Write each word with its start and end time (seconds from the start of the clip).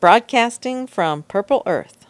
broadcasting 0.00 0.86
from 0.86 1.22
Purple 1.24 1.62
Earth. 1.66 2.06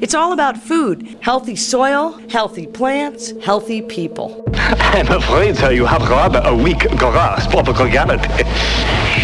It's 0.00 0.14
all 0.14 0.32
about 0.32 0.56
food 0.56 1.16
healthy 1.20 1.54
soil, 1.54 2.18
healthy 2.28 2.66
plants, 2.66 3.32
healthy 3.40 3.82
people. 3.82 4.44
I'm 4.54 5.08
afraid, 5.12 5.56
sir, 5.56 5.70
you 5.70 5.86
have 5.86 6.02
rather 6.08 6.40
a 6.44 6.54
weak 6.54 6.80
grasp 6.98 7.54
of 7.54 7.68
reality. 7.78 8.28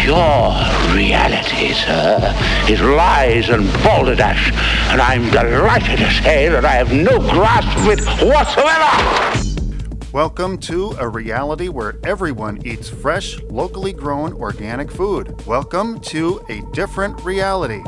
Your 0.05 0.53
reality, 0.95 1.73
sir, 1.73 2.33
is 2.69 2.81
lies 2.81 3.49
and 3.49 3.67
balderdash, 3.83 4.53
and 4.89 5.01
I'm 5.01 5.29
delighted 5.31 5.97
to 5.99 6.11
say 6.23 6.47
that 6.47 6.63
I 6.63 6.75
have 6.75 6.93
no 6.93 7.19
grasp 7.19 7.77
of 7.79 7.89
it 7.89 8.05
whatsoever. 8.25 9.38
Welcome 10.11 10.57
to 10.61 10.95
a 10.97 11.07
reality 11.07 11.67
where 11.67 11.99
everyone 12.03 12.65
eats 12.65 12.89
fresh, 12.89 13.39
locally 13.43 13.93
grown 13.93 14.33
organic 14.33 14.89
food. 14.89 15.39
Welcome 15.45 15.99
to 15.99 16.43
a 16.49 16.61
different 16.73 17.23
reality. 17.23 17.83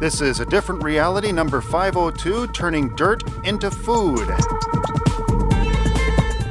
This 0.00 0.20
is 0.20 0.40
a 0.40 0.46
different 0.46 0.82
reality 0.82 1.30
number 1.30 1.60
502 1.60 2.48
turning 2.48 2.88
dirt 2.96 3.22
into 3.46 3.70
food. 3.70 4.28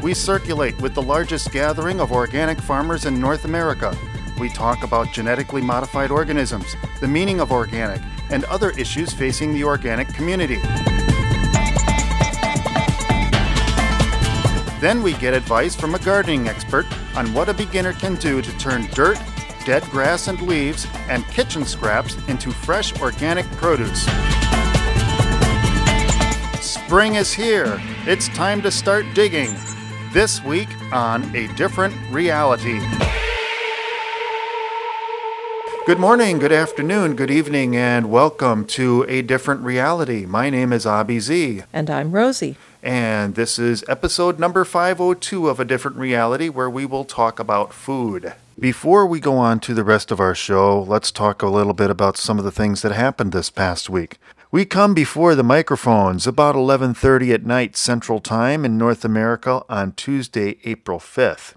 We 0.02 0.14
circulate 0.14 0.82
with 0.82 0.94
the 0.94 1.02
largest 1.02 1.52
gathering 1.52 2.00
of 2.00 2.14
organic 2.14 2.62
farmers 2.62 3.04
in 3.04 3.20
North 3.20 3.44
America. 3.44 3.94
We 4.40 4.48
talk 4.48 4.84
about 4.84 5.12
genetically 5.12 5.62
modified 5.62 6.12
organisms, 6.12 6.78
the 7.02 7.09
meaning 7.09 7.42
of 7.42 7.52
organic, 7.52 8.02
and 8.30 8.45
other 8.45 8.70
issues 8.72 9.12
facing 9.12 9.54
the 9.54 9.66
organic 9.66 10.08
community. 10.14 10.62
Then 14.80 15.04
we 15.04 15.12
get 15.16 15.34
advice 15.34 15.76
from 15.76 15.94
a 15.94 16.00
gardening 16.00 16.48
expert 16.48 16.86
on 17.14 17.34
what 17.34 17.50
a 17.50 17.54
beginner 17.54 17.92
can 17.92 18.16
do 18.16 18.42
to 18.42 18.58
turn 18.58 18.88
dirt, 18.94 19.20
dead 19.66 19.84
grass 19.92 20.30
and 20.30 20.42
leaves, 20.42 20.88
and 21.10 21.28
kitchen 21.28 21.66
scraps 21.66 22.16
into 22.30 22.50
fresh 22.50 22.98
organic 23.02 23.46
produce. 23.58 24.06
Spring 26.62 27.16
is 27.16 27.34
here. 27.34 27.78
It's 28.06 28.30
time 28.30 28.62
to 28.62 28.72
start 28.72 29.06
digging. 29.14 29.53
This 30.14 30.42
week 30.45 30.70
on 30.94 31.23
A 31.36 31.53
Different 31.56 31.94
Reality. 32.09 32.80
Good 35.86 36.00
morning, 36.00 36.40
good 36.40 36.53
afternoon, 36.53 37.18
good 37.18 37.31
evening, 37.31 37.75
and 37.75 38.09
welcome 38.09 38.64
to 38.68 39.06
A 39.09 39.23
Different 39.23 39.62
Reality. 39.62 40.25
My 40.25 40.50
name 40.50 40.72
is 40.72 40.86
Abby 40.86 41.20
Z. 41.20 41.64
And 41.73 41.90
I'm 41.90 42.14
Rosie. 42.14 42.56
And 42.81 43.35
this 43.35 43.59
is 43.59 43.83
episode 43.89 44.39
number 44.39 44.63
502 44.63 45.49
of 45.49 45.59
A 45.59 45.66
Different 45.66 45.97
Reality, 45.97 46.47
where 46.47 46.69
we 46.69 46.85
will 46.85 47.03
talk 47.03 47.38
about 47.38 47.73
food. 47.73 48.33
Before 48.58 49.05
we 49.05 49.19
go 49.19 49.38
on 49.38 49.59
to 49.61 49.73
the 49.73 49.83
rest 49.83 50.11
of 50.11 50.22
our 50.22 50.33
show, 50.33 50.81
let's 50.81 51.11
talk 51.11 51.41
a 51.41 51.50
little 51.50 51.73
bit 51.73 51.89
about 51.89 52.16
some 52.16 52.39
of 52.39 52.45
the 52.45 52.52
things 52.52 52.81
that 52.81 52.94
happened 52.94 53.33
this 53.33 53.50
past 53.50 53.89
week. 53.89 54.17
We 54.50 54.63
come 54.63 54.94
before 54.94 55.35
the 55.35 55.44
microphones 55.44 56.25
about 56.25 56.55
11:30 56.55 57.33
at 57.33 57.45
night 57.45 57.75
Central 57.75 58.22
Time 58.22 58.63
in 58.63 58.77
North 58.77 59.03
America 59.03 59.61
on 59.69 59.91
Tuesday, 59.91 60.57
April 60.63 61.00
5th. 61.00 61.55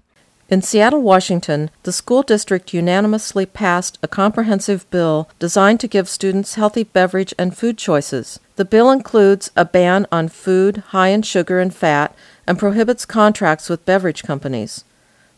In 0.53 0.61
Seattle, 0.61 1.01
Washington, 1.01 1.71
the 1.81 1.91
school 1.91 2.21
district 2.21 2.75
unanimously 2.75 3.47
passed 3.47 3.97
a 4.03 4.07
comprehensive 4.07 4.87
bill 4.91 5.27
designed 5.39 5.79
to 5.79 5.87
give 5.87 6.07
students 6.07 6.53
healthy 6.53 6.83
beverage 6.83 7.33
and 7.39 7.57
food 7.57 7.75
choices. 7.75 8.39
The 8.55 8.63
bill 8.63 8.91
includes 8.91 9.49
a 9.57 9.65
ban 9.65 10.05
on 10.11 10.27
food 10.27 10.83
high 10.89 11.07
in 11.07 11.23
sugar 11.23 11.59
and 11.59 11.73
fat 11.73 12.15
and 12.45 12.59
prohibits 12.59 13.03
contracts 13.03 13.67
with 13.67 13.83
beverage 13.87 14.21
companies. 14.21 14.83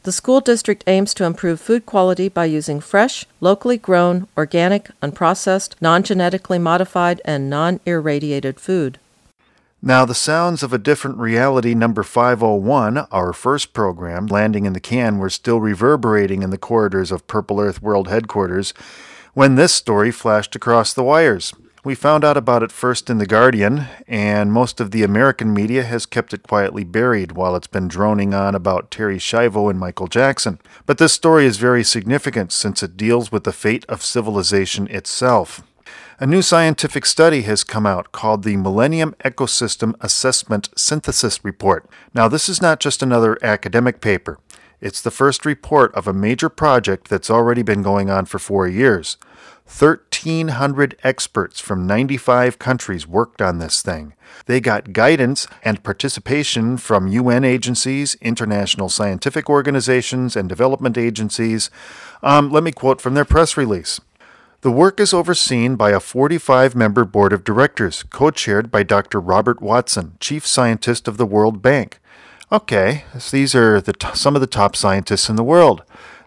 The 0.03 0.11
school 0.11 0.41
district 0.41 0.83
aims 0.85 1.13
to 1.13 1.23
improve 1.23 1.61
food 1.61 1.85
quality 1.85 2.27
by 2.27 2.43
using 2.43 2.81
fresh, 2.81 3.25
locally 3.39 3.77
grown, 3.77 4.27
organic, 4.37 4.89
unprocessed, 5.01 5.75
non 5.79 6.03
genetically 6.03 6.59
modified, 6.59 7.21
and 7.23 7.49
non 7.49 7.79
irradiated 7.85 8.59
food. 8.59 8.99
Now, 9.87 10.03
the 10.03 10.15
sounds 10.15 10.63
of 10.63 10.73
a 10.73 10.79
different 10.79 11.19
reality 11.19 11.75
number 11.75 12.01
501, 12.01 12.97
our 13.11 13.33
first 13.33 13.71
program, 13.71 14.25
landing 14.25 14.65
in 14.65 14.73
the 14.73 14.79
can, 14.79 15.19
were 15.19 15.29
still 15.29 15.61
reverberating 15.61 16.41
in 16.41 16.49
the 16.49 16.57
corridors 16.57 17.11
of 17.11 17.27
Purple 17.27 17.59
Earth 17.59 17.83
World 17.83 18.07
headquarters 18.07 18.73
when 19.35 19.53
this 19.53 19.75
story 19.75 20.09
flashed 20.09 20.55
across 20.55 20.91
the 20.91 21.03
wires. 21.03 21.53
We 21.83 21.93
found 21.93 22.25
out 22.25 22.35
about 22.35 22.63
it 22.63 22.71
first 22.71 23.11
in 23.11 23.19
The 23.19 23.27
Guardian, 23.27 23.85
and 24.07 24.51
most 24.51 24.79
of 24.81 24.89
the 24.89 25.03
American 25.03 25.53
media 25.53 25.83
has 25.83 26.07
kept 26.07 26.33
it 26.33 26.41
quietly 26.41 26.83
buried 26.83 27.33
while 27.33 27.55
it's 27.55 27.67
been 27.67 27.87
droning 27.87 28.33
on 28.33 28.55
about 28.55 28.89
Terri 28.89 29.17
Schiavo 29.17 29.69
and 29.69 29.77
Michael 29.77 30.07
Jackson. 30.07 30.57
But 30.87 30.97
this 30.97 31.13
story 31.13 31.45
is 31.45 31.57
very 31.57 31.83
significant 31.83 32.51
since 32.51 32.81
it 32.81 32.97
deals 32.97 33.31
with 33.31 33.43
the 33.43 33.53
fate 33.53 33.85
of 33.87 34.01
civilization 34.01 34.87
itself. 34.87 35.61
A 36.17 36.25
new 36.25 36.41
scientific 36.41 37.05
study 37.05 37.41
has 37.41 37.65
come 37.65 37.85
out 37.85 38.13
called 38.13 38.43
the 38.43 38.55
Millennium 38.55 39.15
Ecosystem 39.25 39.95
Assessment 39.99 40.69
Synthesis 40.73 41.43
Report. 41.43 41.89
Now, 42.13 42.29
this 42.29 42.47
is 42.47 42.61
not 42.61 42.79
just 42.79 43.03
another 43.03 43.37
academic 43.43 43.99
paper. 43.99 44.39
It's 44.79 45.01
the 45.01 45.11
first 45.11 45.45
report 45.45 45.93
of 45.93 46.07
a 46.07 46.13
major 46.13 46.47
project 46.47 47.09
that's 47.09 47.29
already 47.29 47.63
been 47.63 47.81
going 47.81 48.09
on 48.09 48.27
for 48.27 48.39
four 48.39 48.65
years. 48.65 49.17
1,300 49.65 50.95
experts 51.03 51.59
from 51.59 51.85
95 51.85 52.59
countries 52.59 53.05
worked 53.05 53.41
on 53.41 53.57
this 53.59 53.81
thing. 53.81 54.13
They 54.45 54.61
got 54.61 54.93
guidance 54.93 55.49
and 55.63 55.83
participation 55.83 56.77
from 56.77 57.09
UN 57.09 57.43
agencies, 57.43 58.15
international 58.21 58.87
scientific 58.87 59.49
organizations, 59.49 60.37
and 60.37 60.47
development 60.47 60.97
agencies. 60.97 61.69
Um, 62.23 62.51
let 62.51 62.63
me 62.63 62.71
quote 62.71 63.01
from 63.01 63.15
their 63.15 63.25
press 63.25 63.57
release. 63.57 63.99
The 64.65 64.71
work 64.71 64.99
is 64.99 65.13
overseen 65.13 65.75
by 65.75 65.91
a 65.91 65.99
45 65.99 66.73
member 66.73 67.05
board 67.05 67.33
of 67.33 67.43
directors, 67.43 68.01
co 68.01 68.31
chaired 68.31 68.71
by 68.71 68.81
Dr. 68.81 69.19
Robert 69.21 69.61
Watson, 69.61 70.17
chief 70.19 70.47
scientist 70.47 71.07
of 71.07 71.17
the 71.17 71.25
World 71.27 71.61
Bank. 71.61 71.99
Okay, 72.51 73.03
so 73.19 73.37
these 73.37 73.53
are 73.53 73.79
the 73.79 73.93
t- 73.93 74.07
some 74.15 74.33
of 74.33 74.41
the 74.41 74.47
top 74.47 74.75
scientists 74.75 75.29
in 75.29 75.35
the 75.35 75.43
world. 75.43 75.83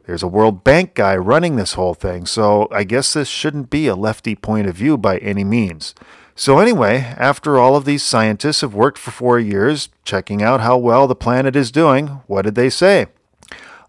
There's 0.07 0.23
a 0.23 0.29
World 0.29 0.63
Bank 0.63 0.95
guy 0.95 1.17
running 1.17 1.57
this 1.57 1.73
whole 1.73 1.95
thing, 1.95 2.27
so 2.27 2.69
I 2.71 2.85
guess 2.85 3.13
this 3.13 3.27
shouldn't 3.27 3.71
be 3.71 3.89
a 3.89 3.97
lefty 3.97 4.37
point 4.37 4.69
of 4.69 4.77
view 4.77 4.97
by 4.97 5.19
any 5.19 5.43
means. 5.43 5.93
So, 6.37 6.61
anyway, 6.61 7.13
after 7.19 7.59
all 7.59 7.75
of 7.75 7.87
these 7.87 8.05
scientists 8.05 8.61
have 8.61 8.73
worked 8.73 8.99
for 8.99 9.11
four 9.11 9.41
years, 9.41 9.89
checking 10.05 10.45
out 10.45 10.61
how 10.61 10.77
well 10.77 11.09
the 11.09 11.17
planet 11.17 11.57
is 11.57 11.73
doing, 11.73 12.21
what 12.29 12.43
did 12.43 12.55
they 12.55 12.71
say? 12.71 13.09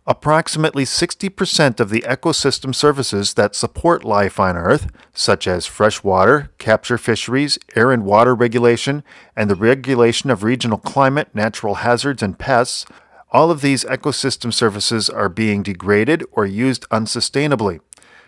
Approximately 0.10 0.86
60% 0.86 1.80
of 1.80 1.92
the 1.92 2.02
ecosystem 2.02 2.74
services 2.74 3.36
that 3.36 3.56
support 3.56 4.04
life 4.04 4.40
on 4.40 4.58
Earth, 4.58 4.90
such 5.14 5.48
as 5.48 5.68
fresh 5.68 6.04
water, 6.04 6.50
capture 6.58 6.98
fisheries, 6.98 7.60
air 7.76 7.92
and 7.92 8.04
water 8.04 8.34
regulation, 8.34 9.04
and 9.36 9.52
the 9.52 9.56
regulation 9.56 10.32
of 10.32 10.44
regional 10.44 10.80
climate, 10.80 11.30
natural 11.36 11.76
hazards, 11.76 12.24
and 12.24 12.40
pests, 12.40 12.88
all 13.30 13.52
of 13.52 13.62
these 13.62 13.84
ecosystem 13.84 14.52
services 14.52 15.12
are 15.12 15.30
being 15.30 15.62
degraded 15.62 16.24
or 16.32 16.44
used 16.44 16.90
unsustainably. 16.90 17.80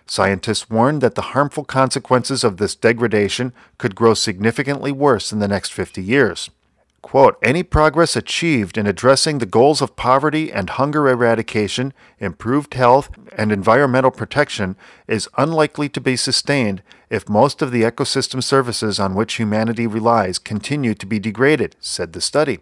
Scientists 0.05 0.69
warn 0.69 0.99
that 0.99 1.15
the 1.15 1.33
harmful 1.33 1.63
consequences 1.63 2.43
of 2.43 2.57
this 2.57 2.75
degradation 2.75 3.53
could 3.79 3.95
grow 3.95 4.13
significantly 4.13 4.91
worse 4.91 5.33
in 5.33 5.39
the 5.39 5.47
next 5.47 5.73
50 5.73 6.03
years. 6.03 6.51
Quote, 7.01 7.37
any 7.41 7.63
progress 7.63 8.15
achieved 8.15 8.77
in 8.77 8.85
addressing 8.85 9.39
the 9.39 9.45
goals 9.45 9.81
of 9.81 9.95
poverty 9.95 10.51
and 10.51 10.69
hunger 10.69 11.09
eradication, 11.09 11.93
improved 12.19 12.75
health, 12.75 13.09
and 13.35 13.51
environmental 13.51 14.11
protection 14.11 14.75
is 15.07 15.27
unlikely 15.37 15.89
to 15.89 15.99
be 15.99 16.15
sustained 16.15 16.83
if 17.09 17.27
most 17.27 17.61
of 17.61 17.71
the 17.71 17.81
ecosystem 17.81 18.41
services 18.41 18.99
on 18.99 19.15
which 19.15 19.35
humanity 19.35 19.87
relies 19.87 20.37
continue 20.37 20.93
to 20.93 21.05
be 21.05 21.19
degraded, 21.19 21.75
said 21.79 22.13
the 22.13 22.21
study. 22.21 22.59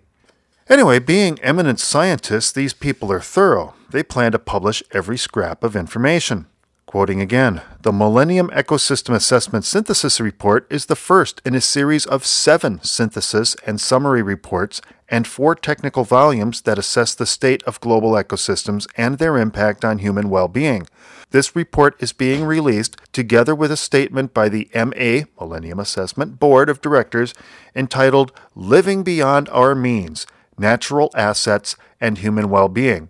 Anyway, 0.70 1.00
being 1.00 1.40
eminent 1.40 1.80
scientists, 1.80 2.52
these 2.52 2.74
people 2.74 3.12
are 3.12 3.20
thorough. 3.20 3.74
They 3.90 4.04
plan 4.04 4.32
to 4.32 4.40
publish 4.40 4.82
every 4.92 5.18
scrap 5.18 5.64
of 5.64 5.76
information. 5.76 6.46
Quoting 6.90 7.22
again, 7.22 7.62
the 7.84 7.92
Millennium 7.92 8.50
Ecosystem 8.50 9.14
Assessment 9.14 9.64
Synthesis 9.64 10.20
Report 10.20 10.66
is 10.72 10.88
the 10.88 10.96
first 10.96 11.40
in 11.46 11.54
a 11.54 11.62
series 11.62 12.04
of 12.08 12.26
seven 12.26 12.82
synthesis 12.82 13.56
and 13.64 13.80
summary 13.80 14.24
reports 14.24 14.82
and 15.08 15.28
four 15.28 15.54
technical 15.54 16.04
volumes 16.04 16.62
that 16.62 16.80
assess 16.80 17.14
the 17.14 17.28
state 17.28 17.62
of 17.68 17.80
global 17.80 18.14
ecosystems 18.14 18.88
and 18.98 19.20
their 19.20 19.38
impact 19.38 19.86
on 19.86 20.00
human 20.00 20.32
well 20.32 20.48
being. 20.48 20.88
This 21.30 21.56
report 21.56 21.96
is 22.02 22.12
being 22.12 22.44
released 22.44 22.98
together 23.14 23.54
with 23.54 23.72
a 23.72 23.78
statement 23.78 24.34
by 24.34 24.50
the 24.50 24.68
MA 24.74 25.26
Millennium 25.40 25.80
Assessment 25.80 26.40
Board 26.40 26.72
of 26.72 26.82
Directors 26.82 27.36
entitled 27.76 28.32
Living 28.56 29.04
Beyond 29.04 29.48
Our 29.50 29.76
Means 29.76 30.26
natural 30.60 31.10
assets, 31.16 31.76
and 32.02 32.18
human 32.18 32.50
well 32.50 32.70
being. 32.70 33.10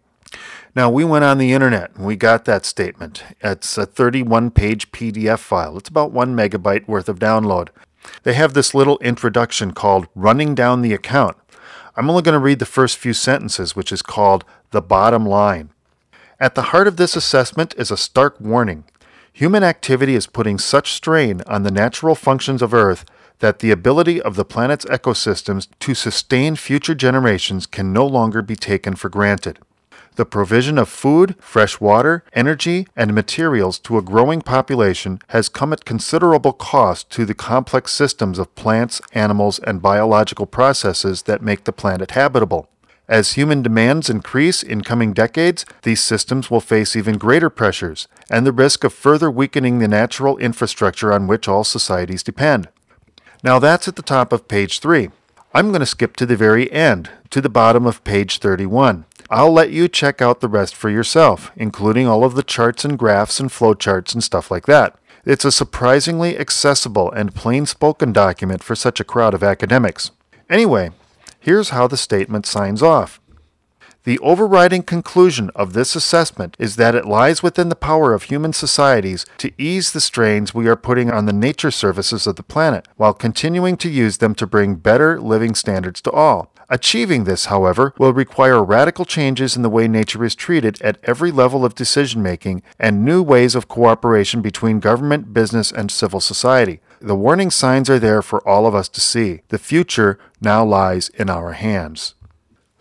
Now, 0.76 0.90
we 0.90 1.04
went 1.04 1.26
on 1.26 1.38
the 1.38 1.52
internet 1.52 1.96
and 1.96 2.06
we 2.06 2.16
got 2.16 2.46
that 2.46 2.66
statement. 2.66 3.24
It's 3.42 3.78
a 3.78 3.86
31 3.86 4.52
page 4.52 4.92
PDF 4.92 5.40
file, 5.40 5.78
it's 5.78 5.90
about 5.90 6.12
one 6.12 6.36
megabyte 6.36 6.88
worth 6.88 7.10
of 7.10 7.20
download. 7.20 7.70
They 8.24 8.34
have 8.34 8.54
this 8.54 8.74
little 8.74 8.98
introduction 9.00 9.74
called 9.74 10.08
Running 10.16 10.56
Down 10.56 10.82
the 10.82 10.94
Account. 10.94 11.38
I'm 11.96 12.10
only 12.10 12.22
going 12.22 12.34
to 12.34 12.40
read 12.40 12.60
the 12.60 12.66
first 12.66 12.98
few 12.98 13.14
sentences, 13.14 13.76
which 13.76 13.92
is 13.92 14.02
called 14.02 14.46
The 14.72 14.82
Bottom 14.82 15.26
Line. 15.26 15.72
At 16.40 16.56
the 16.56 16.72
heart 16.72 16.88
of 16.88 16.96
this 16.96 17.16
assessment 17.16 17.74
is 17.78 17.92
a 17.92 17.98
stark 17.98 18.40
warning. 18.40 18.86
Human 19.34 19.64
activity 19.64 20.16
is 20.16 20.28
putting 20.28 20.58
such 20.58 20.94
strain 20.94 21.42
on 21.48 21.64
the 21.64 21.72
natural 21.72 22.16
functions 22.16 22.62
of 22.62 22.74
Earth 22.74 23.06
that 23.40 23.60
the 23.60 23.72
ability 23.72 24.22
of 24.22 24.36
the 24.36 24.46
planet's 24.46 24.86
ecosystems 24.86 25.68
to 25.80 25.94
sustain 25.94 26.56
future 26.56 26.96
generations 26.96 27.66
can 27.66 27.92
no 27.92 28.06
longer 28.06 28.42
be 28.42 28.56
taken 28.56 28.96
for 28.96 29.10
granted. 29.10 29.60
The 30.20 30.26
provision 30.26 30.78
of 30.78 30.90
food, 30.90 31.36
fresh 31.40 31.80
water, 31.80 32.26
energy, 32.34 32.86
and 32.94 33.16
materials 33.16 33.80
to 33.80 33.98
a 33.98 34.02
growing 34.02 34.42
population 34.42 35.22
has 35.30 35.48
come 35.48 35.72
at 35.72 35.86
considerable 35.86 36.52
cost 36.52 37.10
to 37.12 37.24
the 37.24 37.34
complex 37.34 37.94
systems 37.94 38.38
of 38.38 38.54
plants, 38.54 39.00
animals, 39.14 39.60
and 39.60 39.82
biological 39.82 40.46
processes 40.46 41.22
that 41.22 41.42
make 41.42 41.64
the 41.64 41.72
planet 41.72 42.12
habitable. 42.12 42.68
As 43.08 43.36
human 43.36 43.62
demands 43.62 44.10
increase 44.10 44.62
in 44.62 44.82
coming 44.82 45.14
decades, 45.14 45.66
these 45.84 46.04
systems 46.04 46.52
will 46.52 46.60
face 46.60 46.98
even 46.98 47.18
greater 47.18 47.50
pressures 47.50 48.10
and 48.30 48.46
the 48.46 48.52
risk 48.52 48.84
of 48.84 48.92
further 48.92 49.32
weakening 49.32 49.80
the 49.80 49.88
natural 49.88 50.38
infrastructure 50.40 51.14
on 51.14 51.28
which 51.28 51.48
all 51.48 51.64
societies 51.64 52.24
depend. 52.24 52.68
Now 53.42 53.58
that's 53.58 53.88
at 53.88 53.96
the 53.96 54.02
top 54.02 54.34
of 54.34 54.50
page 54.50 54.80
3. 54.80 55.12
I'm 55.54 55.70
going 55.70 55.80
to 55.80 55.86
skip 55.86 56.18
to 56.18 56.26
the 56.26 56.36
very 56.36 56.70
end, 56.74 57.10
to 57.30 57.40
the 57.40 57.48
bottom 57.48 57.88
of 57.88 58.04
page 58.04 58.40
31. 58.40 59.06
I'll 59.32 59.52
let 59.52 59.70
you 59.70 59.88
check 59.88 60.24
out 60.24 60.40
the 60.40 60.48
rest 60.48 60.76
for 60.76 60.90
yourself, 60.90 61.52
including 61.56 62.08
all 62.08 62.24
of 62.24 62.34
the 62.34 62.42
charts 62.42 62.84
and 62.84 62.98
graphs 62.98 63.40
and 63.40 63.52
flowcharts 63.52 64.14
and 64.14 64.24
stuff 64.24 64.50
like 64.50 64.66
that. 64.66 64.98
It's 65.24 65.46
a 65.46 65.52
surprisingly 65.52 66.38
accessible 66.38 67.12
and 67.12 67.36
plain 67.36 67.68
spoken 67.68 68.12
document 68.12 68.64
for 68.64 68.76
such 68.76 69.00
a 69.00 69.04
crowd 69.04 69.36
of 69.36 69.44
academics. 69.44 70.10
Anyway, 70.50 70.90
here's 71.40 71.70
how 71.70 71.86
the 71.88 71.98
statement 71.98 72.48
signs 72.48 72.82
off. 72.82 73.22
The 74.04 74.18
overriding 74.20 74.82
conclusion 74.82 75.52
of 75.54 75.74
this 75.74 75.96
assessment 75.96 76.56
is 76.58 76.78
that 76.78 76.96
it 76.96 77.06
lies 77.06 77.44
within 77.44 77.70
the 77.70 77.76
power 77.76 78.14
of 78.14 78.24
human 78.24 78.54
societies 78.54 79.26
to 79.38 79.52
ease 79.60 79.92
the 79.92 80.02
strains 80.02 80.56
we 80.56 80.68
are 80.68 80.76
putting 80.76 81.12
on 81.12 81.28
the 81.28 81.34
nature 81.34 81.70
services 81.70 82.26
of 82.26 82.36
the 82.36 82.42
planet, 82.42 82.88
while 82.96 83.14
continuing 83.14 83.78
to 83.78 83.90
use 83.90 84.18
them 84.18 84.34
to 84.36 84.48
bring 84.48 84.76
better 84.76 85.22
living 85.22 85.54
standards 85.54 86.02
to 86.02 86.12
all. 86.12 86.52
Achieving 86.72 87.24
this, 87.24 87.46
however, 87.46 87.96
will 87.98 88.14
require 88.14 88.64
radical 88.64 89.04
changes 89.04 89.56
in 89.56 89.64
the 89.64 89.70
way 89.70 89.88
nature 89.88 90.24
is 90.24 90.36
treated 90.36 90.80
at 90.84 91.00
every 91.04 91.32
level 91.32 91.66
of 91.66 91.74
decision 91.74 92.22
making 92.22 92.62
and 92.80 93.04
new 93.04 93.24
ways 93.24 93.56
of 93.56 93.68
cooperation 93.68 94.42
between 94.42 94.80
government, 94.80 95.34
business, 95.34 95.72
and 95.72 95.90
civil 95.90 96.20
society. 96.20 96.80
The 97.02 97.16
warning 97.16 97.50
signs 97.50 97.90
are 97.90 97.98
there 97.98 98.22
for 98.22 98.48
all 98.48 98.68
of 98.68 98.76
us 98.76 98.88
to 98.90 99.02
see. 99.02 99.42
The 99.48 99.58
future 99.58 100.20
now 100.42 100.64
lies 100.64 101.10
in 101.10 101.28
our 101.28 101.54
hands. 101.54 102.14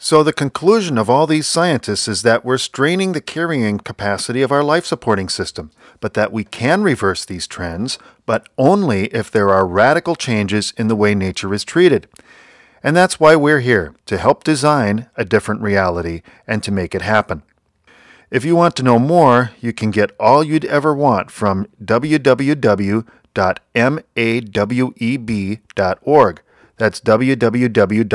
So, 0.00 0.22
the 0.22 0.32
conclusion 0.32 0.96
of 0.96 1.10
all 1.10 1.26
these 1.26 1.48
scientists 1.48 2.06
is 2.06 2.22
that 2.22 2.44
we're 2.44 2.58
straining 2.58 3.12
the 3.12 3.20
carrying 3.20 3.78
capacity 3.78 4.42
of 4.42 4.52
our 4.52 4.62
life 4.62 4.86
supporting 4.86 5.28
system, 5.28 5.72
but 5.98 6.14
that 6.14 6.30
we 6.30 6.44
can 6.44 6.82
reverse 6.82 7.24
these 7.24 7.48
trends, 7.48 7.98
but 8.24 8.48
only 8.56 9.06
if 9.06 9.28
there 9.28 9.50
are 9.50 9.66
radical 9.66 10.14
changes 10.14 10.72
in 10.76 10.86
the 10.86 10.94
way 10.94 11.16
nature 11.16 11.52
is 11.52 11.64
treated. 11.64 12.06
And 12.82 12.96
that's 12.96 13.20
why 13.20 13.36
we're 13.36 13.60
here, 13.60 13.94
to 14.06 14.18
help 14.18 14.44
design 14.44 15.08
a 15.16 15.24
different 15.24 15.62
reality 15.62 16.22
and 16.46 16.62
to 16.62 16.72
make 16.72 16.94
it 16.94 17.02
happen. 17.02 17.42
If 18.30 18.44
you 18.44 18.54
want 18.54 18.76
to 18.76 18.82
know 18.82 18.98
more, 18.98 19.52
you 19.60 19.72
can 19.72 19.90
get 19.90 20.14
all 20.20 20.44
you'd 20.44 20.66
ever 20.66 20.94
want 20.94 21.30
from 21.30 21.66
www.maweb.org. 21.82 22.42
That's 26.76 27.00
www.maweb, 27.00 28.08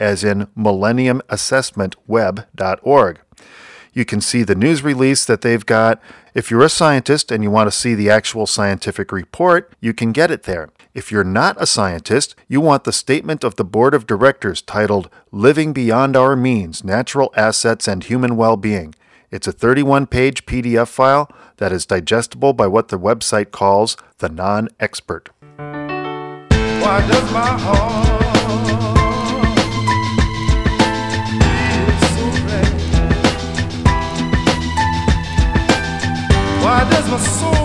as 0.00 0.24
in 0.24 0.48
Millennium 0.54 1.22
Assessment 1.28 1.96
Web.org. 2.06 3.20
You 3.92 4.04
can 4.04 4.20
see 4.20 4.42
the 4.44 4.54
news 4.54 4.82
release 4.82 5.24
that 5.24 5.40
they've 5.42 5.66
got. 5.66 6.00
If 6.38 6.52
you're 6.52 6.62
a 6.62 6.68
scientist 6.68 7.32
and 7.32 7.42
you 7.42 7.50
want 7.50 7.66
to 7.66 7.76
see 7.76 7.96
the 7.96 8.10
actual 8.10 8.46
scientific 8.46 9.10
report, 9.10 9.72
you 9.80 9.92
can 9.92 10.12
get 10.12 10.30
it 10.30 10.44
there. 10.44 10.68
If 10.94 11.10
you're 11.10 11.24
not 11.24 11.60
a 11.60 11.66
scientist, 11.66 12.36
you 12.46 12.60
want 12.60 12.84
the 12.84 12.92
statement 12.92 13.42
of 13.42 13.56
the 13.56 13.64
board 13.64 13.92
of 13.92 14.06
directors 14.06 14.62
titled 14.62 15.10
Living 15.32 15.72
Beyond 15.72 16.16
Our 16.16 16.36
Means 16.36 16.84
Natural 16.84 17.34
Assets 17.36 17.88
and 17.88 18.04
Human 18.04 18.36
Well 18.36 18.56
Being. 18.56 18.94
It's 19.32 19.48
a 19.48 19.52
31 19.52 20.06
page 20.06 20.46
PDF 20.46 20.86
file 20.86 21.28
that 21.56 21.72
is 21.72 21.84
digestible 21.84 22.52
by 22.52 22.68
what 22.68 22.86
the 22.86 23.00
website 23.00 23.50
calls 23.50 23.96
the 24.18 24.28
non 24.28 24.68
expert. 24.78 25.30
Why 25.56 27.04
does 27.10 27.32
my 27.32 27.58
heart 27.58 28.27
Why 36.68 36.84
my 37.08 37.16
soul 37.16 37.57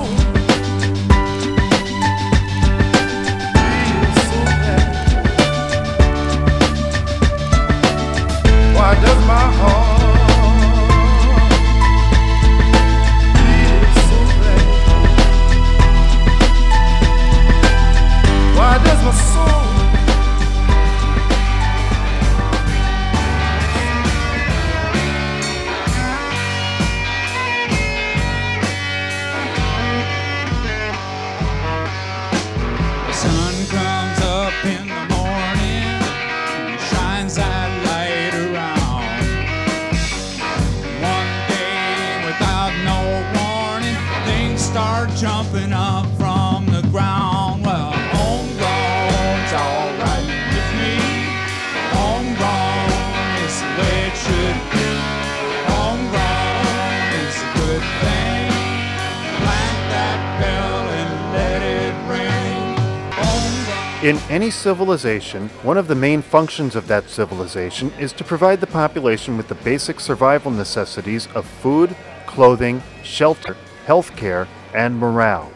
any 64.34 64.50
civilization, 64.50 65.48
one 65.62 65.78
of 65.78 65.88
the 65.88 65.94
main 65.94 66.20
functions 66.20 66.76
of 66.76 66.88
that 66.88 67.08
civilization 67.08 67.94
is 68.00 68.12
to 68.12 68.24
provide 68.24 68.60
the 68.60 68.66
population 68.66 69.38
with 69.38 69.48
the 69.48 69.54
basic 69.54 70.00
survival 70.00 70.50
necessities 70.50 71.28
of 71.36 71.46
food, 71.46 71.96
clothing, 72.26 72.82
shelter, 73.04 73.56
health 73.86 74.16
care, 74.16 74.48
and 74.74 74.98
morale. 74.98 75.52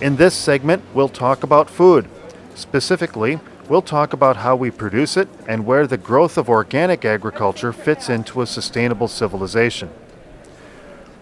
In 0.00 0.16
this 0.16 0.34
segment, 0.34 0.82
we'll 0.94 1.10
talk 1.10 1.42
about 1.42 1.68
food. 1.68 2.08
Specifically, 2.54 3.40
we'll 3.68 3.82
talk 3.82 4.14
about 4.14 4.38
how 4.38 4.56
we 4.56 4.70
produce 4.70 5.18
it 5.18 5.28
and 5.46 5.66
where 5.66 5.86
the 5.86 5.98
growth 5.98 6.38
of 6.38 6.48
organic 6.48 7.04
agriculture 7.04 7.74
fits 7.74 8.08
into 8.08 8.40
a 8.40 8.46
sustainable 8.46 9.08
civilization. 9.08 9.90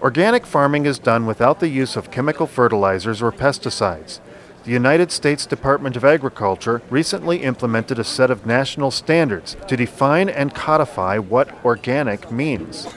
Organic 0.01 0.47
farming 0.47 0.87
is 0.87 1.01
done 1.01 1.27
without 1.27 1.59
the 1.59 1.69
use 1.69 1.97
of 1.97 2.13
chemical 2.13 2.47
fertilizers 2.47 3.21
or 3.21 3.33
pesticides 3.33 4.21
the 4.67 4.73
United 4.73 5.13
States 5.13 5.47
Department 5.47 5.95
of 5.95 6.05
Agriculture 6.05 6.83
recently 6.91 7.45
implemented 7.45 8.01
a 8.01 8.05
set 8.05 8.33
of 8.33 8.47
national 8.47 8.91
standards 8.91 9.57
to 9.69 9.77
define 9.77 10.29
and 10.29 10.57
codify 10.57 11.19
what 11.19 11.65
organic 11.65 12.33
means. 12.33 12.89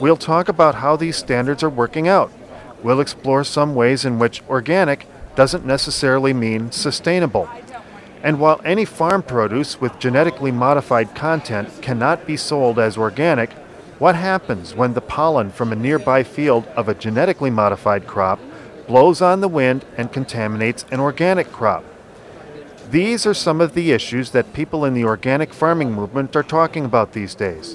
We'll 0.00 0.16
talk 0.16 0.48
about 0.48 0.74
how 0.74 0.96
these 0.96 1.16
standards 1.16 1.62
are 1.62 1.70
working 1.70 2.08
out. 2.08 2.32
We'll 2.82 3.00
explore 3.00 3.44
some 3.44 3.76
ways 3.76 4.04
in 4.04 4.18
which 4.18 4.42
organic 4.48 5.06
doesn't 5.36 5.64
necessarily 5.64 6.32
mean 6.32 6.72
sustainable. 6.72 7.48
And 8.24 8.40
while 8.40 8.60
any 8.64 8.84
farm 8.84 9.22
produce 9.22 9.80
with 9.80 10.00
genetically 10.00 10.50
modified 10.50 11.14
content 11.14 11.70
cannot 11.82 12.26
be 12.26 12.36
sold 12.36 12.80
as 12.80 12.98
organic, 12.98 13.52
what 14.00 14.16
happens 14.16 14.74
when 14.74 14.94
the 14.94 15.00
pollen 15.00 15.50
from 15.50 15.70
a 15.70 15.76
nearby 15.76 16.24
field 16.24 16.66
of 16.74 16.88
a 16.88 16.94
genetically 16.94 17.50
modified 17.50 18.08
crop 18.08 18.40
blows 18.92 19.22
on 19.22 19.40
the 19.40 19.48
wind 19.48 19.86
and 19.96 20.12
contaminates 20.12 20.84
an 20.90 21.00
organic 21.00 21.50
crop. 21.50 21.82
These 22.90 23.24
are 23.24 23.32
some 23.32 23.62
of 23.62 23.72
the 23.72 23.90
issues 23.90 24.32
that 24.32 24.52
people 24.52 24.84
in 24.84 24.92
the 24.92 25.04
organic 25.04 25.54
farming 25.54 25.94
movement 25.94 26.36
are 26.36 26.42
talking 26.42 26.84
about 26.84 27.14
these 27.14 27.34
days. 27.34 27.74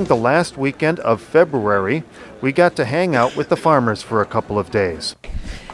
During 0.00 0.08
the 0.08 0.16
last 0.16 0.56
weekend 0.56 0.98
of 1.00 1.20
February, 1.20 2.04
we 2.40 2.52
got 2.52 2.74
to 2.76 2.86
hang 2.86 3.14
out 3.14 3.36
with 3.36 3.50
the 3.50 3.56
farmers 3.56 4.02
for 4.02 4.22
a 4.22 4.24
couple 4.24 4.58
of 4.58 4.70
days. 4.70 5.14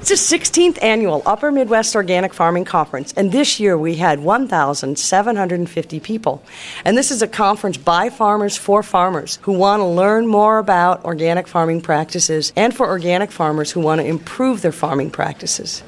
It's 0.01 0.09
the 0.09 0.17
16th 0.17 0.83
annual 0.83 1.23
Upper 1.25 1.53
Midwest 1.53 1.95
Organic 1.95 2.35
Farming 2.35 2.65
Conference, 2.65 3.15
and 3.17 3.31
this 3.31 3.61
year 3.61 3.79
we 3.79 3.95
had 3.95 4.19
1,750 4.19 6.01
people. 6.01 6.43
And 6.85 6.99
this 6.99 7.13
is 7.13 7.23
a 7.23 7.29
conference 7.29 7.77
by 7.77 8.11
farmers 8.11 8.57
for 8.57 8.83
farmers 8.83 9.39
who 9.43 9.53
want 9.53 9.79
to 9.79 9.87
learn 9.87 10.27
more 10.27 10.59
about 10.59 11.05
organic 11.05 11.47
farming 11.47 11.83
practices 11.83 12.53
and 12.57 12.75
for 12.75 12.89
organic 12.89 13.31
farmers 13.31 13.71
who 13.71 13.79
want 13.79 14.01
to 14.01 14.07
improve 14.09 14.61
their 14.61 14.73
farming 14.73 15.13
practices. 15.13 15.85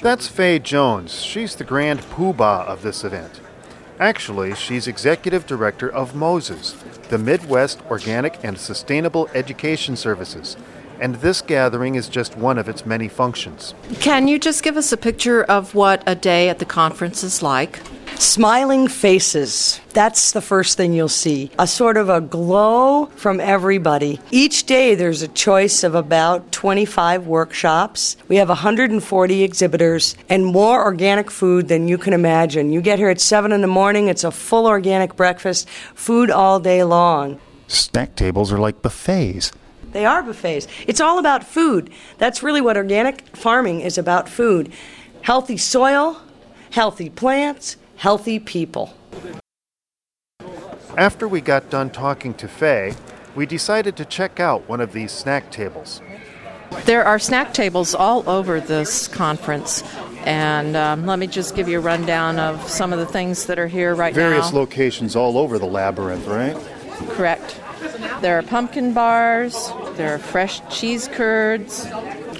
That's 0.00 0.28
Faye 0.28 0.60
Jones. 0.60 1.24
She's 1.24 1.56
the 1.56 1.64
grand 1.64 2.02
poobah 2.02 2.66
of 2.66 2.82
this 2.82 3.02
event. 3.02 3.40
Actually, 4.00 4.54
she's 4.54 4.88
executive 4.88 5.46
director 5.46 5.86
of 5.92 6.14
MOSES, 6.14 6.72
the 7.10 7.18
Midwest 7.18 7.82
Organic 7.90 8.42
and 8.42 8.58
Sustainable 8.58 9.28
Education 9.34 9.94
Services, 9.94 10.56
and 11.00 11.16
this 11.16 11.40
gathering 11.40 11.94
is 11.94 12.08
just 12.08 12.36
one 12.36 12.58
of 12.58 12.68
its 12.68 12.86
many 12.86 13.08
functions. 13.08 13.74
Can 14.00 14.28
you 14.28 14.38
just 14.38 14.62
give 14.62 14.76
us 14.76 14.92
a 14.92 14.96
picture 14.96 15.42
of 15.44 15.74
what 15.74 16.02
a 16.06 16.14
day 16.14 16.48
at 16.48 16.58
the 16.58 16.64
conference 16.64 17.24
is 17.24 17.42
like? 17.42 17.80
Smiling 18.16 18.86
faces. 18.86 19.80
That's 19.94 20.32
the 20.32 20.42
first 20.42 20.76
thing 20.76 20.92
you'll 20.92 21.08
see. 21.08 21.50
A 21.58 21.66
sort 21.66 21.96
of 21.96 22.10
a 22.10 22.20
glow 22.20 23.06
from 23.16 23.40
everybody. 23.40 24.20
Each 24.30 24.64
day 24.64 24.94
there's 24.94 25.22
a 25.22 25.28
choice 25.28 25.82
of 25.82 25.94
about 25.94 26.52
25 26.52 27.26
workshops. 27.26 28.18
We 28.28 28.36
have 28.36 28.50
140 28.50 29.42
exhibitors 29.42 30.16
and 30.28 30.44
more 30.44 30.84
organic 30.84 31.30
food 31.30 31.68
than 31.68 31.88
you 31.88 31.96
can 31.96 32.12
imagine. 32.12 32.72
You 32.72 32.82
get 32.82 32.98
here 32.98 33.08
at 33.08 33.22
7 33.22 33.52
in 33.52 33.62
the 33.62 33.66
morning, 33.66 34.08
it's 34.08 34.24
a 34.24 34.30
full 34.30 34.66
organic 34.66 35.16
breakfast, 35.16 35.66
food 35.94 36.30
all 36.30 36.60
day 36.60 36.84
long. 36.84 37.40
Snack 37.68 38.16
tables 38.16 38.52
are 38.52 38.58
like 38.58 38.82
buffets. 38.82 39.52
They 39.92 40.06
are 40.06 40.22
buffets. 40.22 40.66
It's 40.86 41.00
all 41.00 41.18
about 41.18 41.44
food. 41.44 41.90
That's 42.18 42.42
really 42.42 42.60
what 42.60 42.76
organic 42.76 43.36
farming 43.36 43.80
is 43.80 43.98
about 43.98 44.28
food. 44.28 44.72
Healthy 45.22 45.56
soil, 45.56 46.20
healthy 46.70 47.10
plants, 47.10 47.76
healthy 47.96 48.38
people. 48.38 48.94
After 50.96 51.28
we 51.28 51.40
got 51.40 51.70
done 51.70 51.90
talking 51.90 52.34
to 52.34 52.48
Faye, 52.48 52.94
we 53.34 53.46
decided 53.46 53.96
to 53.96 54.04
check 54.04 54.40
out 54.40 54.68
one 54.68 54.80
of 54.80 54.92
these 54.92 55.12
snack 55.12 55.50
tables. 55.50 56.00
There 56.84 57.04
are 57.04 57.18
snack 57.18 57.52
tables 57.52 57.94
all 57.94 58.28
over 58.28 58.60
this 58.60 59.08
conference, 59.08 59.82
and 60.24 60.76
um, 60.76 61.06
let 61.06 61.18
me 61.18 61.26
just 61.26 61.56
give 61.56 61.68
you 61.68 61.78
a 61.78 61.80
rundown 61.80 62.38
of 62.38 62.68
some 62.68 62.92
of 62.92 62.98
the 62.98 63.06
things 63.06 63.46
that 63.46 63.58
are 63.58 63.66
here 63.66 63.94
right 63.94 64.14
Various 64.14 64.30
now. 64.30 64.50
Various 64.50 64.54
locations 64.54 65.16
all 65.16 65.36
over 65.36 65.58
the 65.58 65.66
labyrinth, 65.66 66.26
right? 66.26 66.56
Correct. 67.10 67.59
There 68.20 68.38
are 68.38 68.42
pumpkin 68.42 68.92
bars, 68.92 69.72
there 69.96 70.14
are 70.14 70.18
fresh 70.18 70.60
cheese 70.68 71.08
curds, 71.08 71.86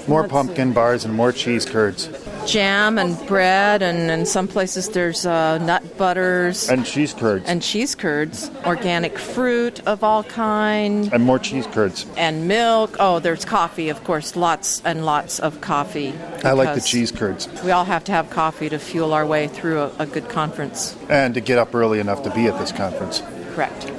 More 0.07 0.23
Let's 0.23 0.33
pumpkin 0.33 0.73
bars 0.73 1.05
and 1.07 1.15
more 1.15 1.33
cheese 1.33 1.65
curds. 1.65 2.09
jam 2.47 2.99
and 2.99 3.17
bread, 3.27 3.83
and 3.83 4.11
in 4.11 4.27
some 4.27 4.47
places 4.47 4.89
there's 4.91 5.25
uh, 5.25 5.57
nut 5.59 5.97
butters 5.97 6.69
And 6.69 6.85
cheese 6.85 7.15
curds. 7.15 7.49
and 7.49 7.63
cheese 7.63 7.95
curds, 7.95 8.51
organic 8.67 9.19
fruit 9.19 9.81
of 9.87 10.05
all 10.05 10.23
kind, 10.25 11.11
and 11.15 11.25
more 11.25 11.39
cheese 11.39 11.67
curds. 11.67 12.05
and 12.19 12.47
milk. 12.47 12.97
Oh, 13.01 13.19
there's 13.19 13.45
coffee, 13.47 13.89
of 13.89 14.05
course, 14.05 14.37
lots 14.37 14.83
and 14.85 15.07
lots 15.07 15.39
of 15.41 15.61
coffee. 15.63 16.13
I 16.45 16.53
like 16.53 16.75
the 16.75 16.83
cheese 16.83 17.11
curds. 17.11 17.49
We 17.65 17.71
all 17.71 17.85
have 17.87 18.05
to 18.05 18.13
have 18.13 18.29
coffee 18.29 18.69
to 18.69 18.79
fuel 18.79 19.15
our 19.15 19.25
way 19.25 19.49
through 19.49 19.81
a, 19.81 19.93
a 20.01 20.07
good 20.07 20.29
conference. 20.29 20.95
And 21.09 21.33
to 21.35 21.41
get 21.41 21.57
up 21.59 21.75
early 21.75 22.01
enough 22.01 22.23
to 22.25 22.31
be 22.35 22.47
at 22.49 22.59
this 22.59 22.71
conference. 22.73 23.23
Correct. 23.55 23.91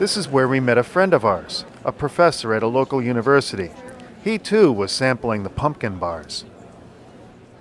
This 0.00 0.16
is 0.16 0.28
where 0.30 0.48
we 0.48 0.60
met 0.60 0.78
a 0.78 0.82
friend 0.82 1.12
of 1.12 1.26
ours, 1.26 1.66
a 1.84 1.92
professor 1.92 2.54
at 2.54 2.62
a 2.62 2.66
local 2.66 3.02
university. 3.02 3.70
He 4.24 4.38
too 4.38 4.72
was 4.72 4.92
sampling 4.92 5.42
the 5.42 5.50
pumpkin 5.50 5.98
bars. 5.98 6.46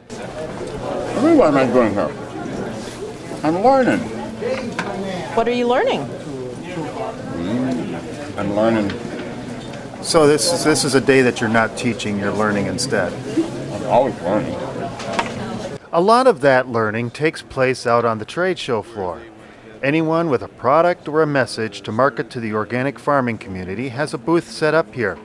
Really, 0.09 1.35
why 1.35 1.49
am 1.49 1.57
I 1.57 1.65
doing 1.65 1.91
here? 1.91 2.09
I'm 3.43 3.61
learning. 3.61 3.99
What 5.35 5.49
are 5.49 5.51
you 5.51 5.67
learning? 5.67 6.05
Hmm, 7.35 8.39
I'm 8.39 8.55
learning. 8.55 8.89
So 10.01 10.25
this 10.25 10.53
is, 10.53 10.63
this 10.63 10.85
is 10.85 10.95
a 10.95 11.01
day 11.01 11.21
that 11.21 11.41
you're 11.41 11.49
not 11.49 11.77
teaching, 11.77 12.17
you're 12.17 12.31
learning 12.31 12.67
instead. 12.67 13.11
I'm 13.73 13.85
always 13.87 14.15
learning. 14.21 14.55
A 15.91 15.99
lot 15.99 16.25
of 16.25 16.39
that 16.39 16.69
learning 16.69 17.11
takes 17.11 17.41
place 17.41 17.85
out 17.85 18.05
on 18.05 18.17
the 18.17 18.23
trade 18.23 18.57
show 18.57 18.81
floor. 18.81 19.21
Anyone 19.81 20.29
with 20.29 20.41
a 20.41 20.49
product 20.49 21.07
or 21.07 21.21
a 21.21 21.27
message 21.27 21.81
to 21.83 21.91
market 21.93 22.29
to 22.31 22.41
the 22.41 22.53
organic 22.53 22.99
farming 22.99 23.37
community 23.37 23.89
has 23.89 24.13
a 24.13 24.17
booth 24.17 24.51
set 24.51 24.73
up 24.73 24.93
here, 24.93 25.17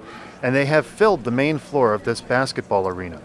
and 0.45 0.55
they 0.55 0.67
have 0.67 0.87
filled 0.87 1.25
the 1.25 1.33
main 1.33 1.59
floor 1.59 1.93
of 1.93 2.05
this 2.05 2.21
basketball 2.21 2.87
arena. 2.87 3.21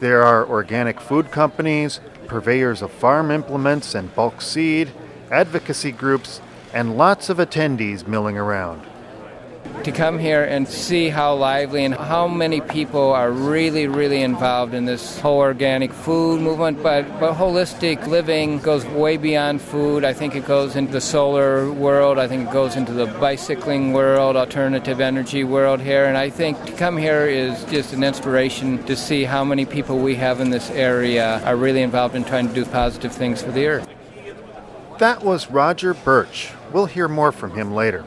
There 0.00 0.22
are 0.22 0.46
organic 0.46 1.00
food 1.00 1.30
companies, 1.30 2.00
purveyors 2.26 2.82
of 2.82 2.90
farm 2.90 3.30
implements 3.30 3.94
and 3.94 4.14
bulk 4.14 4.42
seed, 4.42 4.92
advocacy 5.30 5.92
groups, 5.92 6.42
and 6.74 6.98
lots 6.98 7.30
of 7.30 7.38
attendees 7.38 8.06
milling 8.06 8.36
around. 8.36 8.82
To 9.84 9.92
come 9.92 10.18
here 10.18 10.42
and 10.42 10.66
see 10.66 11.08
how 11.08 11.34
lively 11.34 11.84
and 11.84 11.94
how 11.94 12.26
many 12.26 12.60
people 12.60 13.12
are 13.12 13.30
really, 13.30 13.86
really 13.86 14.22
involved 14.22 14.74
in 14.74 14.84
this 14.84 15.20
whole 15.20 15.38
organic 15.38 15.92
food 15.92 16.40
movement. 16.40 16.82
But, 16.82 17.20
but 17.20 17.34
holistic 17.34 18.06
living 18.06 18.58
goes 18.58 18.84
way 18.86 19.16
beyond 19.16 19.62
food. 19.62 20.04
I 20.04 20.12
think 20.12 20.34
it 20.34 20.44
goes 20.44 20.74
into 20.74 20.92
the 20.92 21.00
solar 21.00 21.70
world. 21.70 22.18
I 22.18 22.26
think 22.26 22.48
it 22.48 22.52
goes 22.52 22.74
into 22.74 22.92
the 22.92 23.06
bicycling 23.06 23.92
world, 23.92 24.36
alternative 24.36 25.00
energy 25.00 25.44
world 25.44 25.80
here. 25.80 26.06
And 26.06 26.16
I 26.18 26.30
think 26.30 26.64
to 26.64 26.72
come 26.72 26.96
here 26.96 27.26
is 27.26 27.64
just 27.66 27.92
an 27.92 28.02
inspiration 28.02 28.82
to 28.86 28.96
see 28.96 29.24
how 29.24 29.44
many 29.44 29.64
people 29.64 29.98
we 29.98 30.16
have 30.16 30.40
in 30.40 30.50
this 30.50 30.70
area 30.70 31.40
are 31.44 31.56
really 31.56 31.82
involved 31.82 32.14
in 32.14 32.24
trying 32.24 32.48
to 32.48 32.54
do 32.54 32.64
positive 32.64 33.12
things 33.12 33.42
for 33.42 33.52
the 33.52 33.66
earth. 33.66 33.88
That 34.98 35.22
was 35.22 35.50
Roger 35.50 35.94
Birch. 35.94 36.52
We'll 36.72 36.86
hear 36.86 37.06
more 37.06 37.30
from 37.30 37.52
him 37.52 37.72
later. 37.72 38.04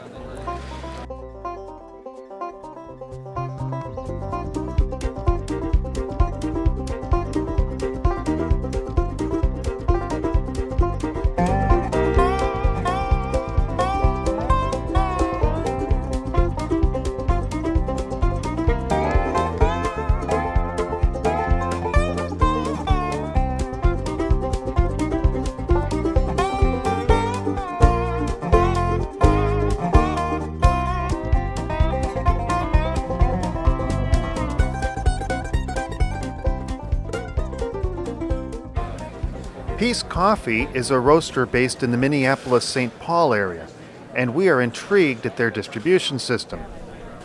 Coffee 40.29 40.67
is 40.75 40.91
a 40.91 41.00
roaster 41.00 41.48
based 41.48 41.81
in 41.81 41.89
the 41.89 41.98
Minneapolis 41.98 42.63
St. 42.63 43.00
Paul 43.00 43.33
area, 43.33 43.65
and 44.13 44.36
we 44.36 44.48
are 44.48 44.62
intrigued 44.62 45.25
at 45.25 45.38
their 45.38 45.50
distribution 45.50 46.19
system. 46.19 46.59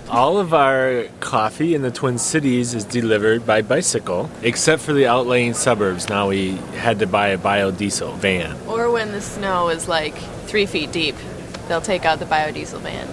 All 0.09 0.39
of 0.39 0.55
our 0.55 1.05
coffee 1.21 1.75
in 1.75 1.83
the 1.83 1.91
Twin 1.91 2.17
Cities 2.17 2.73
is 2.73 2.83
delivered 2.83 3.45
by 3.45 3.61
bicycle, 3.61 4.31
except 4.41 4.81
for 4.81 4.95
the 4.95 5.07
outlying 5.07 5.53
suburbs. 5.53 6.09
Now 6.09 6.29
we 6.29 6.53
had 6.81 6.99
to 7.01 7.07
buy 7.07 7.29
a 7.29 7.37
biodiesel 7.37 8.17
van. 8.17 8.57
Or 8.67 8.91
when 8.91 9.13
the 9.13 9.21
snow 9.21 9.69
is 9.69 9.87
like 9.87 10.17
three 10.47 10.65
feet 10.65 10.91
deep, 10.91 11.17
they'll 11.69 11.83
take 11.83 12.07
out 12.07 12.21
the 12.21 12.25
biodiesel 12.25 12.81
van. 12.81 13.07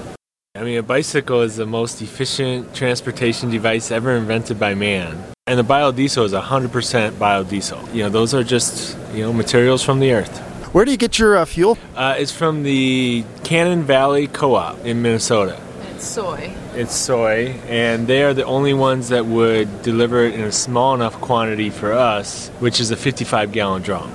I 0.62 0.63
mean, 0.63 0.77
a 0.77 0.84
bicycle 0.84 1.41
is 1.41 1.56
the 1.56 1.65
most 1.65 2.03
efficient 2.03 2.75
transportation 2.75 3.50
device 3.50 3.89
ever 3.89 4.12
invented 4.12 4.60
by 4.60 4.75
man. 4.75 5.18
And 5.48 5.58
the 5.58 5.63
biodiesel 5.63 6.24
is 6.24 6.34
100% 6.34 7.13
biodiesel. 7.13 7.96
You 7.96 8.03
know, 8.03 8.10
those 8.10 8.36
are 8.36 8.44
just, 8.44 8.96
you 9.12 9.24
know, 9.24 9.34
materials 9.34 9.82
from 9.82 10.00
the 10.00 10.13
earth. 10.13 10.38
Where 10.72 10.86
do 10.86 10.91
you 10.91 10.98
get 10.98 11.18
your 11.18 11.36
uh, 11.36 11.46
fuel? 11.46 11.80
Uh, 11.96 12.13
it's 12.15 12.32
from 12.32 12.62
the 12.62 13.25
Cannon 13.44 13.82
Valley 13.82 14.27
Co 14.27 14.53
op 14.53 14.86
in 14.86 15.01
Minnesota. 15.01 15.60
It's 15.96 16.06
soy. 16.06 16.53
It's 16.75 16.96
soy, 16.96 17.56
and 17.68 18.06
they 18.06 18.22
are 18.22 18.36
the 18.36 18.46
only 18.46 18.75
ones 18.75 19.10
that 19.10 19.25
would 19.25 19.82
deliver 19.82 20.25
it 20.25 20.36
in 20.36 20.41
a 20.41 20.51
small 20.51 20.94
enough 20.94 21.20
quantity 21.22 21.72
for 21.72 21.91
us, 21.91 22.50
which 22.60 22.80
is 22.80 22.91
a 22.91 22.96
55 22.96 23.51
gallon 23.51 23.82
drum. 23.82 24.12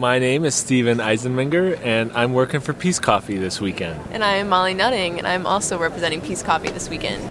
My 0.00 0.18
name 0.18 0.46
is 0.46 0.54
Steven 0.54 0.96
Eisenmenger, 0.96 1.78
and 1.84 2.10
I'm 2.12 2.32
working 2.32 2.60
for 2.60 2.72
Peace 2.72 2.98
Coffee 2.98 3.36
this 3.36 3.60
weekend. 3.60 4.00
And 4.12 4.24
I 4.24 4.36
am 4.36 4.48
Molly 4.48 4.72
Nutting, 4.72 5.18
and 5.18 5.26
I'm 5.26 5.46
also 5.46 5.76
representing 5.76 6.22
Peace 6.22 6.42
Coffee 6.42 6.70
this 6.70 6.88
weekend. 6.88 7.30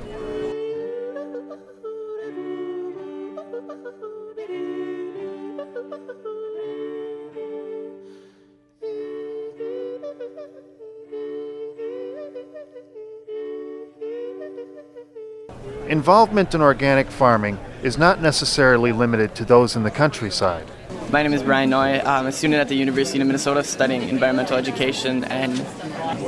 Involvement 15.87 16.53
in 16.53 16.61
organic 16.61 17.07
farming 17.07 17.57
is 17.81 17.97
not 17.97 18.21
necessarily 18.21 18.91
limited 18.91 19.33
to 19.33 19.43
those 19.43 19.75
in 19.75 19.81
the 19.81 19.89
countryside. 19.89 20.69
My 21.11 21.23
name 21.23 21.33
is 21.33 21.41
Brian 21.41 21.71
Noy. 21.71 21.99
I'm 22.05 22.27
a 22.27 22.31
student 22.31 22.61
at 22.61 22.67
the 22.67 22.75
University 22.75 23.19
of 23.19 23.25
Minnesota 23.25 23.63
studying 23.63 24.07
environmental 24.07 24.57
education 24.57 25.23
and 25.23 25.57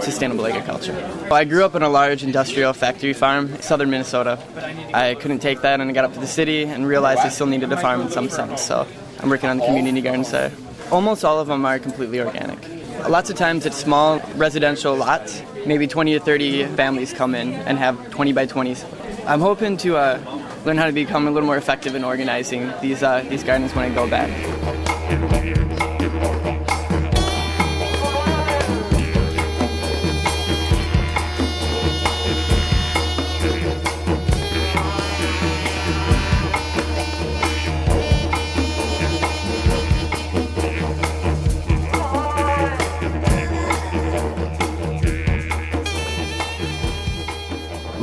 sustainable 0.03 0.47
agriculture. 0.47 0.95
I 1.31 1.43
grew 1.43 1.63
up 1.63 1.75
in 1.75 1.83
a 1.83 1.89
large 1.89 2.23
industrial 2.23 2.73
factory 2.73 3.13
farm, 3.13 3.53
in 3.53 3.61
southern 3.61 3.91
Minnesota. 3.91 4.39
I 4.91 5.13
couldn't 5.13 5.37
take 5.37 5.61
that 5.61 5.79
and 5.81 5.91
I 5.91 5.93
got 5.93 6.05
up 6.05 6.13
to 6.13 6.19
the 6.19 6.25
city 6.25 6.63
and 6.63 6.87
realized 6.87 7.19
I 7.19 7.29
still 7.29 7.45
needed 7.45 7.71
a 7.71 7.77
farm 7.77 8.01
in 8.01 8.09
some 8.09 8.27
sense, 8.27 8.63
so 8.63 8.87
I'm 9.19 9.29
working 9.29 9.49
on 9.49 9.57
the 9.57 9.65
community 9.67 10.01
gardens 10.01 10.29
side. 10.29 10.51
Almost 10.91 11.23
all 11.23 11.39
of 11.39 11.47
them 11.47 11.63
are 11.63 11.77
completely 11.77 12.19
organic. 12.19 12.57
Lots 13.07 13.29
of 13.29 13.35
times 13.35 13.67
it's 13.67 13.77
small 13.77 14.19
residential 14.35 14.95
lots, 14.95 15.43
maybe 15.67 15.85
20 15.85 16.13
to 16.13 16.19
30 16.19 16.65
families 16.75 17.13
come 17.13 17.35
in 17.35 17.53
and 17.53 17.77
have 17.77 18.09
20 18.09 18.33
by 18.33 18.47
20s. 18.47 18.83
I'm 19.27 19.41
hoping 19.41 19.77
to 19.77 19.97
uh, 19.97 20.41
learn 20.65 20.77
how 20.77 20.87
to 20.87 20.91
become 20.91 21.27
a 21.27 21.31
little 21.31 21.45
more 21.45 21.57
effective 21.57 21.93
in 21.93 22.03
organizing 22.03 22.73
these, 22.81 23.03
uh, 23.03 23.23
these 23.29 23.43
gardens 23.43 23.75
when 23.75 23.91
I 23.91 23.93
go 23.93 24.09
back. 24.09 24.29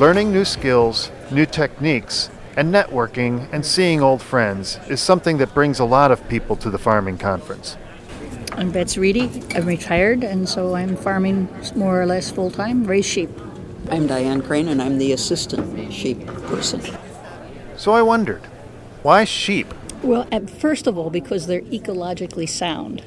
Learning 0.08 0.32
new 0.32 0.46
skills, 0.46 1.10
new 1.30 1.44
techniques, 1.44 2.30
and 2.56 2.72
networking 2.72 3.46
and 3.52 3.62
seeing 3.62 4.00
old 4.00 4.22
friends 4.22 4.80
is 4.88 5.02
something 5.02 5.36
that 5.36 5.52
brings 5.52 5.80
a 5.80 5.84
lot 5.84 6.10
of 6.10 6.26
people 6.30 6.56
to 6.56 6.70
the 6.70 6.78
farming 6.78 7.18
conference. 7.18 7.76
I'm 8.52 8.70
Betsy 8.70 9.00
Reedy. 9.00 9.30
I'm 9.54 9.66
retired, 9.66 10.24
and 10.24 10.48
so 10.48 10.74
I'm 10.74 10.96
farming 10.96 11.46
more 11.76 12.00
or 12.00 12.06
less 12.06 12.30
full 12.30 12.50
time, 12.50 12.84
raise 12.84 13.04
sheep. 13.04 13.28
I'm 13.90 14.06
Diane 14.06 14.40
Crane, 14.40 14.68
and 14.68 14.80
I'm 14.80 14.96
the 14.96 15.12
assistant 15.12 15.92
sheep 15.92 16.26
person. 16.26 16.80
So 17.76 17.92
I 17.92 18.00
wondered, 18.00 18.40
why 19.02 19.24
sheep? 19.24 19.74
Well, 20.02 20.26
first 20.58 20.86
of 20.86 20.96
all, 20.96 21.10
because 21.10 21.46
they're 21.46 21.60
ecologically 21.60 22.48
sound. 22.48 23.02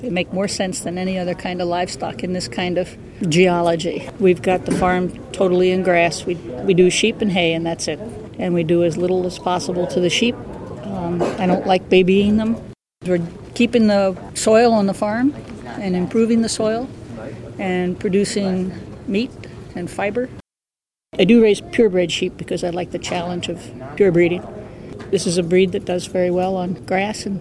They 0.00 0.10
make 0.10 0.32
more 0.32 0.48
sense 0.48 0.80
than 0.80 0.98
any 0.98 1.18
other 1.18 1.34
kind 1.34 1.62
of 1.62 1.68
livestock 1.68 2.22
in 2.22 2.32
this 2.32 2.48
kind 2.48 2.78
of 2.78 2.96
geology. 3.28 4.08
We've 4.18 4.42
got 4.42 4.66
the 4.66 4.72
farm 4.72 5.10
totally 5.32 5.70
in 5.70 5.82
grass. 5.82 6.24
We, 6.24 6.34
we 6.34 6.74
do 6.74 6.90
sheep 6.90 7.20
and 7.20 7.32
hay, 7.32 7.54
and 7.54 7.64
that's 7.64 7.88
it 7.88 7.98
and 8.38 8.54
we 8.54 8.64
do 8.64 8.84
as 8.84 8.96
little 8.96 9.26
as 9.26 9.38
possible 9.38 9.86
to 9.88 10.00
the 10.00 10.10
sheep. 10.10 10.34
Um, 10.82 11.22
I 11.38 11.46
don't 11.46 11.66
like 11.66 11.88
babying 11.88 12.36
them. 12.36 12.56
We're 13.04 13.26
keeping 13.54 13.86
the 13.86 14.16
soil 14.34 14.72
on 14.72 14.86
the 14.86 14.94
farm 14.94 15.34
and 15.66 15.94
improving 15.96 16.42
the 16.42 16.48
soil 16.48 16.88
and 17.58 17.98
producing 17.98 18.72
meat 19.06 19.30
and 19.74 19.90
fiber. 19.90 20.28
I 21.18 21.24
do 21.24 21.42
raise 21.42 21.60
purebred 21.60 22.12
sheep 22.12 22.36
because 22.36 22.62
I 22.62 22.70
like 22.70 22.90
the 22.90 22.98
challenge 22.98 23.48
of 23.48 23.70
pure 23.96 24.12
breeding. 24.12 24.46
This 25.10 25.26
is 25.26 25.38
a 25.38 25.42
breed 25.42 25.72
that 25.72 25.84
does 25.84 26.06
very 26.06 26.30
well 26.30 26.56
on 26.56 26.74
grass 26.84 27.24
and 27.26 27.40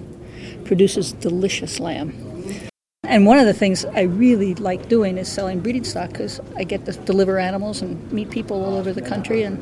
produces 0.65 1.11
delicious 1.13 1.79
lamb. 1.79 2.24
And 3.07 3.25
one 3.25 3.39
of 3.39 3.45
the 3.45 3.53
things 3.53 3.85
I 3.85 4.01
really 4.01 4.55
like 4.55 4.89
doing 4.89 5.17
is 5.17 5.31
selling 5.31 5.59
breeding 5.59 5.83
stock 5.83 6.11
because 6.11 6.39
I 6.55 6.63
get 6.63 6.85
to 6.85 6.91
deliver 6.91 7.39
animals 7.39 7.81
and 7.81 8.11
meet 8.11 8.29
people 8.29 8.63
all 8.63 8.75
over 8.77 8.91
the 8.91 9.01
country 9.01 9.43
and 9.43 9.57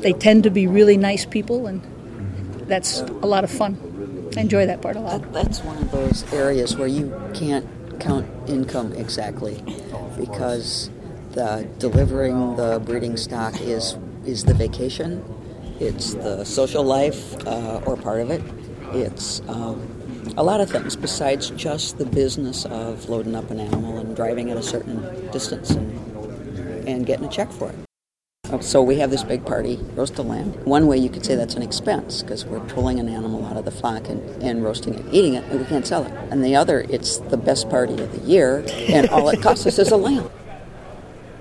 they 0.00 0.12
tend 0.12 0.44
to 0.44 0.50
be 0.50 0.66
really 0.66 0.96
nice 0.96 1.24
people, 1.24 1.66
and 1.66 1.82
that's 2.68 3.00
a 3.00 3.26
lot 3.26 3.44
of 3.44 3.50
fun. 3.50 4.30
I 4.36 4.40
enjoy 4.40 4.66
that 4.66 4.82
part 4.82 4.96
a 4.96 5.00
lot. 5.00 5.32
That's 5.32 5.60
one 5.62 5.78
of 5.78 5.90
those 5.90 6.32
areas 6.32 6.76
where 6.76 6.88
you 6.88 7.14
can't 7.34 7.66
count 7.98 8.28
income 8.48 8.92
exactly 8.92 9.62
because 10.18 10.90
the 11.32 11.66
delivering 11.78 12.56
the 12.56 12.80
breeding 12.84 13.16
stock 13.16 13.60
is 13.60 13.96
is 14.24 14.44
the 14.44 14.54
vacation, 14.54 15.24
it's 15.80 16.14
the 16.14 16.44
social 16.44 16.84
life 16.84 17.34
uh, 17.46 17.80
or 17.86 17.96
part 17.96 18.20
of 18.20 18.30
it. 18.30 18.42
It's 18.92 19.40
um, 19.48 19.95
a 20.36 20.42
lot 20.42 20.60
of 20.60 20.70
things 20.70 20.96
besides 20.96 21.50
just 21.50 21.98
the 21.98 22.06
business 22.06 22.64
of 22.66 23.08
loading 23.08 23.34
up 23.34 23.50
an 23.50 23.60
animal 23.60 23.98
and 23.98 24.14
driving 24.16 24.50
at 24.50 24.56
a 24.56 24.62
certain 24.62 25.30
distance 25.30 25.70
and, 25.70 26.88
and 26.88 27.06
getting 27.06 27.24
a 27.24 27.28
check 27.28 27.50
for 27.52 27.70
it. 27.70 27.76
Oh, 28.50 28.60
so 28.60 28.80
we 28.80 28.96
have 28.98 29.10
this 29.10 29.24
big 29.24 29.44
party, 29.44 29.76
roast 29.96 30.18
a 30.18 30.22
lamb. 30.22 30.52
One 30.64 30.86
way 30.86 30.98
you 30.98 31.08
could 31.08 31.26
say 31.26 31.34
that's 31.34 31.54
an 31.54 31.62
expense 31.62 32.22
because 32.22 32.44
we're 32.44 32.60
pulling 32.60 33.00
an 33.00 33.08
animal 33.08 33.44
out 33.44 33.56
of 33.56 33.64
the 33.64 33.72
flock 33.72 34.08
and, 34.08 34.20
and 34.40 34.62
roasting 34.62 34.94
it, 34.94 35.04
eating 35.12 35.34
it, 35.34 35.42
and 35.50 35.58
we 35.58 35.66
can't 35.66 35.84
sell 35.84 36.04
it. 36.04 36.12
And 36.30 36.44
the 36.44 36.54
other, 36.54 36.86
it's 36.88 37.18
the 37.18 37.36
best 37.36 37.68
party 37.68 37.94
of 37.94 38.12
the 38.12 38.20
year, 38.20 38.64
and 38.68 39.08
all 39.08 39.28
it 39.30 39.42
costs 39.42 39.66
us 39.66 39.80
is 39.80 39.90
a 39.90 39.96
lamb. 39.96 40.30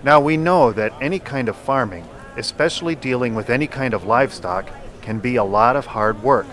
Now 0.04 0.20
we 0.20 0.36
know 0.36 0.72
that 0.72 0.94
any 1.00 1.20
kind 1.20 1.48
of 1.48 1.56
farming, 1.56 2.08
especially 2.38 2.96
dealing 2.96 3.36
with 3.36 3.52
any 3.52 3.68
kind 3.68 3.94
of 3.94 4.06
livestock, 4.06 4.70
can 5.04 5.20
be 5.20 5.36
a 5.36 5.44
lot 5.44 5.76
of 5.76 5.86
hard 5.86 6.24
work. 6.24 6.48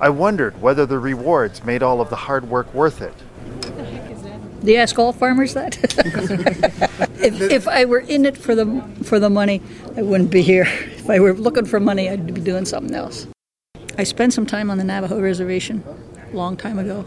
I 0.00 0.10
wondered 0.10 0.60
whether 0.62 0.86
the 0.86 0.98
rewards 0.98 1.64
made 1.64 1.82
all 1.82 2.00
of 2.00 2.08
the 2.08 2.16
hard 2.16 2.48
work 2.48 2.72
worth 2.72 3.02
it. 3.02 3.14
Do 4.62 4.72
you 4.72 4.78
ask 4.78 4.98
all 4.98 5.12
farmers 5.12 5.54
that? 5.54 5.76
if, 7.22 7.40
if 7.40 7.68
I 7.68 7.84
were 7.84 8.00
in 8.00 8.26
it 8.26 8.36
for 8.36 8.54
the 8.54 8.82
for 9.04 9.20
the 9.20 9.30
money, 9.30 9.62
I 9.96 10.02
wouldn't 10.02 10.30
be 10.30 10.42
here. 10.42 10.64
If 10.64 11.08
I 11.08 11.20
were 11.20 11.32
looking 11.32 11.64
for 11.64 11.80
money, 11.80 12.08
I'd 12.08 12.34
be 12.34 12.40
doing 12.40 12.64
something 12.64 12.94
else. 12.94 13.26
I 13.96 14.04
spent 14.04 14.32
some 14.32 14.46
time 14.46 14.70
on 14.70 14.78
the 14.78 14.84
Navajo 14.84 15.20
reservation 15.20 15.82
a 16.32 16.36
long 16.36 16.56
time 16.56 16.78
ago. 16.78 17.04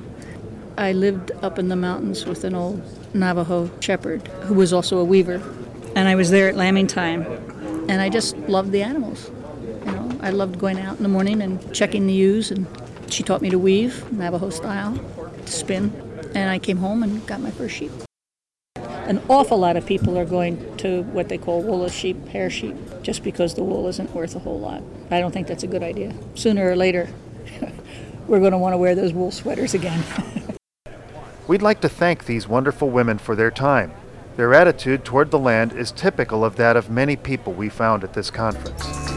I 0.78 0.94
lived 0.94 1.32
up 1.42 1.60
in 1.60 1.68
the 1.68 1.76
mountains 1.76 2.26
with 2.26 2.44
an 2.44 2.56
old 2.56 2.82
Navajo 3.14 3.70
shepherd 3.82 4.28
who 4.44 4.54
was 4.54 4.74
also 4.74 4.98
a 4.98 5.04
weaver, 5.04 5.42
and 5.96 6.08
I 6.08 6.16
was 6.16 6.32
there 6.32 6.50
at 6.50 6.56
lambing 6.56 6.88
time, 6.88 7.24
and 7.90 8.02
I 8.02 8.10
just 8.10 8.36
loved 8.38 8.72
the 8.72 8.82
animals. 8.82 9.30
I 10.22 10.30
loved 10.30 10.60
going 10.60 10.80
out 10.80 10.98
in 10.98 11.04
the 11.04 11.10
morning 11.10 11.42
and 11.42 11.74
checking 11.74 12.08
the 12.08 12.14
ewes, 12.14 12.52
and 12.52 12.68
she 13.10 13.24
taught 13.24 13.42
me 13.42 13.50
to 13.50 13.60
weave 13.60 14.12
Navajo 14.12 14.50
style, 14.50 14.98
to 15.46 15.52
spin 15.52 15.92
and 16.36 16.50
I 16.50 16.60
came 16.60 16.78
home 16.78 17.04
and 17.04 17.26
got 17.28 17.42
my 17.42 17.52
first 17.52 17.76
sheep. 17.76 17.92
An 18.76 19.22
awful 19.28 19.58
lot 19.58 19.76
of 19.76 19.86
people 19.86 20.18
are 20.18 20.26
going 20.26 20.78
to 20.78 21.04
what 21.04 21.28
they 21.28 21.38
call 21.38 21.62
woolless 21.62 21.94
sheep, 21.94 22.28
hair 22.28 22.50
sheep, 22.50 22.76
just 23.02 23.24
because 23.24 23.56
the 23.56 23.64
wool 23.64 23.88
isn't 23.88 24.14
worth 24.14 24.36
a 24.36 24.40
whole 24.40 24.60
lot. 24.60 24.84
I 25.10 25.20
don't 25.20 25.32
think 25.32 25.48
that's 25.48 25.64
a 25.64 25.68
good 25.68 25.84
idea. 25.84 26.14
Sooner 26.36 26.70
or 26.70 26.76
later, 26.76 27.10
we're 28.28 28.40
going 28.40 28.54
to 28.54 28.58
want 28.58 28.74
to 28.74 28.78
wear 28.78 28.96
those 28.96 29.12
wool 29.12 29.32
sweaters 29.32 29.74
again. 29.74 30.04
We'd 31.48 31.62
like 31.62 31.82
to 31.82 31.90
thank 31.90 32.26
these 32.26 32.48
wonderful 32.48 32.90
women 32.90 33.18
for 33.18 33.36
their 33.36 33.52
time. 33.52 33.92
Their 34.38 34.54
attitude 34.54 35.04
toward 35.04 35.32
the 35.32 35.40
land 35.40 35.74
is 35.74 35.92
typical 35.92 36.46
of 36.46 36.56
that 36.56 36.78
of 36.78 36.90
many 36.90 37.18
people 37.18 37.52
we 37.52 37.68
found 37.68 38.06
at 38.06 38.14
this 38.14 38.32
conference. 38.32 39.11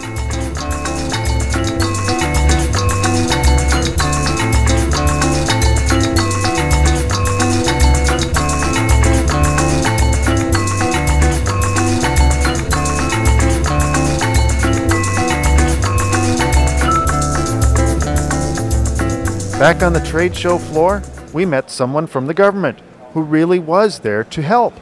Back 19.59 19.85
on 19.85 19.93
the 19.93 20.01
trade 20.01 20.37
show 20.37 20.59
floor, 20.59 21.01
we 21.33 21.47
met 21.47 21.71
someone 21.71 22.09
from 22.09 22.27
the 22.27 22.35
government 22.35 22.81
who 23.13 23.23
really 23.23 23.61
was 23.61 24.01
there 24.01 24.25
to 24.25 24.43
help. 24.43 24.75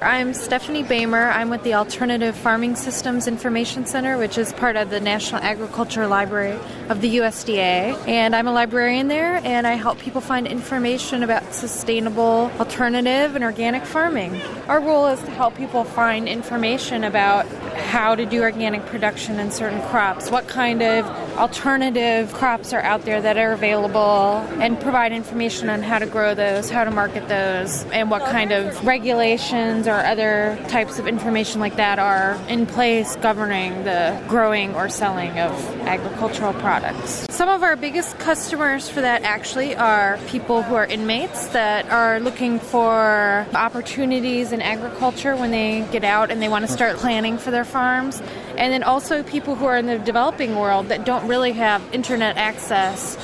I'm 0.00 0.34
Stephanie 0.34 0.84
Bamer. 0.84 1.32
I'm 1.32 1.50
with 1.50 1.64
the 1.64 1.74
Alternative 1.74 2.36
Farming 2.36 2.76
Systems 2.76 3.26
Information 3.26 3.84
Center, 3.84 4.18
which 4.18 4.38
is 4.38 4.52
part 4.52 4.76
of 4.76 4.90
the 4.90 5.00
National 5.00 5.42
Agriculture 5.42 6.06
Library 6.06 6.56
of 6.88 7.00
the 7.00 7.16
USDA. 7.16 8.06
And 8.06 8.36
I'm 8.36 8.46
a 8.46 8.52
librarian 8.52 9.08
there, 9.08 9.40
and 9.42 9.66
I 9.66 9.72
help 9.72 9.98
people 9.98 10.20
find 10.20 10.46
information 10.46 11.24
about 11.24 11.52
sustainable, 11.52 12.52
alternative, 12.60 13.34
and 13.34 13.42
organic 13.42 13.84
farming. 13.84 14.40
Our 14.68 14.80
role 14.80 15.08
is 15.08 15.18
to 15.22 15.30
help 15.32 15.56
people 15.56 15.82
find 15.82 16.28
information 16.28 17.02
about 17.02 17.46
how 17.76 18.14
to 18.14 18.26
do 18.26 18.42
organic 18.42 18.84
production 18.86 19.38
in 19.38 19.50
certain 19.50 19.80
crops, 19.88 20.30
what 20.30 20.48
kind 20.48 20.82
of 20.82 21.06
alternative 21.36 22.32
crops 22.32 22.72
are 22.72 22.80
out 22.80 23.02
there 23.02 23.20
that 23.20 23.36
are 23.36 23.52
available, 23.52 24.36
and 24.60 24.80
provide 24.80 25.12
information 25.12 25.68
on 25.68 25.82
how 25.82 25.98
to 25.98 26.06
grow 26.06 26.34
those, 26.34 26.70
how 26.70 26.84
to 26.84 26.90
market 26.90 27.28
those, 27.28 27.84
and 27.86 28.10
what 28.10 28.22
kind 28.22 28.52
of 28.52 28.86
regulations 28.86 29.86
or 29.86 30.04
other 30.04 30.58
types 30.68 30.98
of 30.98 31.06
information 31.06 31.60
like 31.60 31.76
that 31.76 31.98
are 31.98 32.38
in 32.48 32.66
place 32.66 33.16
governing 33.16 33.84
the 33.84 34.18
growing 34.28 34.74
or 34.74 34.88
selling 34.88 35.38
of 35.38 35.52
agricultural 35.82 36.54
products. 36.54 37.26
Some 37.30 37.50
of 37.50 37.62
our 37.62 37.76
biggest 37.76 38.18
customers 38.18 38.88
for 38.88 39.02
that 39.02 39.22
actually 39.22 39.76
are 39.76 40.18
people 40.28 40.62
who 40.62 40.74
are 40.74 40.86
inmates 40.86 41.48
that 41.48 41.86
are 41.90 42.18
looking 42.20 42.58
for 42.58 43.46
opportunities 43.54 44.52
in 44.52 44.62
agriculture 44.62 45.36
when 45.36 45.50
they 45.50 45.86
get 45.92 46.02
out 46.02 46.30
and 46.30 46.40
they 46.40 46.48
want 46.48 46.66
to 46.66 46.72
start 46.72 46.96
planning 46.96 47.36
for 47.36 47.50
their 47.50 47.64
farms, 47.66 48.22
and 48.56 48.72
then 48.72 48.82
also 48.82 49.22
people 49.22 49.54
who 49.54 49.66
are 49.66 49.76
in 49.76 49.86
the 49.86 49.98
developing 49.98 50.56
world 50.56 50.88
that 50.88 51.04
don't 51.04 51.26
really 51.28 51.52
have 51.52 51.82
internet 51.92 52.36
access. 52.36 53.18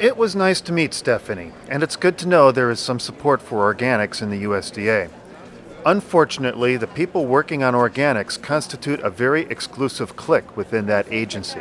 It 0.00 0.16
was 0.16 0.34
nice 0.34 0.60
to 0.62 0.72
meet 0.72 0.94
Stephanie, 0.94 1.52
and 1.68 1.82
it's 1.82 1.94
good 1.94 2.18
to 2.18 2.28
know 2.28 2.50
there 2.50 2.70
is 2.70 2.80
some 2.80 2.98
support 2.98 3.40
for 3.40 3.72
organics 3.72 4.20
in 4.20 4.30
the 4.30 4.42
USDA. 4.42 5.10
Unfortunately, 5.84 6.76
the 6.76 6.86
people 6.86 7.26
working 7.26 7.62
on 7.62 7.74
organics 7.74 8.40
constitute 8.40 9.00
a 9.00 9.10
very 9.10 9.42
exclusive 9.42 10.16
clique 10.16 10.56
within 10.56 10.86
that 10.86 11.06
agency. 11.12 11.60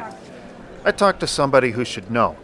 I 0.84 0.92
talked 0.92 1.20
to 1.20 1.28
somebody 1.28 1.72
who 1.72 1.86
should 1.86 2.10
know. 2.10 2.36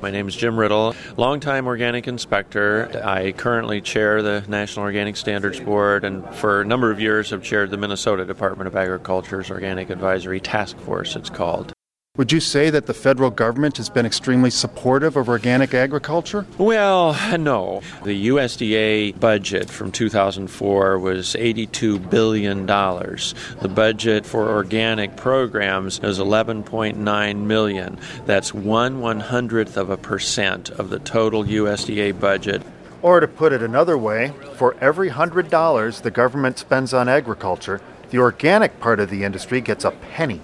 My 0.00 0.12
name 0.12 0.28
is 0.28 0.36
Jim 0.36 0.56
Riddle, 0.56 0.94
longtime 1.16 1.66
organic 1.66 2.06
inspector. 2.06 3.02
I 3.04 3.32
currently 3.32 3.80
chair 3.80 4.22
the 4.22 4.44
National 4.46 4.84
Organic 4.84 5.16
Standards 5.16 5.58
Board 5.58 6.04
and 6.04 6.24
for 6.36 6.60
a 6.60 6.64
number 6.64 6.92
of 6.92 7.00
years 7.00 7.30
have 7.30 7.42
chaired 7.42 7.70
the 7.70 7.78
Minnesota 7.78 8.24
Department 8.24 8.68
of 8.68 8.76
Agriculture's 8.76 9.50
Organic 9.50 9.90
Advisory 9.90 10.38
Task 10.38 10.78
Force, 10.78 11.16
it's 11.16 11.30
called. 11.30 11.72
Would 12.18 12.32
you 12.32 12.40
say 12.40 12.68
that 12.70 12.86
the 12.86 12.94
federal 12.94 13.30
government 13.30 13.76
has 13.76 13.88
been 13.88 14.04
extremely 14.04 14.50
supportive 14.50 15.14
of 15.14 15.28
organic 15.28 15.72
agriculture? 15.72 16.46
Well, 16.58 17.16
no. 17.38 17.80
The 18.02 18.26
USDA 18.26 19.20
budget 19.20 19.70
from 19.70 19.92
2004 19.92 20.98
was 20.98 21.36
$82 21.38 22.10
billion. 22.10 22.66
The 22.66 23.72
budget 23.72 24.26
for 24.26 24.48
organic 24.48 25.16
programs 25.16 26.00
is 26.00 26.18
11.9 26.18 27.36
million. 27.36 27.98
That's 28.26 28.52
one 28.52 29.00
one 29.00 29.20
hundredth 29.20 29.76
of 29.76 29.88
a 29.88 29.96
percent 29.96 30.70
of 30.70 30.90
the 30.90 30.98
total 30.98 31.44
USDA 31.44 32.18
budget. 32.18 32.62
Or 33.00 33.20
to 33.20 33.28
put 33.28 33.52
it 33.52 33.62
another 33.62 33.96
way, 33.96 34.32
for 34.56 34.74
every 34.80 35.10
hundred 35.10 35.50
dollars 35.50 36.00
the 36.00 36.10
government 36.10 36.58
spends 36.58 36.92
on 36.92 37.08
agriculture, 37.08 37.80
the 38.10 38.18
organic 38.18 38.80
part 38.80 38.98
of 38.98 39.08
the 39.08 39.22
industry 39.22 39.60
gets 39.60 39.84
a 39.84 39.92
penny. 39.92 40.40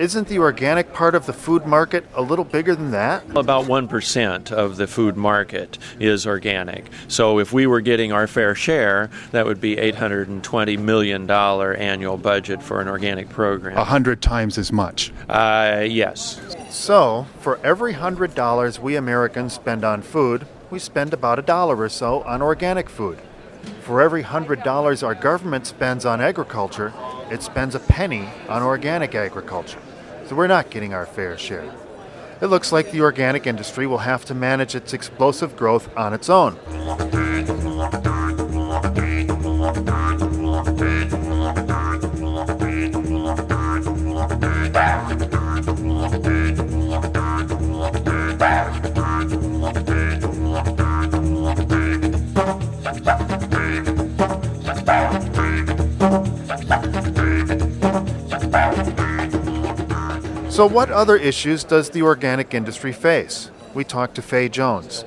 Isn't 0.00 0.28
the 0.28 0.38
organic 0.38 0.94
part 0.94 1.14
of 1.14 1.26
the 1.26 1.34
food 1.34 1.66
market 1.66 2.06
a 2.14 2.22
little 2.22 2.46
bigger 2.46 2.74
than 2.74 2.90
that? 2.92 3.22
About 3.36 3.66
1% 3.66 4.50
of 4.50 4.78
the 4.78 4.86
food 4.86 5.14
market 5.14 5.76
is 5.98 6.26
organic. 6.26 6.86
So 7.06 7.38
if 7.38 7.52
we 7.52 7.66
were 7.66 7.82
getting 7.82 8.10
our 8.10 8.26
fair 8.26 8.54
share, 8.54 9.10
that 9.32 9.44
would 9.44 9.60
be 9.60 9.76
$820 9.76 10.78
million 10.78 11.30
annual 11.30 12.16
budget 12.16 12.62
for 12.62 12.80
an 12.80 12.88
organic 12.88 13.28
program. 13.28 13.76
A 13.76 13.84
hundred 13.84 14.22
times 14.22 14.56
as 14.56 14.72
much. 14.72 15.12
Uh, 15.28 15.84
yes. 15.86 16.40
So, 16.70 17.26
for 17.40 17.58
every 17.62 17.92
hundred 17.92 18.34
dollars 18.34 18.80
we 18.80 18.96
Americans 18.96 19.52
spend 19.52 19.84
on 19.84 20.00
food, 20.00 20.46
we 20.70 20.78
spend 20.78 21.12
about 21.12 21.38
a 21.38 21.42
dollar 21.42 21.76
or 21.76 21.90
so 21.90 22.22
on 22.22 22.40
organic 22.40 22.88
food. 22.88 23.18
For 23.82 24.00
every 24.00 24.22
hundred 24.22 24.62
dollars 24.62 25.02
our 25.02 25.14
government 25.14 25.66
spends 25.66 26.06
on 26.06 26.22
agriculture, 26.22 26.94
it 27.30 27.42
spends 27.42 27.74
a 27.74 27.80
penny 27.80 28.30
on 28.48 28.62
organic 28.62 29.14
agriculture. 29.14 29.78
So 30.30 30.36
we're 30.36 30.46
not 30.46 30.70
getting 30.70 30.94
our 30.94 31.06
fair 31.06 31.36
share. 31.36 31.68
It 32.40 32.46
looks 32.46 32.70
like 32.70 32.92
the 32.92 33.00
organic 33.00 33.48
industry 33.48 33.88
will 33.88 33.98
have 33.98 34.24
to 34.26 34.32
manage 34.32 34.76
its 34.76 34.92
explosive 34.92 35.56
growth 35.56 35.90
on 35.96 36.14
its 36.14 36.30
own. 36.30 36.56
So, 60.60 60.66
what 60.66 60.90
other 60.90 61.16
issues 61.16 61.64
does 61.64 61.88
the 61.88 62.02
organic 62.02 62.52
industry 62.52 62.92
face? 62.92 63.50
We 63.72 63.82
talked 63.82 64.16
to 64.16 64.20
Faye 64.20 64.50
Jones. 64.50 65.06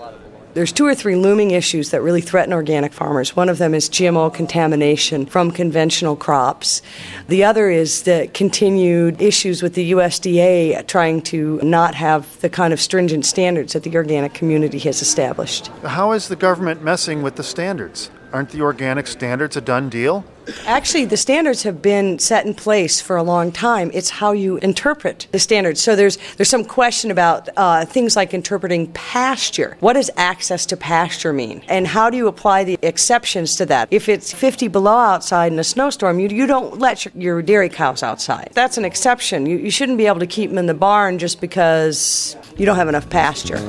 There's 0.55 0.71
two 0.71 0.83
or 0.83 0.95
three 0.95 1.15
looming 1.15 1.51
issues 1.51 1.91
that 1.91 2.01
really 2.01 2.21
threaten 2.21 2.53
organic 2.53 2.91
farmers. 2.91 3.35
One 3.35 3.49
of 3.49 3.59
them 3.59 3.75
is 3.75 3.87
GMO 3.87 4.33
contamination 4.33 5.27
from 5.27 5.51
conventional 5.51 6.15
crops. 6.15 6.81
The 7.27 7.43
other 7.43 7.69
is 7.69 8.01
the 8.01 8.31
continued 8.33 9.21
issues 9.21 9.61
with 9.61 9.75
the 9.75 9.91
USDA 9.91 10.87
trying 10.87 11.21
to 11.21 11.59
not 11.61 11.93
have 11.93 12.41
the 12.41 12.49
kind 12.49 12.73
of 12.73 12.81
stringent 12.81 13.23
standards 13.23 13.73
that 13.73 13.83
the 13.83 13.95
organic 13.95 14.33
community 14.33 14.79
has 14.79 15.03
established. 15.03 15.67
How 15.83 16.13
is 16.13 16.29
the 16.29 16.35
government 16.35 16.81
messing 16.81 17.21
with 17.21 17.35
the 17.35 17.43
standards? 17.43 18.09
Aren't 18.33 18.49
the 18.49 18.61
organic 18.61 19.05
standards 19.05 19.55
a 19.57 19.61
done 19.61 19.89
deal? 19.89 20.25
Actually, 20.65 21.05
the 21.05 21.17
standards 21.17 21.61
have 21.61 21.83
been 21.83 22.17
set 22.17 22.47
in 22.47 22.55
place 22.55 22.99
for 22.99 23.15
a 23.15 23.21
long 23.21 23.51
time. 23.51 23.91
It's 23.93 24.09
how 24.09 24.31
you 24.31 24.57
interpret 24.57 25.27
the 25.31 25.37
standards. 25.37 25.79
So 25.81 25.95
there's 25.95 26.17
there's 26.37 26.49
some 26.49 26.65
question 26.65 27.11
about 27.11 27.47
uh, 27.55 27.85
things 27.85 28.15
like 28.15 28.33
interpreting 28.33 28.91
pasture. 28.93 29.77
What 29.81 29.93
does 29.93 30.09
access 30.17 30.65
to 30.65 30.75
pasture 30.75 31.31
mean, 31.31 31.61
and 31.67 31.85
how 31.85 32.09
do 32.09 32.17
you 32.17 32.27
apply 32.27 32.63
the 32.63 32.79
exceptions 32.81 33.55
to 33.57 33.67
that? 33.67 33.87
If 33.91 34.09
it's 34.09 34.33
50 34.33 34.67
below 34.67 34.97
outside 34.97 35.53
in 35.53 35.59
a 35.59 35.63
snowstorm, 35.63 36.19
you 36.19 36.27
you 36.29 36.47
don't 36.47 36.79
let 36.79 37.05
your, 37.05 37.13
your 37.15 37.41
dairy 37.43 37.69
cows 37.69 38.01
outside. 38.01 38.49
That's 38.53 38.79
an 38.79 38.83
exception. 38.83 39.45
You, 39.45 39.57
you 39.57 39.69
shouldn't 39.69 39.99
be 39.99 40.07
able 40.07 40.21
to 40.21 40.27
keep 40.27 40.49
them 40.49 40.57
in 40.57 40.65
the 40.65 40.73
barn 40.73 41.19
just 41.19 41.39
because 41.39 42.35
you 42.57 42.65
don't 42.65 42.77
have 42.77 42.89
enough 42.89 43.07
pasture. 43.11 43.59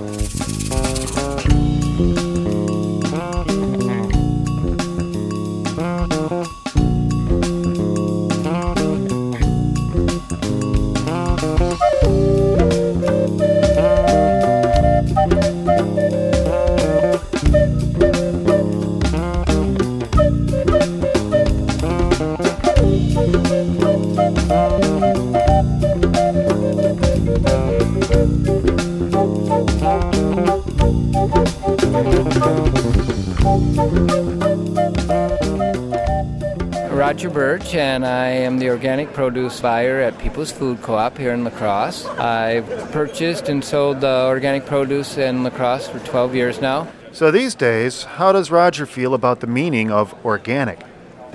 Roger 37.14 37.31
Birch, 37.31 37.74
and 37.77 38.05
I 38.05 38.27
am 38.27 38.59
the 38.59 38.70
organic 38.70 39.12
produce 39.12 39.61
buyer 39.61 40.00
at 40.00 40.18
People's 40.18 40.50
Food 40.50 40.83
Co-op 40.83 41.16
here 41.16 41.33
in 41.33 41.44
La 41.44 41.50
Crosse. 41.50 42.07
I've 42.07 42.66
purchased 42.90 43.48
and 43.48 43.64
sold 43.64 44.00
the 44.00 44.24
organic 44.27 44.66
produce 44.66 45.16
in 45.16 45.44
La 45.44 45.50
Crosse 45.50 45.87
for 45.87 46.00
12 46.00 46.35
years 46.35 46.61
now. 46.61 46.88
So 47.12 47.31
these 47.31 47.55
days, 47.55 48.03
how 48.03 48.33
does 48.33 48.50
Roger 48.50 48.85
feel 48.85 49.14
about 49.14 49.38
the 49.38 49.46
meaning 49.46 49.92
of 49.92 50.12
organic? 50.24 50.81